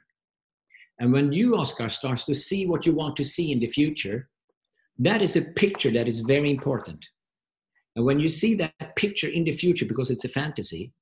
And 0.99 1.13
when 1.13 1.31
you, 1.31 1.55
Oscar, 1.55 1.87
starts 1.87 2.25
to 2.25 2.35
see 2.35 2.67
what 2.67 2.85
you 2.85 2.93
want 2.93 3.15
to 3.17 3.23
see 3.23 3.51
in 3.51 3.59
the 3.59 3.67
future, 3.67 4.29
that 4.99 5.21
is 5.21 5.35
a 5.35 5.41
picture 5.53 5.91
that 5.91 6.07
is 6.07 6.19
very 6.21 6.51
important. 6.51 7.07
And 7.95 8.05
when 8.05 8.19
you 8.19 8.29
see 8.29 8.55
that 8.55 8.95
picture 8.95 9.27
in 9.27 9.45
the 9.45 9.51
future, 9.51 9.85
because 9.85 10.11
it's 10.11 10.25
a 10.25 10.29
fantasy, 10.29 10.93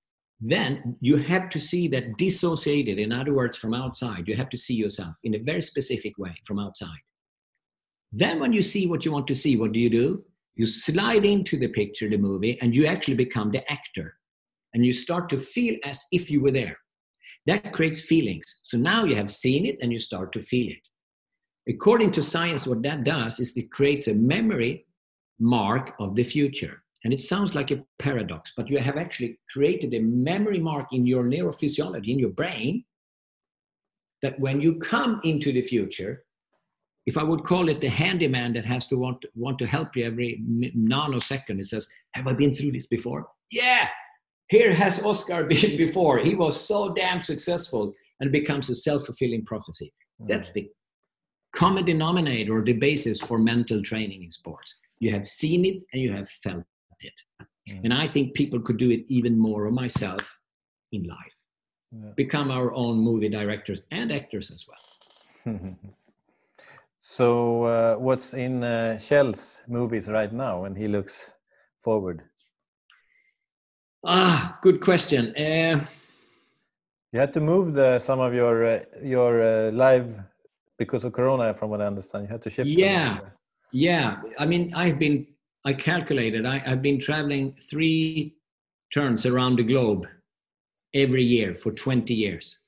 then 0.42 0.98
you 1.02 1.18
have 1.18 1.50
to 1.50 1.60
see 1.60 1.88
that 1.90 2.18
dissociated, 2.18 2.98
in 2.98 3.12
other 3.12 3.34
words, 3.34 3.58
from 3.58 3.76
outside. 3.76 4.28
You 4.28 4.36
have 4.36 4.50
to 4.50 4.58
see 4.58 4.74
yourself 4.74 5.16
in 5.24 5.36
a 5.36 5.40
very 5.40 5.62
specific 5.62 6.18
way 6.18 6.36
from 6.46 6.58
outside. 6.58 7.00
Then, 8.12 8.40
when 8.40 8.52
you 8.52 8.64
see 8.64 8.88
what 8.88 9.06
you 9.06 9.12
want 9.12 9.28
to 9.28 9.36
see, 9.36 9.56
what 9.56 9.72
do 9.72 9.80
you 9.80 9.90
do? 9.90 10.26
You 10.56 10.66
slide 10.66 11.26
into 11.26 11.58
the 11.58 11.68
picture, 11.68 12.10
the 12.10 12.18
movie, 12.18 12.60
and 12.60 12.76
you 12.76 12.88
actually 12.88 13.14
become 13.14 13.52
the 13.52 13.72
actor. 13.72 14.16
And 14.74 14.84
you 14.84 14.92
start 14.92 15.30
to 15.30 15.38
feel 15.38 15.78
as 15.86 16.06
if 16.12 16.32
you 16.32 16.42
were 16.42 16.52
there. 16.52 16.78
That 17.46 17.72
creates 17.72 18.02
feelings. 18.02 18.62
So 18.64 18.78
now 18.78 19.06
you 19.06 19.16
have 19.16 19.32
seen 19.32 19.66
it 19.66 19.78
and 19.82 19.92
you 19.94 20.00
start 20.00 20.34
to 20.34 20.42
feel 20.42 20.72
it. 20.72 21.74
According 21.74 22.12
to 22.14 22.24
science, 22.24 22.66
what 22.66 22.82
that 22.84 23.04
does 23.04 23.40
is 23.40 23.56
it 23.56 23.72
creates 23.72 24.08
a 24.08 24.16
memory 24.16 24.88
mark 25.40 25.94
of 26.00 26.16
the 26.16 26.24
future. 26.24 26.81
And 27.04 27.14
it 27.14 27.22
sounds 27.22 27.56
like 27.56 27.72
a 27.72 27.84
paradox, 28.00 28.54
but 28.56 28.70
you 28.70 28.78
have 28.78 28.98
actually 28.98 29.40
created 29.52 29.94
a 29.94 30.00
memory 30.00 30.60
mark 30.60 30.88
in 30.92 31.08
your 31.08 31.24
neurophysiology, 31.24 32.10
in 32.10 32.20
your 32.20 32.30
brain, 32.30 32.86
that 34.22 34.40
when 34.40 34.62
you 34.62 34.76
come 34.76 35.20
into 35.24 35.52
the 35.52 35.64
future, 35.64 36.24
if 37.08 37.18
I 37.18 37.24
would 37.24 37.44
call 37.44 37.70
it 37.70 37.82
the 37.82 37.90
handyman 37.90 38.54
that 38.54 38.66
has 38.66 38.88
to 38.88 38.98
want, 38.98 39.26
want 39.34 39.58
to 39.60 39.66
help 39.66 39.96
you 39.96 40.06
every 40.06 40.42
nanosecond, 40.48 41.60
it 41.60 41.66
says, 41.66 41.88
Have 42.14 42.28
I 42.28 42.34
been 42.34 42.54
through 42.54 42.74
this 42.74 42.86
before? 42.86 43.26
Yeah, 43.50 43.88
here 44.50 44.74
has 44.74 45.02
Oscar 45.02 45.44
been 45.48 45.78
before. 45.78 46.20
He 46.20 46.36
was 46.36 46.60
so 46.60 46.94
damn 46.94 47.22
successful, 47.22 47.94
and 48.20 48.28
it 48.28 48.32
becomes 48.32 48.70
a 48.70 48.76
self 48.76 49.06
fulfilling 49.06 49.44
prophecy. 49.44 49.92
Mm. 50.22 50.28
That's 50.28 50.52
the 50.52 50.70
common 51.54 51.86
denominator 51.86 52.58
or 52.58 52.64
the 52.64 52.74
basis 52.74 53.20
for 53.20 53.40
mental 53.40 53.82
training 53.82 54.24
in 54.24 54.32
sports. 54.32 54.76
You 55.00 55.12
have 55.14 55.28
seen 55.28 55.66
it 55.66 55.82
and 55.92 56.02
you 56.02 56.12
have 56.12 56.30
felt 56.30 56.64
it. 57.04 57.46
Mm. 57.70 57.82
And 57.86 57.94
I 57.94 58.08
think 58.08 58.34
people 58.34 58.60
could 58.60 58.78
do 58.78 58.92
it 58.92 59.06
even 59.08 59.38
more, 59.38 59.66
or 59.66 59.72
myself, 59.72 60.40
in 60.92 61.04
life. 61.04 61.36
Yeah. 61.92 62.12
Become 62.16 62.52
our 62.52 62.74
own 62.74 62.98
movie 62.98 63.30
directors 63.30 63.82
and 63.92 64.12
actors 64.12 64.52
as 64.52 64.66
well. 64.68 65.56
so, 67.00 67.64
uh, 67.64 67.96
what's 67.96 68.34
in 68.34 68.64
uh, 68.64 68.98
Kjell's 68.98 69.62
movies 69.68 70.08
right 70.08 70.32
now 70.32 70.62
when 70.62 70.76
he 70.76 70.88
looks 70.88 71.34
forward? 71.82 72.24
Ah, 74.06 74.58
good 74.62 74.82
question. 74.82 75.36
Uh, 75.36 75.86
you 77.12 77.20
had 77.20 77.34
to 77.34 77.42
move 77.42 77.74
the, 77.74 78.00
some 78.00 78.20
of 78.20 78.34
your 78.34 78.66
uh, 78.66 78.80
your 79.04 79.44
uh, 79.44 79.72
live 79.72 80.18
because 80.78 81.04
of 81.04 81.14
Corona, 81.14 81.54
from 81.54 81.70
what 81.70 81.82
I 81.82 81.86
understand. 81.86 82.24
You 82.26 82.32
had 82.32 82.42
to 82.44 82.50
ship. 82.50 82.66
Yeah, 82.68 83.20
yeah. 83.72 84.22
I 84.40 84.46
mean, 84.46 84.72
I've 84.74 84.98
been 84.98 85.28
I 85.66 85.74
calculated, 85.74 86.46
I, 86.46 86.62
I've 86.66 86.82
been 86.82 87.00
traveling 87.00 87.56
three 87.70 88.36
turns 88.94 89.26
around 89.26 89.58
the 89.58 89.64
globe 89.64 90.06
every 90.94 91.24
year 91.24 91.56
for 91.56 91.72
20 91.72 92.14
years. 92.14 92.60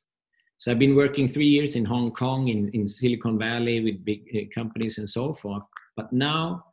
So 0.58 0.72
I've 0.72 0.80
been 0.80 0.96
working 0.96 1.28
three 1.28 1.48
years 1.48 1.76
in 1.76 1.84
Hong 1.86 2.12
Kong, 2.12 2.48
in, 2.48 2.70
in 2.70 2.88
Silicon 2.88 3.38
Valley 3.38 3.84
with 3.84 4.06
big 4.06 4.24
uh, 4.34 4.42
companies 4.54 4.98
and 4.98 5.10
so 5.10 5.34
forth. 5.34 5.66
But 5.98 6.14
now 6.14 6.66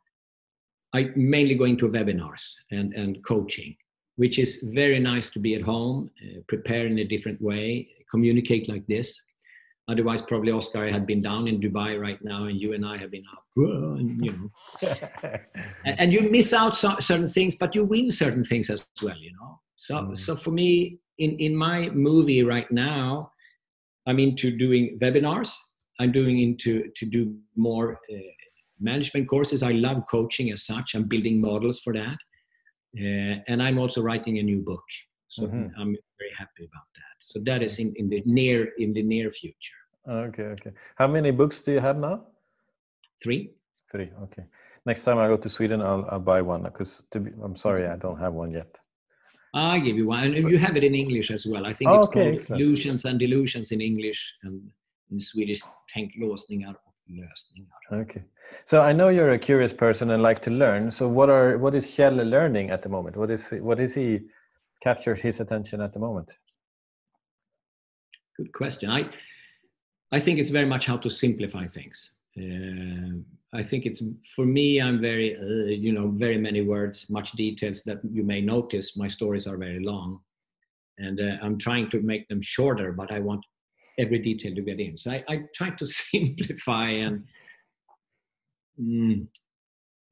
I'm 0.93 1.11
mainly 1.15 1.55
going 1.55 1.77
to 1.77 1.89
webinars 1.89 2.53
and, 2.71 2.93
and 2.93 3.23
coaching, 3.25 3.75
which 4.15 4.39
is 4.39 4.63
very 4.73 4.99
nice 4.99 5.31
to 5.31 5.39
be 5.39 5.55
at 5.55 5.61
home, 5.61 6.09
uh, 6.23 6.41
prepare 6.47 6.85
in 6.85 6.99
a 6.99 7.03
different 7.03 7.41
way, 7.41 7.89
communicate 8.09 8.69
like 8.69 8.85
this. 8.87 9.21
Otherwise, 9.91 10.21
probably 10.21 10.53
Oscar 10.53 10.89
had 10.89 11.05
been 11.05 11.21
down 11.21 11.49
in 11.49 11.59
Dubai 11.59 11.99
right 11.99 12.19
now, 12.23 12.45
and 12.45 12.57
you 12.61 12.73
and 12.73 12.85
I 12.85 12.97
have 12.97 13.11
been 13.11 13.25
up. 13.33 13.43
And, 13.57 14.25
you 14.25 14.31
know, 14.31 14.89
and, 15.85 15.99
and, 15.99 16.13
you 16.13 16.21
miss 16.21 16.53
out 16.53 16.77
so, 16.77 16.95
certain 16.99 17.27
things, 17.27 17.55
but 17.55 17.75
you 17.75 17.83
win 17.83 18.09
certain 18.09 18.45
things 18.45 18.69
as 18.69 18.87
well. 19.03 19.17
You 19.17 19.33
know, 19.33 19.59
so 19.75 19.95
mm. 19.95 20.17
so 20.17 20.37
for 20.37 20.51
me, 20.51 20.99
in 21.17 21.31
in 21.39 21.53
my 21.55 21.89
movie 21.89 22.41
right 22.41 22.71
now, 22.71 23.31
I'm 24.07 24.19
into 24.19 24.55
doing 24.55 24.97
webinars. 25.01 25.53
I'm 25.99 26.13
doing 26.13 26.39
into 26.39 26.89
to 26.95 27.05
do 27.05 27.35
more 27.57 27.99
uh, 28.09 28.31
management 28.79 29.27
courses. 29.27 29.61
I 29.61 29.73
love 29.73 30.03
coaching 30.09 30.51
as 30.51 30.65
such. 30.65 30.95
I'm 30.95 31.07
building 31.09 31.41
models 31.41 31.81
for 31.81 31.91
that, 31.93 32.17
uh, 32.97 33.35
and 33.49 33.61
I'm 33.61 33.77
also 33.77 34.01
writing 34.01 34.39
a 34.39 34.43
new 34.43 34.61
book. 34.61 34.83
So 35.27 35.47
mm-hmm. 35.47 35.67
I'm 35.79 35.95
very 36.19 36.33
happy 36.37 36.63
about 36.63 36.87
that. 36.95 37.15
So 37.19 37.39
that 37.45 37.61
is 37.61 37.79
in, 37.79 37.93
in 37.97 38.07
the 38.07 38.23
near 38.25 38.69
in 38.77 38.93
the 38.93 39.03
near 39.03 39.31
future. 39.31 39.80
Okay, 40.07 40.43
okay. 40.43 40.71
How 40.95 41.07
many 41.07 41.31
books 41.31 41.61
do 41.61 41.71
you 41.71 41.79
have 41.79 41.97
now? 41.97 42.23
Three. 43.23 43.51
Three. 43.91 44.09
Okay. 44.23 44.43
Next 44.85 45.03
time 45.03 45.19
I 45.19 45.27
go 45.27 45.37
to 45.37 45.49
Sweden, 45.49 45.81
I'll, 45.81 46.07
I'll 46.09 46.19
buy 46.19 46.41
one 46.41 46.63
because 46.63 47.03
I'm 47.43 47.55
sorry, 47.55 47.87
I 47.87 47.97
don't 47.97 48.19
have 48.19 48.33
one 48.33 48.51
yet. 48.51 48.79
I'll 49.53 49.79
give 49.81 49.95
you 49.97 50.07
one. 50.07 50.33
And 50.33 50.49
you 50.49 50.57
have 50.57 50.75
it 50.77 50.83
in 50.83 50.95
English 50.95 51.29
as 51.29 51.45
well. 51.45 51.65
I 51.65 51.73
think 51.73 51.91
Oh, 51.91 51.97
it's 51.97 52.07
okay, 52.07 52.23
called 52.23 52.35
excellent. 52.35 52.61
illusions 52.61 53.05
and 53.05 53.19
delusions 53.19 53.71
in 53.71 53.81
English 53.81 54.33
and 54.43 54.71
in 55.11 55.19
Swedish 55.19 55.61
och 55.63 56.17
lösningar. 56.17 56.75
Okay. 57.91 58.23
So 58.65 58.81
I 58.81 58.93
know 58.93 59.09
you're 59.09 59.31
a 59.33 59.37
curious 59.39 59.73
person 59.73 60.11
and 60.11 60.23
like 60.23 60.39
to 60.43 60.51
learn. 60.51 60.91
So 60.91 61.07
what 61.07 61.29
are 61.29 61.57
what 61.57 61.75
is 61.75 61.85
Kjell 61.85 62.23
learning 62.29 62.71
at 62.71 62.81
the 62.81 62.89
moment? 62.89 63.17
What 63.17 63.29
is 63.29 63.49
what 63.61 63.79
is 63.79 63.93
he 63.95 64.19
captured 64.81 65.19
his 65.19 65.39
attention 65.41 65.81
at 65.81 65.91
the 65.93 65.99
moment? 65.99 66.37
Good 68.37 68.51
question. 68.53 68.89
I, 68.89 69.09
I 70.11 70.19
think 70.19 70.39
it's 70.39 70.49
very 70.49 70.65
much 70.65 70.85
how 70.85 70.97
to 70.97 71.09
simplify 71.09 71.67
things. 71.67 72.11
Uh, 72.37 73.19
I 73.53 73.63
think 73.63 73.85
it's 73.85 74.01
for 74.35 74.45
me. 74.45 74.81
I'm 74.81 75.01
very, 75.01 75.35
uh, 75.35 75.71
you 75.71 75.91
know, 75.91 76.09
very 76.09 76.37
many 76.37 76.61
words, 76.61 77.09
much 77.09 77.33
details 77.33 77.83
that 77.83 77.99
you 78.09 78.23
may 78.23 78.41
notice. 78.41 78.97
My 78.97 79.07
stories 79.07 79.47
are 79.47 79.57
very 79.57 79.83
long, 79.83 80.19
and 80.97 81.19
uh, 81.19 81.37
I'm 81.41 81.57
trying 81.57 81.89
to 81.89 82.01
make 82.01 82.27
them 82.29 82.41
shorter. 82.41 82.93
But 82.93 83.11
I 83.11 83.19
want 83.19 83.45
every 83.97 84.19
detail 84.19 84.55
to 84.55 84.61
get 84.61 84.79
in. 84.79 84.97
So 84.97 85.11
I, 85.11 85.23
I 85.27 85.41
try 85.53 85.71
to 85.71 85.85
simplify 86.11 86.87
and 86.87 87.25
mm, 88.81 89.27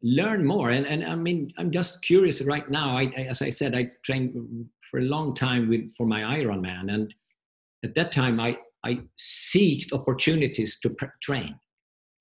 learn 0.01 0.45
more. 0.45 0.71
And 0.71 0.85
and 0.85 1.05
I 1.05 1.15
mean, 1.15 1.53
I'm 1.57 1.71
just 1.71 2.01
curious 2.01 2.41
right 2.41 2.69
now. 2.69 2.97
I, 2.97 3.11
I 3.17 3.21
as 3.29 3.41
I 3.41 3.49
said, 3.49 3.73
I 3.73 3.91
trained 4.03 4.35
for 4.81 4.99
a 4.99 5.03
long 5.03 5.33
time 5.33 5.69
with 5.69 5.93
for 5.95 6.05
my 6.05 6.21
Ironman, 6.21 6.93
and 6.93 7.13
at 7.85 7.95
that 7.95 8.11
time 8.11 8.41
I 8.41 8.57
I 8.85 9.01
seeked 9.17 9.91
opportunities 9.93 10.79
to 10.81 10.95
train. 11.21 11.55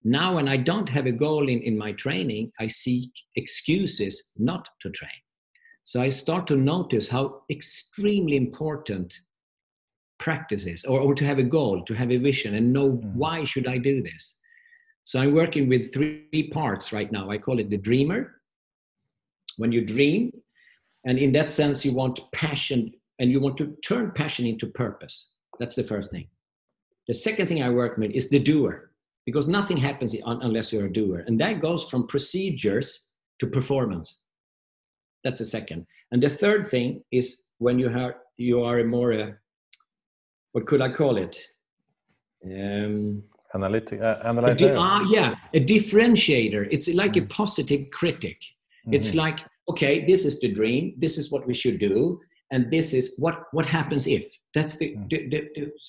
Now 0.05 0.37
when 0.37 0.49
i 0.49 0.57
don't 0.57 0.89
have 0.89 1.07
a 1.07 1.13
goal 1.13 1.49
in, 1.49 1.61
in 1.63 1.77
my 1.77 1.93
training 1.93 2.53
i 2.61 2.69
seek 2.69 3.11
excuses 3.37 4.31
not 4.37 4.69
to 4.83 4.91
train. 4.91 5.21
So 5.85 6.01
i 6.03 6.09
start 6.09 6.47
to 6.49 6.57
notice 6.57 7.09
how 7.09 7.43
extremely 7.51 8.37
important 8.37 9.19
practice 10.19 10.67
is 10.67 10.85
or, 10.85 10.99
or 11.01 11.15
to 11.15 11.25
have 11.25 11.39
a 11.39 11.45
goal 11.45 11.85
to 11.85 11.95
have 11.95 12.11
a 12.11 12.17
vision 12.17 12.55
and 12.57 12.73
know 12.73 12.91
Mhm. 12.93 13.15
why 13.15 13.45
should 13.45 13.67
i 13.67 13.79
do 13.79 14.03
this. 14.03 14.39
So 15.05 15.21
i'm 15.21 15.35
working 15.35 15.69
with 15.69 15.93
three 15.93 16.49
parts 16.53 16.93
right 16.93 17.11
now. 17.13 17.31
I 17.31 17.39
call 17.39 17.59
it 17.61 17.71
the 17.71 17.79
dreamer 17.89 18.41
when 19.57 19.73
you 19.73 19.85
dream 19.85 20.33
and 21.05 21.19
in 21.19 21.33
that 21.33 21.51
sense 21.51 21.85
you 21.85 21.93
want 21.93 22.21
passion 22.33 22.93
and 23.19 23.31
you 23.31 23.41
want 23.41 23.57
to 23.59 23.77
turn 23.85 24.13
passion 24.13 24.47
into 24.47 24.67
purpose. 24.67 25.35
That's 25.59 25.75
the 25.77 25.83
first 25.83 26.11
thing 26.11 26.29
the 27.09 27.15
second 27.15 27.47
thing 27.49 27.63
i 27.63 27.71
work 27.71 27.97
with 27.99 28.11
is 28.13 28.29
the 28.29 28.39
doer 28.39 28.91
because 29.27 29.49
nothing 29.49 29.77
happens 29.77 30.15
unless 30.27 30.73
you're 30.73 30.87
a 30.87 30.93
doer 30.93 31.25
and 31.27 31.41
that 31.41 31.61
goes 31.61 31.89
from 31.91 32.07
procedures 32.07 32.89
to 33.41 33.47
performance. 33.47 34.25
That's 35.25 35.39
the 35.39 35.45
second. 35.45 35.87
And 36.13 36.23
the 36.23 36.29
third 36.31 36.67
thing 36.67 37.03
is 37.13 37.45
when 37.59 37.79
you 37.79 37.89
are 37.89 38.17
you 38.37 38.63
are 38.63 38.79
a 38.81 38.85
more 38.85 39.13
uh, 39.13 39.31
what 40.53 40.67
could 40.67 40.81
i 40.81 40.89
call 40.89 41.17
it? 41.19 41.37
Um, 42.45 43.23
Analytic, 43.55 44.01
uh, 44.01 44.19
analyzer. 44.25 44.75
ah, 44.79 45.03
yeah 45.11 45.35
a 45.55 45.61
differentiator. 45.75 46.69
It's 46.71 46.89
like 47.03 47.17
a 47.17 47.23
positive 47.23 47.83
critic. 47.99 48.39
It's 48.97 49.11
Mhm. 49.13 49.17
like 49.25 49.39
okay 49.71 49.95
this 50.11 50.25
is 50.25 50.41
the 50.41 50.51
dream 50.59 50.95
this 51.05 51.19
is 51.21 51.31
what 51.33 51.47
we 51.47 51.55
should 51.55 51.79
do 51.79 52.19
and 52.51 52.71
this 52.71 52.95
is 52.95 53.15
what 53.19 53.45
what 53.53 53.67
happens 53.67 54.07
if 54.07 54.25
that's 54.55 54.77
the, 54.77 54.95
Mm. 54.97 55.09
the, 55.11 55.19
the, 55.29 55.41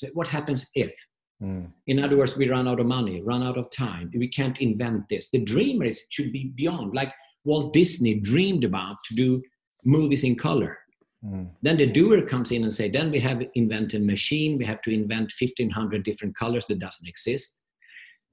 the 0.02 0.08
what 0.14 0.28
happens 0.28 0.70
if 0.76 0.94
Mm. 1.42 1.72
in 1.88 2.00
other 2.04 2.18
words, 2.18 2.36
we 2.36 2.50
run 2.50 2.68
out 2.68 2.82
of 2.82 2.86
money, 2.86 3.22
run 3.22 3.44
out 3.44 3.58
of 3.58 3.72
time. 3.72 4.12
We 4.14 4.28
can't 4.28 4.60
invent 4.60 5.04
this. 5.10 5.30
The 5.30 5.40
dreamer 5.40 5.86
is, 5.86 6.02
should 6.10 6.34
be 6.34 6.52
beyond, 6.56 6.94
like 6.94 7.14
Walt 7.46 7.72
Disney 7.72 8.16
dreamed 8.16 8.66
about 8.66 8.98
to 9.08 9.16
do 9.16 9.42
movies 9.86 10.26
in 10.26 10.36
color. 10.36 10.78
Mm. 11.24 11.50
Then 11.62 11.78
the 11.78 11.86
doer 11.86 12.22
comes 12.24 12.52
in 12.52 12.64
and 12.64 12.74
say, 12.74 12.90
then 12.90 13.10
we 13.10 13.20
have 13.22 13.42
invented 13.56 14.04
machine. 14.06 14.58
We 14.58 14.66
have 14.66 14.82
to 14.82 14.94
invent 14.94 15.32
1500 15.32 16.04
different 16.04 16.36
colors 16.36 16.66
that 16.68 16.80
doesn't 16.80 17.08
exist. 17.08 17.62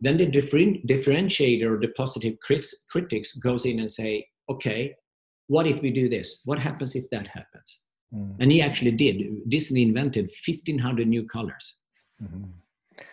Then 0.00 0.16
the 0.18 0.26
different, 0.26 0.84
differentiator 0.88 1.66
or 1.70 1.78
the 1.80 1.92
positive 1.96 2.34
critics 2.90 3.32
goes 3.36 3.66
in 3.66 3.78
and 3.78 3.90
say, 3.90 4.26
okay, 4.50 4.94
what 5.46 5.68
if 5.68 5.80
we 5.80 5.90
do 5.92 6.08
this? 6.08 6.42
What 6.44 6.58
happens 6.58 6.96
if 6.96 7.08
that 7.10 7.28
happens? 7.28 7.80
Mm. 8.14 8.36
And 8.40 8.52
he 8.52 8.62
actually 8.62 8.92
did. 8.92 9.48
Disney 9.48 9.82
invented 9.82 10.30
1500 10.30 11.09
new 11.09 11.24
colors. 11.26 11.76
Mhm. 12.22 12.52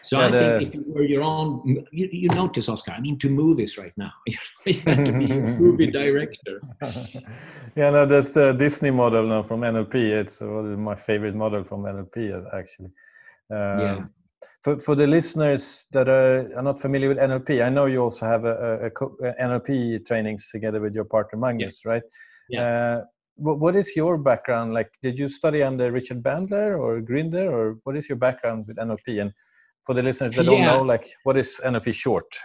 So 0.02 0.20
Yeah, 0.20 0.28
I 0.28 0.32
think 0.32 0.68
if 0.68 0.76
you 0.76 0.84
were 0.88 1.04
your 1.04 1.24
own, 1.24 1.86
you, 1.92 2.08
you 2.12 2.30
notice, 2.30 2.70
Oscar, 2.70 2.92
I'm 2.92 3.06
into 3.06 3.30
movies 3.30 3.78
right 3.78 3.92
now. 3.98 4.12
you 4.66 4.80
have 4.86 5.04
to 5.04 5.12
be 5.12 5.32
a 5.32 5.36
movie 5.36 5.92
director. 6.02 6.62
yeah, 7.76 7.90
no, 7.90 8.06
that's 8.06 8.30
the 8.30 8.54
Disney 8.54 8.92
model 8.92 9.28
now 9.28 9.44
from 9.44 9.62
NLP. 9.62 9.96
It's 9.96 10.42
uh, 10.42 10.46
my 10.46 10.96
favorite 10.96 11.36
model 11.36 11.64
from 11.64 11.84
NLP, 11.84 12.32
uh, 12.32 12.58
actually. 12.58 12.92
Um, 13.50 13.80
Yeah. 13.80 14.06
For, 14.62 14.80
for 14.80 14.96
the 14.96 15.08
listeners 15.08 15.88
that 15.92 16.08
are, 16.08 16.50
are 16.58 16.62
not 16.62 16.80
familiar 16.80 17.10
with 17.10 17.18
NLP, 17.18 17.62
I 17.66 17.70
know 17.70 17.86
you 17.86 18.02
also 18.02 18.26
have 18.26 18.46
a, 18.46 18.90
a, 18.90 19.28
a 19.28 19.34
NLP 19.42 20.06
trainings 20.06 20.50
together 20.50 20.80
with 20.80 20.96
your 20.96 21.04
partner 21.06 21.38
Magnus, 21.38 21.82
right? 21.86 22.04
Yeah. 22.50 22.64
Uh, 22.64 23.04
what, 23.36 23.60
what 23.60 23.76
is 23.76 23.96
your 23.96 24.18
background? 24.18 24.74
Like, 24.74 24.92
did 25.02 25.18
you 25.18 25.28
study 25.28 25.64
under 25.64 25.92
Richard 25.92 26.22
Bandler 26.22 26.80
or 26.80 27.02
Grinder, 27.02 27.52
or 27.52 27.80
what 27.84 27.96
is 27.96 28.08
your 28.10 28.18
background 28.18 28.66
with 28.68 28.78
NLP? 28.78 29.22
And 29.22 29.34
for 29.86 29.94
the 29.94 30.04
listeners 30.04 30.36
that 30.36 30.46
don't 30.46 30.62
know, 30.62 30.82
like, 30.82 31.10
what 31.24 31.38
is 31.38 31.60
NLP 31.64 31.94
short? 31.94 32.26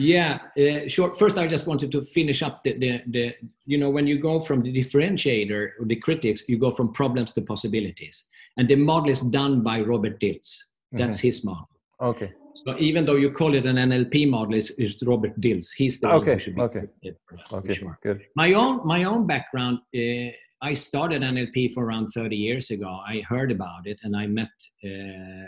Yeah, 0.00 0.40
uh, 0.58 0.88
short. 0.88 1.16
First, 1.16 1.38
I 1.38 1.46
just 1.46 1.64
wanted 1.64 1.92
to 1.92 2.02
finish 2.02 2.42
up 2.42 2.64
the, 2.64 2.76
the, 2.76 3.02
the, 3.06 3.34
you 3.66 3.78
know, 3.78 3.88
when 3.88 4.04
you 4.04 4.18
go 4.18 4.40
from 4.40 4.62
the 4.62 4.72
differentiator 4.72 5.70
or 5.78 5.86
the 5.86 5.94
critics, 5.94 6.48
you 6.48 6.58
go 6.58 6.72
from 6.72 6.92
problems 6.92 7.32
to 7.34 7.42
possibilities. 7.42 8.24
And 8.56 8.66
the 8.66 8.74
model 8.74 9.10
is 9.10 9.20
done 9.20 9.62
by 9.62 9.82
Robert 9.82 10.18
Dilts. 10.18 10.56
That's 10.90 11.20
his 11.20 11.44
model. 11.44 11.68
Okay. 12.00 12.32
So 12.54 12.76
even 12.78 13.04
though 13.06 13.16
you 13.16 13.30
call 13.30 13.54
it 13.54 13.64
an 13.66 13.76
NLP 13.76 14.28
model, 14.28 14.54
it's, 14.54 14.70
it's 14.78 15.02
Robert 15.02 15.40
Dilts. 15.40 15.68
He's 15.76 15.98
the 16.00 16.08
one 16.08 16.16
Okay, 16.16 16.32
who 16.34 16.38
should 16.38 16.54
be 16.56 16.60
okay. 16.62 16.80
credited 16.80 17.16
for 17.26 17.36
that, 17.36 17.48
for 17.48 17.56
Okay. 17.58 17.74
sure. 17.74 17.98
Good. 18.02 18.20
my 18.36 18.52
own 18.52 18.86
my 18.86 19.04
own 19.04 19.26
background 19.26 19.78
uh, 19.96 20.30
i 20.62 20.72
started 20.74 21.22
nlp 21.22 21.72
for 21.72 21.84
around 21.86 22.06
30 22.08 22.36
years 22.36 22.70
ago 22.70 23.00
i 23.06 23.22
heard 23.28 23.50
about 23.50 23.86
it 23.86 23.98
and 24.04 24.14
i 24.16 24.26
met 24.26 24.48
uh, 24.84 25.46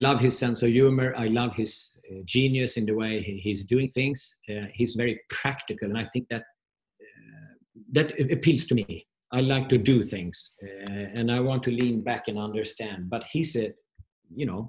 love 0.00 0.20
his 0.20 0.36
sense 0.38 0.62
of 0.62 0.70
humor 0.70 1.14
i 1.16 1.26
love 1.28 1.54
his 1.54 1.72
uh, 2.10 2.20
genius 2.24 2.76
in 2.76 2.84
the 2.86 2.94
way 2.94 3.22
he, 3.22 3.38
he's 3.38 3.64
doing 3.64 3.88
things 3.88 4.40
uh, 4.50 4.66
he's 4.72 4.94
very 4.94 5.20
practical 5.30 5.88
and 5.88 5.98
i 5.98 6.04
think 6.04 6.26
that 6.28 6.42
uh, 6.42 7.52
that 7.92 8.08
appeals 8.30 8.66
to 8.66 8.74
me 8.74 9.06
i 9.38 9.40
like 9.54 9.66
to 9.74 9.78
do 9.92 9.96
things 10.14 10.36
uh, 10.66 11.18
and 11.18 11.26
i 11.36 11.38
want 11.48 11.62
to 11.66 11.70
lean 11.80 11.96
back 12.10 12.24
and 12.28 12.38
understand 12.48 13.00
but 13.14 13.22
he's 13.32 13.52
a 13.64 13.66
you 14.40 14.46
know 14.52 14.62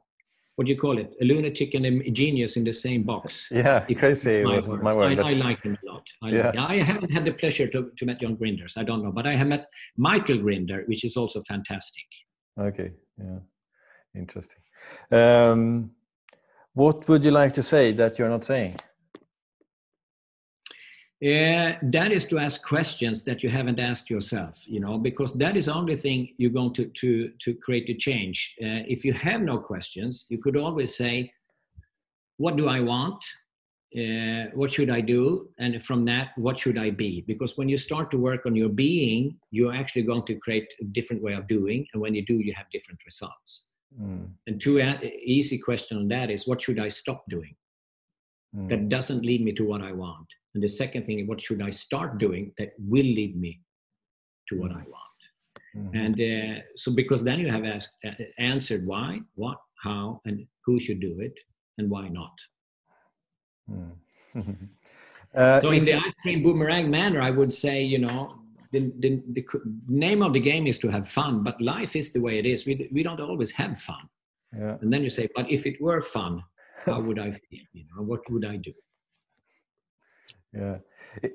what 0.55 0.67
do 0.67 0.71
you 0.71 0.77
call 0.79 0.97
it? 0.97 1.09
A 1.21 1.25
lunatic 1.25 1.73
and 1.73 1.85
a 1.85 2.09
genius 2.11 2.55
in 2.55 2.63
the 2.63 2.71
same 2.71 3.03
box. 3.03 3.47
Yeah, 3.51 3.85
If- 3.89 3.97
crazy 3.99 4.41
my 4.41 4.55
was 4.55 4.67
words. 4.69 4.83
my 4.87 4.95
word. 4.95 5.11
I, 5.11 5.15
but- 5.15 5.25
I 5.25 5.31
like 5.31 5.61
him 5.63 5.77
a 5.83 5.91
lot. 5.91 6.05
I, 6.23 6.29
Yeah. 6.29 6.65
I 6.73 6.77
haven't 6.77 7.11
had 7.11 7.25
the 7.25 7.33
pleasure 7.41 7.67
to, 7.73 7.79
to 7.97 8.05
meet 8.05 8.19
John 8.21 8.35
Grinders. 8.35 8.73
I 8.77 8.83
don't 8.89 9.03
know, 9.03 9.11
but 9.11 9.25
I 9.27 9.33
have 9.35 9.47
met 9.55 9.63
Michael 9.97 10.37
Grinder, 10.45 10.79
which 10.89 11.03
is 11.03 11.17
also 11.17 11.41
fantastic. 11.51 12.05
Okay, 12.67 12.91
yeah, 13.17 13.39
interesting. 14.23 14.61
Um, 15.11 15.91
what 16.81 16.97
would 17.09 17.21
you 17.25 17.31
like 17.31 17.51
to 17.59 17.63
say 17.73 17.91
that 17.99 18.17
you're 18.17 18.29
not 18.29 18.45
saying? 18.45 18.75
Uh, 21.25 21.75
that 21.81 22.11
is 22.11 22.25
to 22.27 22.37
ask 22.37 22.61
questions 22.63 23.23
that 23.23 23.41
you 23.41 23.49
haven't 23.49 23.79
asked 23.79 24.09
yourself, 24.11 24.63
you 24.67 24.79
know, 24.79 24.97
because 24.99 25.33
that 25.33 25.57
is 25.57 25.65
the 25.65 25.73
only 25.73 25.95
thing 25.95 26.19
you're 26.37 26.51
going 26.59 26.73
to 26.73 26.85
to 27.01 27.31
to 27.43 27.49
create 27.65 27.89
a 27.89 27.95
change. 28.07 28.53
Uh, 28.61 28.83
if 28.95 29.03
you 29.05 29.13
have 29.13 29.41
no 29.41 29.57
questions, 29.57 30.25
you 30.29 30.37
could 30.37 30.55
always 30.55 30.95
say, 30.95 31.31
"What 32.37 32.57
do 32.57 32.67
I 32.67 32.79
want? 32.81 33.21
Uh, 34.01 34.45
what 34.59 34.69
should 34.71 34.91
I 34.91 35.01
do?" 35.01 35.49
And 35.57 35.81
from 35.87 36.05
that, 36.05 36.27
what 36.37 36.59
should 36.59 36.77
I 36.77 36.89
be? 36.91 37.11
Because 37.31 37.57
when 37.57 37.69
you 37.69 37.77
start 37.77 38.11
to 38.11 38.17
work 38.29 38.45
on 38.45 38.55
your 38.55 38.69
being, 38.69 39.39
you're 39.49 39.73
actually 39.81 40.03
going 40.03 40.25
to 40.25 40.35
create 40.35 40.67
a 40.81 40.85
different 40.97 41.23
way 41.23 41.33
of 41.33 41.47
doing, 41.47 41.87
and 41.93 42.01
when 42.03 42.13
you 42.13 42.23
do, 42.25 42.35
you 42.47 42.53
have 42.59 42.67
different 42.71 42.99
results. 43.05 43.71
Mm, 43.99 44.27
And 44.47 44.61
two 44.61 44.77
a- 44.79 45.01
easy 45.37 45.57
question 45.57 45.97
on 45.97 46.07
that 46.09 46.29
is, 46.29 46.45
what 46.47 46.61
should 46.61 46.79
I 46.87 46.89
stop 46.89 47.23
doing? 47.29 47.55
mm, 48.55 48.67
that 48.69 48.89
doesn't 48.89 49.23
lead 49.29 49.41
me 49.43 49.53
to 49.53 49.63
what 49.65 49.81
I 49.81 49.93
want. 49.93 50.27
And 50.55 50.63
the 50.63 50.69
second 50.69 51.03
thing 51.03 51.19
is, 51.19 51.27
what 51.27 51.41
should 51.41 51.61
I 51.61 51.69
start 51.69 52.17
doing 52.17 52.53
that 52.57 52.69
will 52.79 53.03
lead 53.03 53.39
me 53.39 53.61
to 54.49 54.57
what 54.59 54.71
I 54.71 54.83
want? 54.95 55.19
mhm. 55.77 55.91
And 56.03 56.15
uh, 56.31 56.61
so, 56.77 56.93
because 56.93 57.23
then 57.23 57.39
you 57.39 57.49
have 57.51 57.65
asked, 57.65 57.93
uh, 58.07 58.11
answered 58.39 58.87
why, 58.87 59.19
what, 59.35 59.59
how, 59.83 60.21
and 60.25 60.47
who 60.65 60.79
should 60.79 61.01
do 61.01 61.19
it, 61.19 61.37
and 61.77 61.89
why 61.89 62.07
not. 62.07 62.35
Mm. 63.69 63.91
Uh, 65.35 65.59
So, 65.59 65.71
in 65.71 65.83
the 65.83 65.95
ice 65.95 66.13
cream 66.21 66.41
boomerang 66.43 66.89
manner, 66.89 67.19
I 67.21 67.29
would 67.29 67.53
say, 67.53 67.83
you 67.83 67.97
know, 67.97 68.39
the, 68.71 68.79
the, 68.99 69.21
the 69.37 69.43
name 69.89 70.21
of 70.23 70.31
the 70.31 70.39
game 70.39 70.65
is 70.65 70.77
to 70.79 70.87
have 70.87 71.09
fun, 71.09 71.43
but 71.43 71.59
life 71.59 71.93
is 71.97 72.13
the 72.13 72.21
way 72.21 72.39
it 72.39 72.45
is. 72.45 72.65
We, 72.65 72.87
we 72.89 73.03
don't 73.03 73.19
always 73.19 73.51
have 73.51 73.77
fun. 73.81 74.07
Yeah. 74.57 74.77
And 74.79 74.93
then 74.93 75.03
you 75.03 75.09
say, 75.09 75.27
but 75.35 75.51
if 75.51 75.65
it 75.65 75.81
were 75.81 75.99
fun, 75.99 76.41
how 76.85 77.01
would 77.01 77.19
I 77.19 77.31
feel? 77.49 77.65
You 77.73 77.83
know, 77.89 78.03
what 78.03 78.21
would 78.31 78.45
I 78.45 78.55
do? 78.55 78.71
Yeah. 80.55 80.77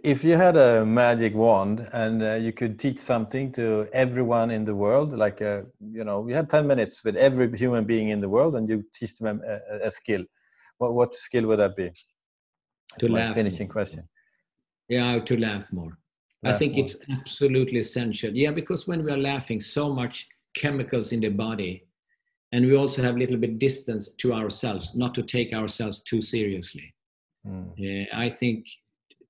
If 0.05 0.25
you 0.25 0.37
had 0.37 0.57
a 0.57 0.85
magic 0.85 1.35
wand 1.35 1.89
and 1.93 2.23
uh, 2.23 2.35
you 2.35 2.53
could 2.53 2.79
teach 2.79 2.99
something 2.99 3.51
to 3.53 3.89
everyone 3.93 4.51
in 4.51 4.65
the 4.65 4.75
world, 4.75 5.15
like 5.15 5.41
uh, 5.41 5.63
you 5.81 6.05
know, 6.05 6.29
you 6.29 6.35
had 6.35 6.51
ten 6.51 6.67
minutes 6.67 7.03
with 7.05 7.17
every 7.17 7.57
human 7.57 7.85
being 7.85 8.11
in 8.11 8.21
the 8.21 8.29
world, 8.29 8.57
and 8.57 8.69
you 8.69 8.85
teach 8.93 9.17
them 9.19 9.41
a, 9.47 9.87
a 9.87 9.91
skill, 9.91 10.23
what 10.79 10.93
what 10.95 11.15
skill 11.15 11.47
would 11.47 11.61
that 11.61 11.77
be? 11.77 11.85
That's 11.85 13.07
to 13.07 13.13
laugh. 13.13 13.35
Finishing 13.35 13.69
more. 13.69 13.73
question. 13.73 14.09
Yeah, 14.89 15.19
to 15.21 15.37
laugh 15.37 15.73
more. 15.73 15.97
Laugh 16.43 16.55
I 16.55 16.59
think 16.59 16.75
more. 16.75 16.85
it's 16.85 16.97
absolutely 17.11 17.81
essential. 17.81 18.35
Yeah, 18.35 18.51
because 18.51 18.87
when 18.87 19.05
we 19.05 19.13
are 19.13 19.19
laughing, 19.19 19.61
so 19.61 19.93
much 19.93 20.29
chemicals 20.55 21.13
in 21.13 21.21
the 21.21 21.29
body, 21.29 21.87
and 22.53 22.67
we 22.67 22.77
also 22.77 23.03
have 23.03 23.17
a 23.17 23.19
little 23.19 23.39
bit 23.39 23.59
distance 23.59 24.15
to 24.17 24.35
ourselves, 24.35 24.95
not 24.95 25.15
to 25.15 25.23
take 25.23 25.55
ourselves 25.55 26.03
too 26.03 26.21
seriously. 26.21 26.93
Mm. 27.47 27.71
Uh, 27.79 28.07
I 28.15 28.29
think 28.29 28.67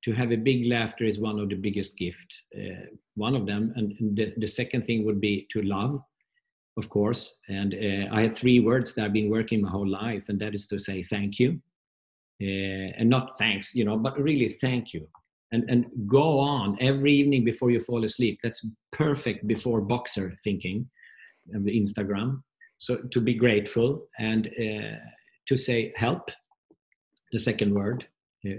to 0.05 0.13
have 0.13 0.33
a 0.33 0.37
big 0.37 0.67
laughter 0.67 1.05
is 1.05 1.19
one 1.19 1.39
of 1.39 1.49
the 1.49 1.57
biggest 1.57 1.97
gifts. 1.97 2.43
Uh, 2.57 2.87
one 3.17 3.35
of 3.35 3.47
them, 3.47 3.73
and 3.77 4.17
the, 4.17 4.33
the 4.39 4.47
second 4.47 4.85
thing 4.85 5.05
would 5.05 5.21
be 5.21 5.47
to 5.51 5.63
love, 5.63 6.01
of 6.77 6.89
course. 6.89 7.39
And 7.49 7.75
uh, 7.75 8.15
I 8.15 8.23
have 8.23 8.37
three 8.37 8.61
words 8.61 8.95
that 8.95 9.05
I've 9.05 9.13
been 9.13 9.31
working 9.31 9.63
my 9.63 9.71
whole 9.71 9.89
life, 9.89 10.29
and 10.29 10.41
that 10.41 10.55
is 10.55 10.67
to 10.69 10.79
say 10.79 11.03
thank 11.03 11.39
you, 11.39 11.61
uh, 12.43 12.97
and 12.99 13.11
not 13.11 13.37
thanks, 13.39 13.75
you 13.75 13.85
know, 13.85 13.97
but 13.97 14.19
really 14.19 14.49
thank 14.49 14.95
you. 14.95 15.07
And, 15.53 15.69
and 15.69 15.87
go 16.07 16.39
on 16.39 16.79
every 16.81 17.13
evening 17.13 17.45
before 17.45 17.73
you 17.73 17.81
fall 17.81 18.05
asleep. 18.05 18.39
That's 18.43 18.65
perfect 18.93 19.49
before 19.49 19.81
boxer 19.81 20.37
thinking 20.45 20.89
Instagram. 21.55 22.43
So 22.79 22.97
to 22.97 23.21
be 23.21 23.35
grateful 23.35 24.09
and 24.19 24.47
uh, 24.47 24.97
to 25.47 25.57
say 25.57 25.93
help, 25.97 26.31
the 27.33 27.39
second 27.39 27.75
word, 27.75 28.07
uh, 28.47 28.55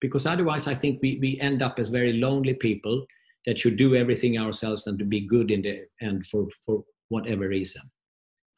because 0.00 0.26
otherwise 0.26 0.66
I 0.66 0.74
think 0.74 1.00
we, 1.02 1.18
we 1.20 1.40
end 1.40 1.62
up 1.62 1.78
as 1.78 1.88
very 1.88 2.14
lonely 2.14 2.54
people 2.54 3.06
that 3.46 3.58
should 3.58 3.76
do 3.76 3.94
everything 3.94 4.38
ourselves 4.38 4.86
and 4.86 4.98
to 4.98 5.04
be 5.04 5.20
good 5.20 5.50
in 5.50 5.62
the 5.62 5.86
end 6.00 6.26
for, 6.26 6.46
for 6.64 6.84
whatever 7.08 7.48
reason. 7.48 7.82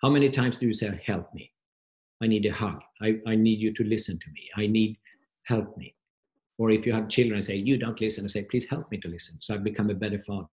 How 0.02 0.08
many 0.08 0.30
times 0.30 0.58
do 0.58 0.66
you 0.66 0.72
say, 0.72 1.00
help 1.04 1.32
me? 1.34 1.52
I 2.22 2.26
need 2.26 2.46
a 2.46 2.52
hug. 2.52 2.80
I, 3.02 3.18
I 3.26 3.36
need 3.36 3.60
you 3.60 3.72
to 3.74 3.84
listen 3.84 4.18
to 4.18 4.30
me. 4.32 4.48
I 4.56 4.66
need 4.66 4.96
help 5.44 5.76
me. 5.76 5.94
Or 6.56 6.70
if 6.70 6.86
you 6.86 6.92
have 6.92 7.08
children, 7.08 7.38
I 7.38 7.42
say, 7.42 7.56
you 7.56 7.76
don't 7.76 8.00
listen, 8.00 8.24
I 8.24 8.28
say, 8.28 8.42
please 8.42 8.68
help 8.68 8.90
me 8.90 8.98
to 8.98 9.08
listen. 9.08 9.38
So 9.40 9.54
I 9.54 9.58
become 9.58 9.90
a 9.90 9.94
better 9.94 10.18
father. 10.18 10.48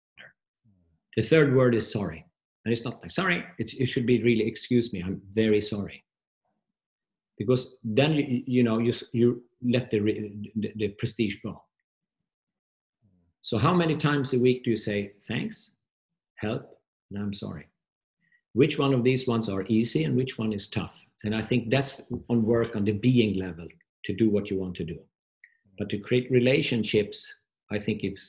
The 1.16 1.22
third 1.22 1.55
word 1.55 1.74
is 1.74 1.93
sorry. 1.93 2.24
And 2.64 2.72
it's 2.72 2.85
not 2.85 3.03
like, 3.03 3.14
sorry, 3.14 3.45
it, 3.59 3.74
it 3.74 3.87
should 3.87 4.07
be 4.07 4.22
really, 4.22 4.47
excuse 4.47 4.93
me, 4.93 5.03
I'm 5.03 5.20
very 5.33 5.61
sorry 5.61 6.03
because 7.43 7.78
then 7.82 8.12
you, 8.12 8.43
you 8.47 8.62
know 8.62 8.78
you, 8.78 8.93
you 9.12 9.43
let 9.74 9.90
the, 9.90 9.99
the, 10.57 10.72
the 10.76 10.88
prestige 11.01 11.36
go. 11.43 11.62
So 13.43 13.59
how 13.59 13.74
many 13.74 13.97
times 13.97 14.32
a 14.32 14.38
week 14.38 14.64
do 14.64 14.70
you 14.70 14.76
say 14.76 15.12
thanks 15.28 15.70
help 16.36 16.62
and 17.11 17.22
i'm 17.22 17.32
sorry 17.32 17.66
which 18.55 18.78
one 18.78 18.93
of 18.95 19.03
these 19.05 19.26
ones 19.26 19.49
are 19.49 19.64
easy 19.68 20.05
and 20.05 20.16
which 20.16 20.38
one 20.38 20.53
is 20.53 20.68
tough? 20.68 21.01
And 21.24 21.34
i 21.34 21.43
think 21.43 21.70
that's 21.70 22.01
on 22.28 22.45
work 22.55 22.76
on 22.76 22.84
the 22.84 22.99
being 23.09 23.38
level 23.38 23.68
to 24.07 24.12
do 24.14 24.30
what 24.30 24.51
you 24.51 24.59
want 24.59 24.74
to 24.76 24.84
do. 24.84 24.99
But 25.78 25.88
to 25.90 25.99
create 25.99 26.30
relationships 26.30 27.16
i 27.70 27.78
think 27.78 27.99
it's 28.09 28.24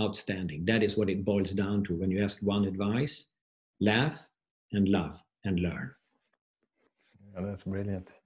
outstanding. 0.00 0.64
That 0.64 0.82
is 0.82 0.96
what 0.96 1.10
it 1.10 1.24
boils 1.24 1.52
down 1.52 1.82
to 1.84 1.94
when 1.94 2.10
you 2.12 2.22
ask 2.22 2.38
one 2.40 2.64
advice 2.64 3.14
laugh 3.80 4.28
and 4.72 4.88
love 4.88 5.20
and 5.44 5.60
learn. 5.60 5.90
Oh, 7.36 7.46
that's 7.46 7.64
brilliant. 7.64 8.18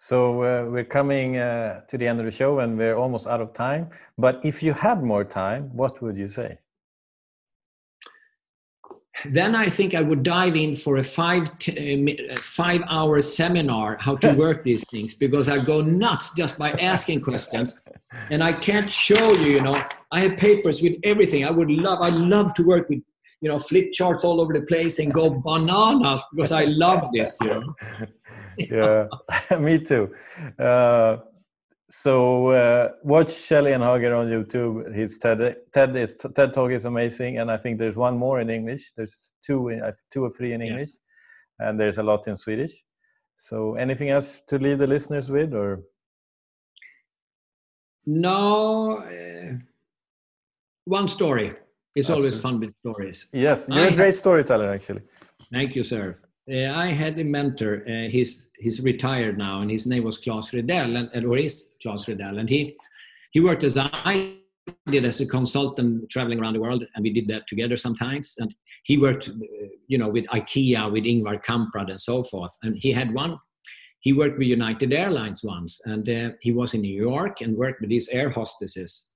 So 0.00 0.42
uh, 0.44 0.70
we're 0.70 0.84
coming 0.84 1.38
uh, 1.38 1.80
to 1.88 1.98
the 1.98 2.06
end 2.06 2.20
of 2.20 2.24
the 2.24 2.30
show 2.30 2.60
and 2.60 2.78
we're 2.78 2.94
almost 2.94 3.26
out 3.26 3.40
of 3.40 3.52
time. 3.52 3.90
But 4.16 4.40
if 4.44 4.62
you 4.62 4.72
had 4.72 5.02
more 5.02 5.24
time, 5.24 5.70
what 5.76 6.00
would 6.00 6.16
you 6.16 6.28
say? 6.28 6.58
Then 9.24 9.56
I 9.56 9.68
think 9.68 9.96
I 9.96 10.02
would 10.02 10.22
dive 10.22 10.54
in 10.54 10.76
for 10.76 10.98
a 10.98 11.02
five 11.02 11.50
uh, 11.50 12.36
five 12.36 12.82
hour 12.88 13.20
seminar 13.20 13.96
how 13.98 14.14
to 14.18 14.32
work 14.44 14.62
these 14.62 14.84
things 14.84 15.16
because 15.16 15.48
I 15.48 15.64
go 15.64 15.80
nuts 15.80 16.32
just 16.34 16.56
by 16.56 16.70
asking 16.74 17.22
questions, 17.22 17.74
and 18.30 18.44
I 18.44 18.52
can't 18.52 18.92
show 18.92 19.32
you. 19.32 19.50
You 19.54 19.62
know, 19.62 19.82
I 20.12 20.20
have 20.20 20.36
papers 20.36 20.80
with 20.80 20.94
everything. 21.02 21.44
I 21.44 21.50
would 21.50 21.68
love. 21.68 22.00
I 22.00 22.10
love 22.10 22.54
to 22.54 22.62
work 22.62 22.88
with 22.88 23.02
you 23.40 23.48
know 23.48 23.58
flip 23.58 23.90
charts 23.92 24.22
all 24.22 24.40
over 24.40 24.52
the 24.52 24.62
place 24.62 25.00
and 25.00 25.12
go 25.12 25.30
bananas 25.30 26.22
because 26.32 26.52
I 26.52 26.66
love 26.66 27.04
this. 27.12 27.36
You 27.40 27.48
know. 27.48 27.74
yeah, 28.70 29.06
me 29.58 29.78
too. 29.78 30.12
Uh, 30.58 31.18
so 31.88 32.48
uh, 32.48 32.92
watch 33.02 33.52
and 33.52 33.66
Enhager 33.66 34.18
on 34.18 34.26
YouTube. 34.26 34.94
His 34.94 35.16
TED 35.18 35.56
TED 35.72 35.96
is 35.96 36.14
TED 36.14 36.52
Talk 36.52 36.72
is 36.72 36.84
amazing, 36.84 37.38
and 37.38 37.50
I 37.50 37.56
think 37.56 37.78
there's 37.78 37.96
one 37.96 38.18
more 38.18 38.40
in 38.40 38.50
English. 38.50 38.92
There's 38.96 39.32
two, 39.42 39.68
in, 39.68 39.82
uh, 39.82 39.92
two 40.10 40.24
or 40.24 40.30
three 40.30 40.52
in 40.52 40.60
English, 40.60 40.90
yeah. 41.60 41.68
and 41.68 41.80
there's 41.80 41.98
a 41.98 42.02
lot 42.02 42.26
in 42.26 42.36
Swedish. 42.36 42.72
So, 43.36 43.76
anything 43.76 44.10
else 44.10 44.42
to 44.48 44.58
leave 44.58 44.78
the 44.78 44.86
listeners 44.86 45.30
with, 45.30 45.54
or? 45.54 45.82
No, 48.06 48.98
uh, 48.98 49.52
one 50.84 51.06
story. 51.08 51.54
It's 51.94 52.10
Absolutely. 52.10 52.28
always 52.28 52.40
fun 52.40 52.60
with 52.60 52.74
stories. 52.80 53.28
Yes, 53.32 53.68
you're 53.70 53.84
I 53.84 53.88
a 53.88 53.94
great 53.94 54.06
have... 54.06 54.16
storyteller, 54.16 54.72
actually. 54.72 55.02
Thank 55.52 55.76
you, 55.76 55.84
sir 55.84 56.18
uh, 56.50 56.72
I 56.74 56.92
had 56.92 57.18
a 57.18 57.24
mentor. 57.24 57.84
Uh, 57.86 58.08
he's 58.08 58.50
he's 58.58 58.80
retired 58.80 59.38
now, 59.38 59.60
and 59.60 59.70
his 59.70 59.86
name 59.86 60.04
was 60.04 60.18
Claes 60.18 60.50
Redell, 60.50 61.08
and 61.12 61.26
or 61.26 61.36
is 61.36 61.74
Claes 61.82 62.06
Redell, 62.06 62.38
and 62.38 62.48
he 62.48 62.76
he 63.32 63.40
worked 63.40 63.64
as 63.64 63.76
I 63.76 64.36
did 64.90 65.04
as 65.04 65.20
a 65.20 65.26
consultant 65.26 66.08
traveling 66.10 66.40
around 66.40 66.54
the 66.54 66.60
world, 66.60 66.84
and 66.94 67.02
we 67.02 67.12
did 67.12 67.28
that 67.28 67.46
together 67.46 67.76
sometimes. 67.76 68.34
And 68.38 68.54
he 68.84 68.98
worked, 68.98 69.28
uh, 69.28 69.32
you 69.86 69.98
know, 69.98 70.08
with 70.08 70.26
IKEA, 70.26 70.90
with 70.90 71.04
Ingvar 71.04 71.42
Kamprad, 71.42 71.90
and 71.90 72.00
so 72.00 72.24
forth. 72.24 72.56
And 72.62 72.76
he 72.76 72.92
had 72.92 73.12
one. 73.12 73.38
He 74.00 74.12
worked 74.12 74.38
with 74.38 74.46
United 74.46 74.92
Airlines 74.92 75.42
once, 75.42 75.80
and 75.84 76.08
uh, 76.08 76.30
he 76.40 76.52
was 76.52 76.74
in 76.74 76.82
New 76.82 76.94
York 76.94 77.40
and 77.40 77.56
worked 77.56 77.80
with 77.80 77.90
these 77.90 78.08
air 78.08 78.30
hostesses. 78.30 79.10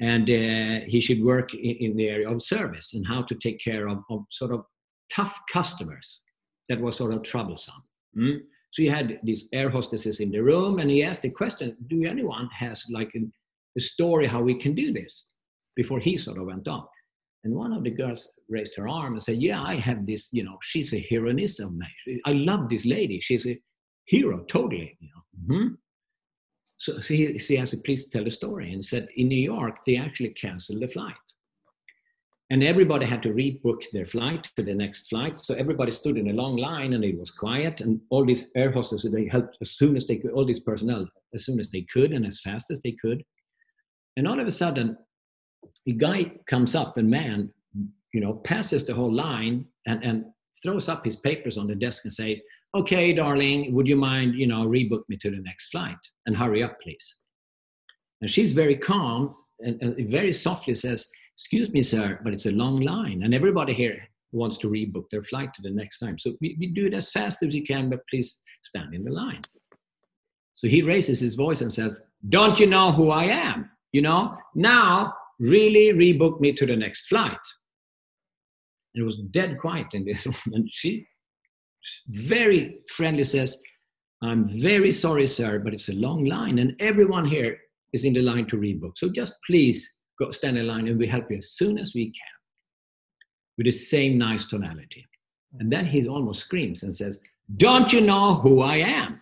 And 0.00 0.28
uh, 0.28 0.84
he 0.86 1.00
should 1.00 1.22
work 1.22 1.54
in, 1.54 1.76
in, 1.80 1.96
the 1.96 2.08
area 2.08 2.28
of 2.28 2.42
service 2.42 2.94
and 2.94 3.06
how 3.06 3.22
to 3.22 3.34
take 3.34 3.60
care 3.60 3.88
of, 3.88 3.98
of 4.10 4.24
sort 4.30 4.52
of 4.52 4.64
tough 5.10 5.40
customers 5.52 6.20
that 6.68 6.80
was 6.80 6.96
sort 6.96 7.12
of 7.12 7.22
troublesome. 7.22 7.82
Mm? 8.16 8.40
So 8.72 8.82
you 8.82 8.90
had 8.90 9.20
these 9.22 9.48
air 9.52 9.68
hostesses 9.68 10.20
in 10.20 10.30
the 10.30 10.42
room, 10.42 10.78
and 10.78 10.90
he 10.90 11.02
asked 11.02 11.22
the 11.22 11.30
question, 11.30 11.76
"Do 11.88 12.04
anyone 12.04 12.48
has 12.52 12.84
like 12.90 13.12
a, 13.14 13.20
a 13.76 13.80
story 13.80 14.26
how 14.26 14.42
we 14.42 14.54
can 14.54 14.74
do 14.74 14.92
this?" 14.92 15.30
Before 15.76 16.00
he 16.00 16.16
sort 16.16 16.38
of 16.38 16.46
went 16.46 16.68
on, 16.68 16.86
and 17.44 17.54
one 17.54 17.72
of 17.72 17.84
the 17.84 17.90
girls 17.90 18.28
raised 18.48 18.76
her 18.76 18.88
arm 18.88 19.14
and 19.14 19.22
said, 19.22 19.42
"Yeah, 19.42 19.62
I 19.62 19.76
have 19.76 20.06
this. 20.06 20.28
You 20.32 20.44
know, 20.44 20.58
she's 20.62 20.94
a 20.94 20.98
heroiness 20.98 21.60
of 21.60 21.74
me. 21.74 21.86
I 22.24 22.32
love 22.32 22.68
this 22.68 22.86
lady. 22.86 23.20
She's 23.20 23.46
a 23.46 23.60
hero, 24.06 24.44
totally. 24.44 24.96
You 25.00 25.08
know." 25.08 25.22
Mm-hmm. 25.56 25.74
So, 26.78 27.00
so 27.00 27.14
he, 27.14 27.32
he 27.34 27.58
asked, 27.58 27.84
"Please 27.84 28.08
tell 28.08 28.24
the 28.24 28.30
story." 28.30 28.72
And 28.72 28.84
said, 28.84 29.08
"In 29.16 29.28
New 29.28 29.42
York, 29.54 29.80
they 29.86 29.96
actually 29.96 30.30
canceled 30.30 30.80
the 30.80 30.88
flight." 30.88 31.14
And 32.52 32.62
everybody 32.62 33.06
had 33.06 33.22
to 33.22 33.30
rebook 33.30 33.84
their 33.94 34.04
flight 34.04 34.44
to 34.56 34.62
the 34.62 34.74
next 34.74 35.08
flight. 35.08 35.38
So 35.38 35.54
everybody 35.54 35.90
stood 35.90 36.18
in 36.18 36.28
a 36.28 36.34
long 36.34 36.58
line, 36.58 36.92
and 36.92 37.02
it 37.02 37.18
was 37.18 37.30
quiet. 37.30 37.80
And 37.80 37.98
all 38.10 38.26
these 38.26 38.50
air 38.54 38.70
hostesses 38.70 39.10
they 39.10 39.26
helped 39.26 39.56
as 39.62 39.70
soon 39.70 39.96
as 39.96 40.06
they 40.06 40.16
could, 40.16 40.32
all 40.32 40.44
these 40.44 40.60
personnel 40.60 41.08
as 41.32 41.46
soon 41.46 41.58
as 41.58 41.70
they 41.70 41.80
could 41.90 42.12
and 42.12 42.26
as 42.26 42.42
fast 42.42 42.70
as 42.70 42.78
they 42.84 42.94
could. 43.00 43.24
And 44.18 44.28
all 44.28 44.38
of 44.38 44.46
a 44.46 44.50
sudden, 44.50 44.98
a 45.88 45.92
guy 45.92 46.30
comes 46.46 46.74
up, 46.74 46.98
and 46.98 47.08
man, 47.08 47.50
you 48.12 48.20
know, 48.20 48.34
passes 48.34 48.84
the 48.84 48.94
whole 48.94 49.12
line 49.12 49.64
and 49.86 50.04
and 50.04 50.26
throws 50.62 50.90
up 50.90 51.06
his 51.06 51.16
papers 51.16 51.56
on 51.56 51.66
the 51.66 51.74
desk 51.74 52.04
and 52.04 52.12
say, 52.12 52.42
"Okay, 52.74 53.14
darling, 53.14 53.72
would 53.72 53.88
you 53.88 53.96
mind, 53.96 54.34
you 54.34 54.46
know, 54.46 54.66
rebook 54.66 55.04
me 55.08 55.16
to 55.22 55.30
the 55.30 55.40
next 55.40 55.70
flight 55.70 56.02
and 56.26 56.36
hurry 56.36 56.62
up, 56.62 56.78
please." 56.82 57.16
And 58.20 58.28
she's 58.28 58.52
very 58.52 58.76
calm 58.76 59.34
and, 59.60 59.80
and 59.82 60.06
very 60.06 60.34
softly 60.34 60.74
says 60.74 61.10
excuse 61.34 61.70
me, 61.70 61.82
sir, 61.82 62.20
but 62.22 62.32
it's 62.32 62.46
a 62.46 62.52
long 62.52 62.80
line. 62.80 63.22
And 63.22 63.34
everybody 63.34 63.72
here 63.72 63.98
wants 64.32 64.58
to 64.58 64.68
rebook 64.68 65.04
their 65.10 65.22
flight 65.22 65.52
to 65.54 65.62
the 65.62 65.70
next 65.70 65.98
time. 65.98 66.18
So 66.18 66.32
we, 66.40 66.56
we 66.58 66.66
do 66.68 66.86
it 66.86 66.94
as 66.94 67.10
fast 67.10 67.42
as 67.42 67.54
you 67.54 67.62
can, 67.64 67.90
but 67.90 68.00
please 68.08 68.40
stand 68.62 68.94
in 68.94 69.04
the 69.04 69.10
line. 69.10 69.42
So 70.54 70.68
he 70.68 70.82
raises 70.82 71.20
his 71.20 71.34
voice 71.34 71.60
and 71.60 71.72
says, 71.72 72.00
Don't 72.28 72.58
you 72.60 72.66
know 72.66 72.92
who 72.92 73.10
I 73.10 73.24
am? 73.24 73.70
You 73.92 74.02
know, 74.02 74.36
now 74.54 75.14
really 75.38 75.92
rebook 75.92 76.40
me 76.40 76.52
to 76.52 76.66
the 76.66 76.76
next 76.76 77.06
flight. 77.06 77.32
And 78.94 79.02
it 79.02 79.04
was 79.04 79.18
dead 79.30 79.58
quiet 79.58 79.88
in 79.92 80.04
this 80.04 80.26
room. 80.26 80.36
And 80.52 80.68
she 80.70 81.06
very 82.08 82.78
friendly 82.88 83.24
says, 83.24 83.60
I'm 84.22 84.46
very 84.48 84.92
sorry, 84.92 85.26
sir, 85.26 85.58
but 85.58 85.74
it's 85.74 85.88
a 85.88 85.94
long 85.94 86.24
line, 86.24 86.60
and 86.60 86.76
everyone 86.78 87.24
here 87.24 87.58
is 87.92 88.04
in 88.04 88.12
the 88.12 88.22
line 88.22 88.46
to 88.46 88.56
rebook. 88.56 88.92
So 88.96 89.10
just 89.10 89.34
please 89.44 89.90
go 90.24 90.30
stand 90.32 90.58
in 90.58 90.66
line 90.66 90.88
and 90.88 90.98
we 90.98 91.06
help 91.06 91.30
you 91.30 91.38
as 91.38 91.50
soon 91.50 91.78
as 91.78 91.94
we 91.94 92.06
can 92.06 92.32
with 93.56 93.66
the 93.66 93.72
same 93.72 94.18
nice 94.18 94.46
tonality. 94.46 95.06
And 95.58 95.70
then 95.70 95.86
he 95.86 96.06
almost 96.08 96.40
screams 96.40 96.82
and 96.82 96.94
says, 96.94 97.20
Don't 97.56 97.92
you 97.92 98.00
know 98.00 98.34
who 98.34 98.62
I 98.62 98.76
am? 98.76 99.20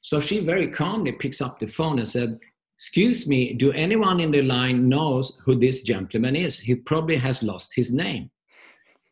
So 0.00 0.20
she 0.20 0.40
very 0.40 0.68
calmly 0.68 1.12
picks 1.12 1.40
up 1.40 1.58
the 1.58 1.66
phone 1.66 1.98
and 1.98 2.08
said, 2.08 2.38
Excuse 2.76 3.28
me, 3.28 3.54
do 3.54 3.72
anyone 3.72 4.20
in 4.20 4.30
the 4.30 4.42
line 4.42 4.88
knows 4.88 5.40
who 5.44 5.54
this 5.54 5.82
gentleman 5.82 6.36
is? 6.36 6.58
He 6.60 6.76
probably 6.76 7.16
has 7.16 7.42
lost 7.42 7.72
his 7.74 7.92
name. 7.92 8.30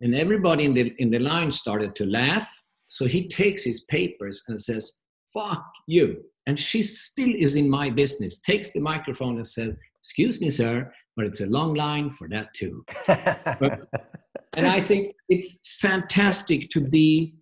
And 0.01 0.14
everybody 0.14 0.64
in 0.64 0.74
the, 0.74 0.94
in 0.99 1.11
the 1.11 1.18
line 1.18 1.51
started 1.51 1.97
to 1.97 2.07
laugh. 2.07 2.49
So 2.88 3.07
he 3.07 3.28
takes 3.28 3.64
his 3.64 3.82
papers 3.84 4.42
and 4.49 4.61
says, 4.61 4.92
Fuck 5.32 5.64
you. 5.86 6.24
And 6.47 6.59
she 6.59 6.82
still 6.82 7.32
is 7.36 7.57
in 7.57 7.68
my 7.68 7.90
business, 7.90 8.40
takes 8.40 8.70
the 8.70 8.80
microphone 8.80 9.36
and 9.36 9.47
says, 9.47 9.76
Excuse 10.01 10.40
me, 10.40 10.51
sir, 10.51 10.92
but 11.16 11.26
it's 11.26 11.40
a 11.40 11.47
long 11.47 11.74
line 11.74 12.11
for 12.11 12.28
that 12.28 12.55
too. 12.55 12.84
but, 13.07 13.88
and 14.57 14.66
I 14.66 14.80
think 14.80 15.16
it's 15.28 15.78
fantastic 15.80 16.70
to 16.70 16.80
be 16.80 17.34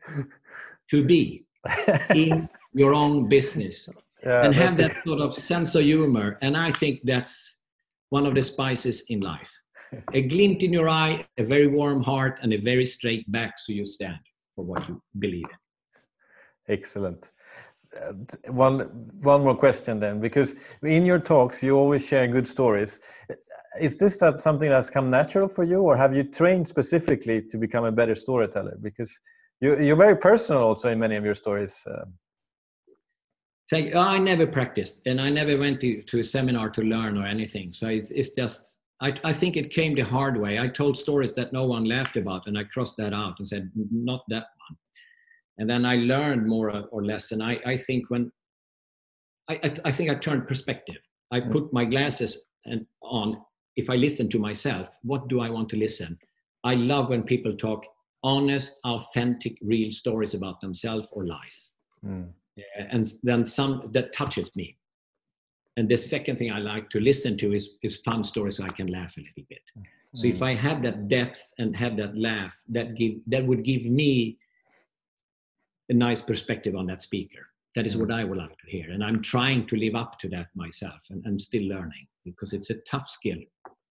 to 0.91 1.05
be 1.05 1.45
in 2.15 2.49
your 2.73 2.95
own 2.95 3.29
business 3.29 3.89
yeah, 4.25 4.45
and 4.45 4.55
have 4.55 4.77
that 4.77 4.93
it. 4.93 5.05
sort 5.05 5.21
of 5.21 5.39
sense 5.39 5.75
of 5.75 5.83
humor. 5.83 6.39
And 6.43 6.57
I 6.57 6.71
think 6.71 7.01
that's 7.05 7.57
one 8.11 8.27
of 8.27 8.35
the 8.35 8.43
spices 8.43 9.07
in 9.09 9.21
life. 9.21 9.53
A 10.13 10.23
glint 10.23 10.63
in 10.63 10.73
your 10.73 10.89
eye, 10.89 11.27
a 11.39 11.45
very 11.45 11.69
warm 11.69 12.03
heart, 12.03 12.41
and 12.43 12.53
a 12.53 12.57
very 12.59 12.87
straight 12.87 13.31
back 13.31 13.59
so 13.59 13.73
you 13.73 13.85
stand 13.85 14.19
for 14.55 14.65
what 14.65 14.89
you 14.89 15.01
believe 15.19 15.45
in. 15.45 16.75
Excellent. 16.75 17.31
Uh, 17.95 18.13
one 18.51 18.81
one 19.23 19.43
more 19.43 19.57
question 19.57 20.01
then, 20.01 20.21
because 20.21 20.55
in 20.83 21.05
your 21.07 21.19
talks 21.19 21.63
you 21.63 21.77
always 21.77 22.07
share 22.07 22.27
good 22.27 22.49
stories. 22.49 22.99
Is 23.81 23.97
this 23.97 24.19
something 24.19 24.69
that's 24.69 24.91
come 24.91 25.11
natural 25.11 25.49
for 25.49 25.65
you, 25.65 25.81
or 25.81 25.97
have 25.97 26.15
you 26.15 26.25
trained 26.25 26.67
specifically 26.67 27.43
to 27.51 27.59
become 27.59 27.85
a 27.85 27.93
better 27.93 28.15
storyteller? 28.15 28.77
Because 28.81 29.13
you, 29.61 29.79
you're 29.81 29.97
very 29.97 30.17
personal 30.17 30.63
also 30.63 30.91
in 30.91 30.99
many 30.99 31.17
of 31.17 31.25
your 31.25 31.35
stories. 31.35 31.83
Uh, 31.87 32.05
I 33.73 34.19
never 34.19 34.47
practiced 34.47 35.07
and 35.07 35.21
I 35.21 35.31
never 35.31 35.57
went 35.57 35.81
to, 35.81 36.03
to 36.03 36.21
a 36.21 36.25
seminar 36.25 36.71
to 36.71 36.83
learn 36.83 37.17
or 37.17 37.27
anything. 37.27 37.73
So 37.73 37.89
it's, 37.89 38.11
it's 38.11 38.31
just, 38.31 38.77
I, 39.01 39.19
I 39.25 39.33
think 39.33 39.57
it 39.57 39.71
came 39.71 39.95
the 39.95 40.03
hard 40.03 40.37
way. 40.41 40.59
I 40.59 40.69
told 40.69 40.97
stories 40.99 41.33
that 41.35 41.53
no 41.53 41.65
one 41.65 41.85
laughed 41.85 42.17
about 42.17 42.47
and 42.47 42.59
I 42.59 42.65
crossed 42.65 42.97
that 42.99 43.13
out 43.13 43.39
and 43.39 43.49
said, 43.49 43.71
not 43.75 44.23
that 44.29 44.47
one. 44.69 44.79
And 45.59 45.69
then 45.69 45.87
I 45.87 45.97
learned 45.97 46.47
more 46.47 46.71
or 46.91 47.05
less. 47.05 47.33
And 47.33 47.43
I, 47.43 47.61
I 47.65 47.77
think 47.77 48.11
when, 48.11 48.31
I, 49.49 49.55
I, 49.63 49.75
I 49.87 49.93
think 49.93 50.11
I 50.11 50.15
turned 50.15 50.49
perspective. 50.49 50.99
I 51.31 51.41
mm. 51.41 51.53
put 51.53 51.73
my 51.73 51.85
glasses 51.85 52.47
and 52.67 52.87
on. 53.03 53.41
If 53.77 53.91
I 53.91 53.97
listen 53.97 54.29
to 54.31 54.39
myself, 54.39 54.89
what 55.03 55.29
do 55.29 55.41
I 55.41 55.51
want 55.51 55.69
to 55.71 55.77
listen? 55.77 56.17
I 56.63 56.75
love 56.75 57.11
when 57.11 57.23
people 57.23 57.57
talk 57.57 57.85
honest, 58.23 58.81
authentic, 58.85 59.59
real 59.63 59.91
stories 59.93 60.35
about 60.35 60.61
themselves 60.61 61.09
or 61.13 61.27
life. 61.27 61.69
Mm 62.05 62.29
and 62.91 63.07
then 63.23 63.45
some 63.45 63.91
that 63.93 64.13
touches 64.13 64.55
me 64.57 64.77
and 65.77 65.89
the 65.89 65.97
second 65.97 66.37
thing 66.37 66.53
i 66.53 66.59
like 66.59 66.89
to 66.91 67.01
listen 67.01 67.37
to 67.37 67.53
is, 67.53 67.77
is 67.83 67.99
fun 67.99 68.23
stories 68.23 68.59
so 68.59 68.65
i 68.65 68.69
can 68.69 68.87
laugh 68.87 69.17
a 69.17 69.21
little 69.21 69.45
bit 69.49 69.61
mm. 69.79 69.83
so 70.15 70.27
if 70.27 70.43
i 70.43 70.55
have 70.55 70.83
that 70.83 71.09
depth 71.09 71.43
and 71.59 71.77
have 71.77 71.97
that 71.97 72.17
laugh 72.17 72.55
that 72.69 72.95
give 72.97 73.15
that 73.27 73.45
would 73.45 73.65
give 73.65 73.87
me 73.87 74.39
a 75.95 75.99
nice 76.09 76.23
perspective 76.31 76.75
on 76.81 76.87
that 76.91 77.03
speaker 77.09 77.45
that 77.75 77.87
is 77.89 77.97
what 78.01 78.11
i 78.11 78.23
would 78.29 78.41
like 78.45 78.57
to 78.63 78.69
hear 78.75 78.91
and 78.95 79.03
i'm 79.07 79.21
trying 79.35 79.67
to 79.71 79.77
live 79.85 79.97
up 80.03 80.13
to 80.23 80.29
that 80.35 80.49
myself 80.55 81.03
and 81.11 81.23
i'm 81.27 81.41
still 81.49 81.67
learning 81.75 82.07
because 82.25 82.53
it's 82.53 82.71
a 82.71 82.79
tough 82.93 83.09
skill 83.09 83.41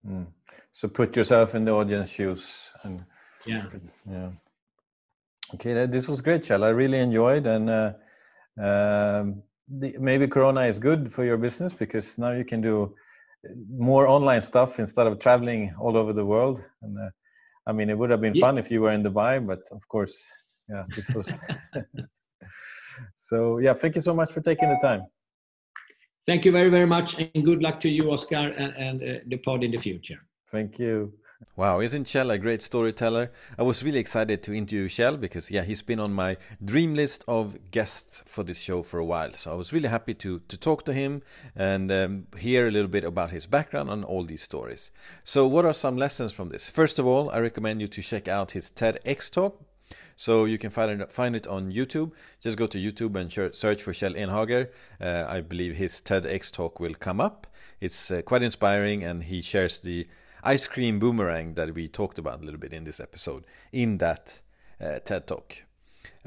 mm. 0.06 0.26
so 0.72 0.88
put 1.00 1.16
yourself 1.16 1.54
in 1.54 1.64
the 1.64 1.74
audience 1.80 2.08
shoes 2.18 2.44
and 2.84 3.04
yeah 3.46 3.64
yeah 4.16 4.30
okay 5.54 5.72
this 5.86 6.06
was 6.08 6.20
great 6.20 6.42
Kjell. 6.42 6.62
i 6.70 6.72
really 6.82 7.00
enjoyed 7.08 7.46
and 7.46 7.70
uh, 7.70 7.92
um, 8.66 9.42
the, 9.68 9.96
maybe 9.98 10.26
Corona 10.26 10.62
is 10.62 10.78
good 10.78 11.12
for 11.12 11.24
your 11.24 11.36
business 11.36 11.72
because 11.72 12.18
now 12.18 12.32
you 12.32 12.44
can 12.44 12.60
do 12.60 12.94
more 13.70 14.06
online 14.06 14.40
stuff 14.40 14.78
instead 14.78 15.06
of 15.06 15.18
traveling 15.18 15.74
all 15.78 15.96
over 15.96 16.12
the 16.12 16.24
world. 16.24 16.64
And 16.82 16.98
uh, 16.98 17.10
I 17.66 17.72
mean, 17.72 17.90
it 17.90 17.98
would 17.98 18.10
have 18.10 18.20
been 18.20 18.34
yeah. 18.34 18.46
fun 18.46 18.58
if 18.58 18.70
you 18.70 18.82
were 18.82 18.92
in 18.92 19.02
Dubai, 19.02 19.44
but 19.44 19.60
of 19.70 19.86
course, 19.88 20.16
yeah, 20.68 20.84
this 20.94 21.08
was. 21.14 21.30
so 23.16 23.58
yeah, 23.58 23.74
thank 23.74 23.94
you 23.94 24.00
so 24.00 24.14
much 24.14 24.32
for 24.32 24.40
taking 24.40 24.68
the 24.68 24.78
time. 24.82 25.06
Thank 26.26 26.44
you 26.44 26.52
very 26.52 26.70
very 26.70 26.86
much, 26.86 27.18
and 27.18 27.44
good 27.44 27.62
luck 27.62 27.80
to 27.80 27.90
you, 27.90 28.10
Oscar, 28.10 28.36
and, 28.36 28.74
and 28.76 29.02
uh, 29.02 29.20
the 29.26 29.36
pod 29.36 29.62
in 29.62 29.72
the 29.72 29.78
future. 29.78 30.20
Thank 30.50 30.78
you. 30.78 31.12
Wow, 31.56 31.80
isn't 31.80 32.06
Kjell 32.06 32.32
a 32.32 32.38
great 32.38 32.62
storyteller? 32.62 33.30
I 33.58 33.62
was 33.62 33.84
really 33.84 33.98
excited 33.98 34.42
to 34.42 34.54
interview 34.54 34.88
Kjell 34.88 35.20
because, 35.20 35.50
yeah, 35.50 35.62
he's 35.62 35.82
been 35.82 36.00
on 36.00 36.12
my 36.12 36.36
dream 36.64 36.94
list 36.94 37.24
of 37.28 37.70
guests 37.70 38.22
for 38.26 38.42
this 38.42 38.60
show 38.60 38.82
for 38.82 38.98
a 38.98 39.04
while. 39.04 39.32
So 39.34 39.52
I 39.52 39.54
was 39.54 39.72
really 39.72 39.88
happy 39.88 40.14
to, 40.14 40.40
to 40.40 40.56
talk 40.56 40.84
to 40.86 40.92
him 40.92 41.22
and 41.54 41.92
um, 41.92 42.26
hear 42.38 42.66
a 42.66 42.70
little 42.70 42.88
bit 42.88 43.04
about 43.04 43.30
his 43.30 43.46
background 43.46 43.88
and 43.90 44.04
all 44.04 44.24
these 44.24 44.42
stories. 44.42 44.90
So, 45.22 45.46
what 45.46 45.64
are 45.64 45.72
some 45.72 45.96
lessons 45.96 46.32
from 46.32 46.48
this? 46.48 46.68
First 46.68 46.98
of 46.98 47.06
all, 47.06 47.30
I 47.30 47.38
recommend 47.38 47.80
you 47.80 47.88
to 47.88 48.02
check 48.02 48.26
out 48.26 48.52
his 48.52 48.70
TEDx 48.70 49.30
talk. 49.30 49.60
So 50.16 50.44
you 50.44 50.58
can 50.58 50.70
find 50.70 51.00
it, 51.00 51.12
find 51.12 51.34
it 51.34 51.46
on 51.46 51.72
YouTube. 51.72 52.12
Just 52.40 52.56
go 52.56 52.66
to 52.66 52.78
YouTube 52.78 53.16
and 53.16 53.32
search 53.54 53.82
for 53.82 53.92
Kjell 53.92 54.16
Enhager. 54.16 54.68
Uh, 55.00 55.28
I 55.28 55.40
believe 55.40 55.76
his 55.76 56.00
TEDx 56.00 56.50
talk 56.50 56.80
will 56.80 56.94
come 56.94 57.20
up. 57.20 57.46
It's 57.80 58.10
uh, 58.10 58.22
quite 58.22 58.42
inspiring, 58.42 59.02
and 59.02 59.24
he 59.24 59.42
shares 59.42 59.80
the 59.80 60.06
ice 60.42 60.66
cream 60.66 60.98
boomerang 60.98 61.54
that 61.54 61.74
we 61.74 61.88
talked 61.88 62.18
about 62.18 62.40
a 62.40 62.44
little 62.44 62.60
bit 62.60 62.72
in 62.72 62.84
this 62.84 63.00
episode 63.00 63.44
in 63.72 63.98
that 63.98 64.40
uh, 64.80 64.98
TED 65.00 65.26
talk. 65.26 65.62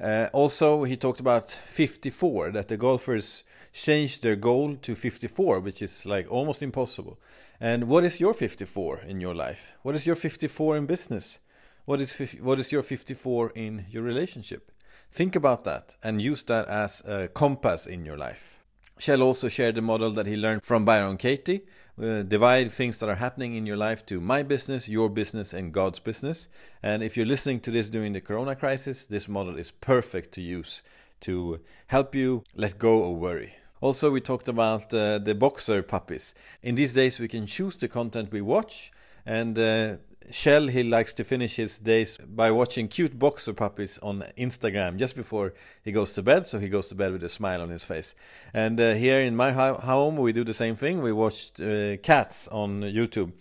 Uh, 0.02 0.28
also, 0.34 0.84
he 0.84 0.96
talked 0.96 1.20
about 1.20 1.50
54, 1.50 2.52
that 2.52 2.68
the 2.68 2.78
golfers 2.78 3.44
changed 3.74 4.22
their 4.22 4.36
goal 4.36 4.76
to 4.76 4.96
54, 4.96 5.60
which 5.60 5.82
is 5.82 6.06
like 6.06 6.32
almost 6.32 6.62
impossible. 6.62 7.20
And 7.60 7.88
what 7.88 8.04
is 8.04 8.20
your 8.20 8.34
54 8.34 9.02
in 9.08 9.22
your 9.22 9.34
life? 9.34 9.74
What 9.82 9.96
is 9.96 10.06
your 10.06 10.16
54 10.16 10.78
in 10.78 10.86
business? 10.86 11.40
What 11.88 12.02
is 12.02 12.20
what 12.42 12.60
is 12.60 12.74
your 12.74 12.84
54 12.84 13.52
in 13.56 13.86
your 13.90 14.04
relationship? 14.04 14.74
Think 15.10 15.38
about 15.38 15.64
that 15.64 15.96
and 16.04 16.22
use 16.22 16.44
that 16.44 16.68
as 16.68 17.02
a 17.06 17.30
compass 17.30 17.88
in 17.88 18.04
your 18.04 18.18
life. 18.18 18.60
Kjell 19.00 19.22
also 19.22 19.48
shared 19.48 19.76
the 19.76 19.82
model 19.82 20.12
that 20.12 20.26
he 20.26 20.36
learned 20.36 20.66
from 20.66 20.84
Byron 20.84 21.16
Katie, 21.16 21.62
uh, 21.98 22.24
divide 22.24 22.74
things 22.74 23.00
that 23.00 23.08
are 23.08 23.16
happening 23.16 23.56
in 23.56 23.66
your 23.66 23.78
life 23.78 24.06
to 24.08 24.20
my 24.20 24.44
business, 24.44 24.90
your 24.90 25.10
business, 25.10 25.54
and 25.54 25.72
God's 25.72 26.00
business. 26.00 26.50
And 26.84 27.04
if 27.04 27.16
you're 27.16 27.26
listening 27.26 27.62
to 27.62 27.72
this 27.72 27.90
during 27.90 28.12
the 28.12 28.20
corona 28.20 28.58
crisis, 28.58 29.08
this 29.08 29.30
model 29.30 29.58
is 29.58 29.72
perfect 29.72 30.34
to 30.34 30.42
use 30.42 30.84
to 31.22 31.62
help 31.88 32.14
you 32.14 32.44
let 32.54 32.78
go 32.78 33.10
of 33.10 33.18
worry. 33.18 33.54
Also, 33.80 34.12
we 34.12 34.20
talked 34.20 34.50
about 34.50 34.94
uh, 34.94 35.20
the 35.20 35.36
boxer 35.36 35.82
puppies. 35.84 36.36
In 36.62 36.76
these 36.76 36.92
days, 36.92 37.18
we 37.18 37.30
can 37.30 37.46
choose 37.46 37.78
the 37.78 37.88
content 37.88 38.34
we 38.34 38.42
watch, 38.42 38.92
and 39.26 39.58
uh, 39.58 39.96
Kjell, 40.30 40.70
he 40.70 40.84
likes 40.84 41.14
to 41.16 41.24
finish 41.24 41.56
his 41.56 41.80
days 41.80 42.18
by 42.18 42.52
watching 42.52 42.88
cute 42.88 43.18
boxer 43.18 43.54
puppies 43.54 43.98
on 44.00 44.26
Instagram 44.38 44.98
just 44.98 45.16
before 45.16 45.54
he 45.84 45.92
goes 45.92 46.14
to 46.14 46.22
bed. 46.22 46.46
So 46.46 46.60
he 46.60 46.68
goes 46.70 46.90
to 46.90 46.96
bed 46.96 47.14
with 47.14 47.24
a 47.24 47.30
smile 47.30 47.62
on 47.62 47.70
his 47.70 47.86
face. 47.86 48.14
And 48.54 48.80
uh, 48.80 48.94
here 48.94 49.22
in 49.22 49.36
my 49.36 49.52
home, 49.52 50.18
we 50.18 50.34
do 50.34 50.44
the 50.44 50.54
same 50.54 50.76
thing. 50.76 51.02
We 51.02 51.14
watched 51.14 51.62
uh, 51.62 51.98
cats 51.98 52.48
on 52.50 52.82
YouTube. 52.82 53.32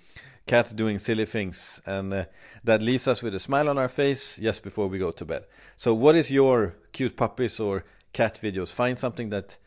Cats 0.47 0.72
doing 0.72 1.01
silly 1.01 1.26
things, 1.26 1.82
and 1.87 2.14
uh, 2.14 2.24
that 2.62 2.80
leaves 2.80 3.09
us 3.09 3.20
with 3.20 3.34
a 3.34 3.41
smile 3.41 3.68
on 3.68 3.78
our 3.78 3.89
face 3.89 4.37
just 4.37 4.62
before 4.62 4.87
we 4.87 4.97
go 4.97 5.11
to 5.11 5.24
bed. 5.24 5.45
So, 5.74 5.93
what 5.93 6.14
is 6.14 6.30
your 6.30 6.76
cute 6.93 7.16
puppies 7.16 7.59
or 7.59 7.84
cat 8.12 8.39
videos? 8.41 8.72
Find 8.72 8.97
something 8.97 9.30
that 9.30 9.59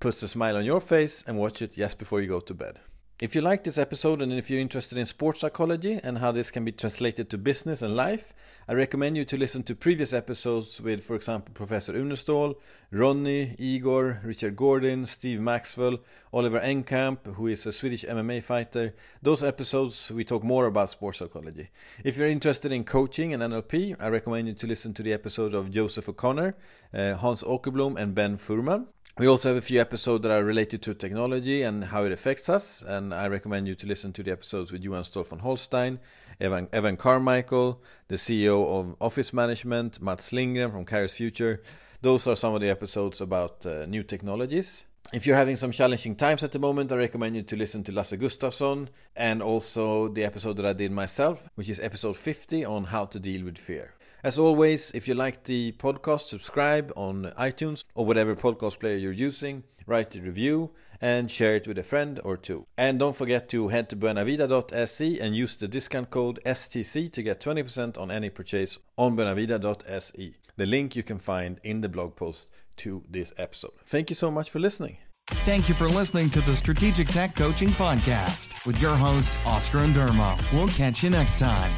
puts 0.00 0.22
a 0.22 0.28
smile 0.28 0.58
on 0.58 0.66
your 0.66 0.82
face 0.82 1.24
and 1.26 1.38
watch 1.38 1.62
it 1.62 1.72
just 1.72 1.98
before 1.98 2.20
you 2.20 2.28
go 2.28 2.40
to 2.40 2.52
bed. 2.52 2.78
If 3.22 3.36
you 3.36 3.40
like 3.40 3.62
this 3.62 3.78
episode 3.78 4.20
and 4.20 4.32
if 4.32 4.50
you're 4.50 4.58
interested 4.58 4.98
in 4.98 5.06
sports 5.06 5.42
psychology 5.42 6.00
and 6.02 6.18
how 6.18 6.32
this 6.32 6.50
can 6.50 6.64
be 6.64 6.72
translated 6.72 7.30
to 7.30 7.38
business 7.38 7.80
and 7.80 7.94
life, 7.94 8.34
I 8.68 8.72
recommend 8.72 9.16
you 9.16 9.24
to 9.26 9.36
listen 9.36 9.62
to 9.62 9.76
previous 9.76 10.12
episodes 10.12 10.80
with, 10.80 11.04
for 11.04 11.14
example, 11.14 11.54
Professor 11.54 11.92
Uneståhl, 11.92 12.56
Ronny, 12.90 13.54
Igor, 13.60 14.22
Richard 14.24 14.56
Gordon, 14.56 15.06
Steve 15.06 15.40
Maxwell, 15.40 16.00
Oliver 16.32 16.58
Enkamp, 16.58 17.36
who 17.36 17.46
is 17.46 17.64
a 17.64 17.70
Swedish 17.70 18.04
MMA 18.04 18.42
fighter. 18.42 18.92
Those 19.22 19.44
episodes, 19.44 20.10
we 20.10 20.24
talk 20.24 20.42
more 20.42 20.66
about 20.66 20.90
sports 20.90 21.20
psychology. 21.20 21.68
If 22.02 22.16
you're 22.16 22.26
interested 22.26 22.72
in 22.72 22.82
coaching 22.82 23.32
and 23.32 23.40
NLP, 23.40 23.94
I 24.00 24.08
recommend 24.08 24.48
you 24.48 24.54
to 24.54 24.66
listen 24.66 24.94
to 24.94 25.02
the 25.04 25.12
episode 25.12 25.54
of 25.54 25.70
Joseph 25.70 26.08
O'Connor, 26.08 26.56
uh, 26.92 27.14
Hans 27.14 27.44
Åkerblom, 27.44 27.96
and 27.96 28.16
Ben 28.16 28.36
Furman. 28.36 28.88
We 29.18 29.26
also 29.26 29.50
have 29.50 29.58
a 29.58 29.60
few 29.60 29.78
episodes 29.78 30.22
that 30.22 30.32
are 30.32 30.42
related 30.42 30.80
to 30.82 30.94
technology 30.94 31.62
and 31.62 31.84
how 31.84 32.04
it 32.04 32.12
affects 32.12 32.48
us, 32.48 32.80
and 32.80 33.12
I 33.12 33.26
recommend 33.28 33.68
you 33.68 33.74
to 33.74 33.86
listen 33.86 34.10
to 34.14 34.22
the 34.22 34.32
episodes 34.32 34.72
with 34.72 34.82
Johan 34.82 35.02
Staël 35.02 35.26
von 35.26 35.40
Holstein, 35.40 35.98
Evan, 36.40 36.66
Evan 36.72 36.96
Carmichael, 36.96 37.82
the 38.08 38.16
CEO 38.16 38.66
of 38.66 38.96
Office 39.02 39.34
Management, 39.34 40.00
Mats 40.00 40.32
Lindgren 40.32 40.70
from 40.70 40.86
Kairos 40.86 41.12
Future. 41.12 41.62
Those 42.00 42.26
are 42.26 42.34
some 42.34 42.54
of 42.54 42.62
the 42.62 42.70
episodes 42.70 43.20
about 43.20 43.66
uh, 43.66 43.84
new 43.84 44.02
technologies. 44.02 44.86
If 45.12 45.26
you're 45.26 45.36
having 45.36 45.56
some 45.56 45.72
challenging 45.72 46.16
times 46.16 46.42
at 46.42 46.52
the 46.52 46.58
moment, 46.58 46.90
I 46.90 46.96
recommend 46.96 47.36
you 47.36 47.42
to 47.42 47.56
listen 47.56 47.84
to 47.84 47.92
Lasse 47.92 48.12
Gustafsson 48.12 48.88
and 49.14 49.42
also 49.42 50.08
the 50.08 50.24
episode 50.24 50.56
that 50.56 50.64
I 50.64 50.72
did 50.72 50.90
myself, 50.90 51.46
which 51.54 51.68
is 51.68 51.78
episode 51.80 52.16
50 52.16 52.64
on 52.64 52.84
how 52.84 53.04
to 53.04 53.20
deal 53.20 53.44
with 53.44 53.58
fear. 53.58 53.92
As 54.24 54.38
always, 54.38 54.92
if 54.92 55.08
you 55.08 55.14
like 55.14 55.44
the 55.44 55.72
podcast, 55.72 56.28
subscribe 56.28 56.92
on 56.94 57.32
iTunes 57.36 57.84
or 57.94 58.06
whatever 58.06 58.36
podcast 58.36 58.78
player 58.78 58.96
you're 58.96 59.10
using, 59.10 59.64
write 59.86 60.14
a 60.14 60.20
review, 60.20 60.70
and 61.00 61.28
share 61.28 61.56
it 61.56 61.66
with 61.66 61.76
a 61.78 61.82
friend 61.82 62.20
or 62.22 62.36
two. 62.36 62.66
And 62.78 63.00
don't 63.00 63.16
forget 63.16 63.48
to 63.48 63.68
head 63.68 63.88
to 63.90 63.96
buenavida.se 63.96 65.18
and 65.18 65.34
use 65.34 65.56
the 65.56 65.66
discount 65.66 66.10
code 66.10 66.38
STC 66.46 67.12
to 67.12 67.22
get 67.22 67.40
20% 67.40 67.98
on 67.98 68.12
any 68.12 68.30
purchase 68.30 68.78
on 68.96 69.16
buenavida.se. 69.16 70.34
The 70.56 70.66
link 70.66 70.94
you 70.94 71.02
can 71.02 71.18
find 71.18 71.58
in 71.64 71.80
the 71.80 71.88
blog 71.88 72.14
post 72.14 72.48
to 72.76 73.02
this 73.10 73.32
episode. 73.36 73.72
Thank 73.86 74.10
you 74.10 74.16
so 74.16 74.30
much 74.30 74.50
for 74.50 74.60
listening. 74.60 74.98
Thank 75.44 75.68
you 75.68 75.74
for 75.74 75.88
listening 75.88 76.30
to 76.30 76.40
the 76.42 76.54
Strategic 76.54 77.08
Tech 77.08 77.34
Coaching 77.34 77.70
Podcast 77.70 78.64
with 78.66 78.80
your 78.80 78.94
host, 78.94 79.38
Oscar 79.46 79.78
Andermo. 79.78 80.40
We'll 80.52 80.68
catch 80.68 81.02
you 81.02 81.10
next 81.10 81.38
time. 81.38 81.72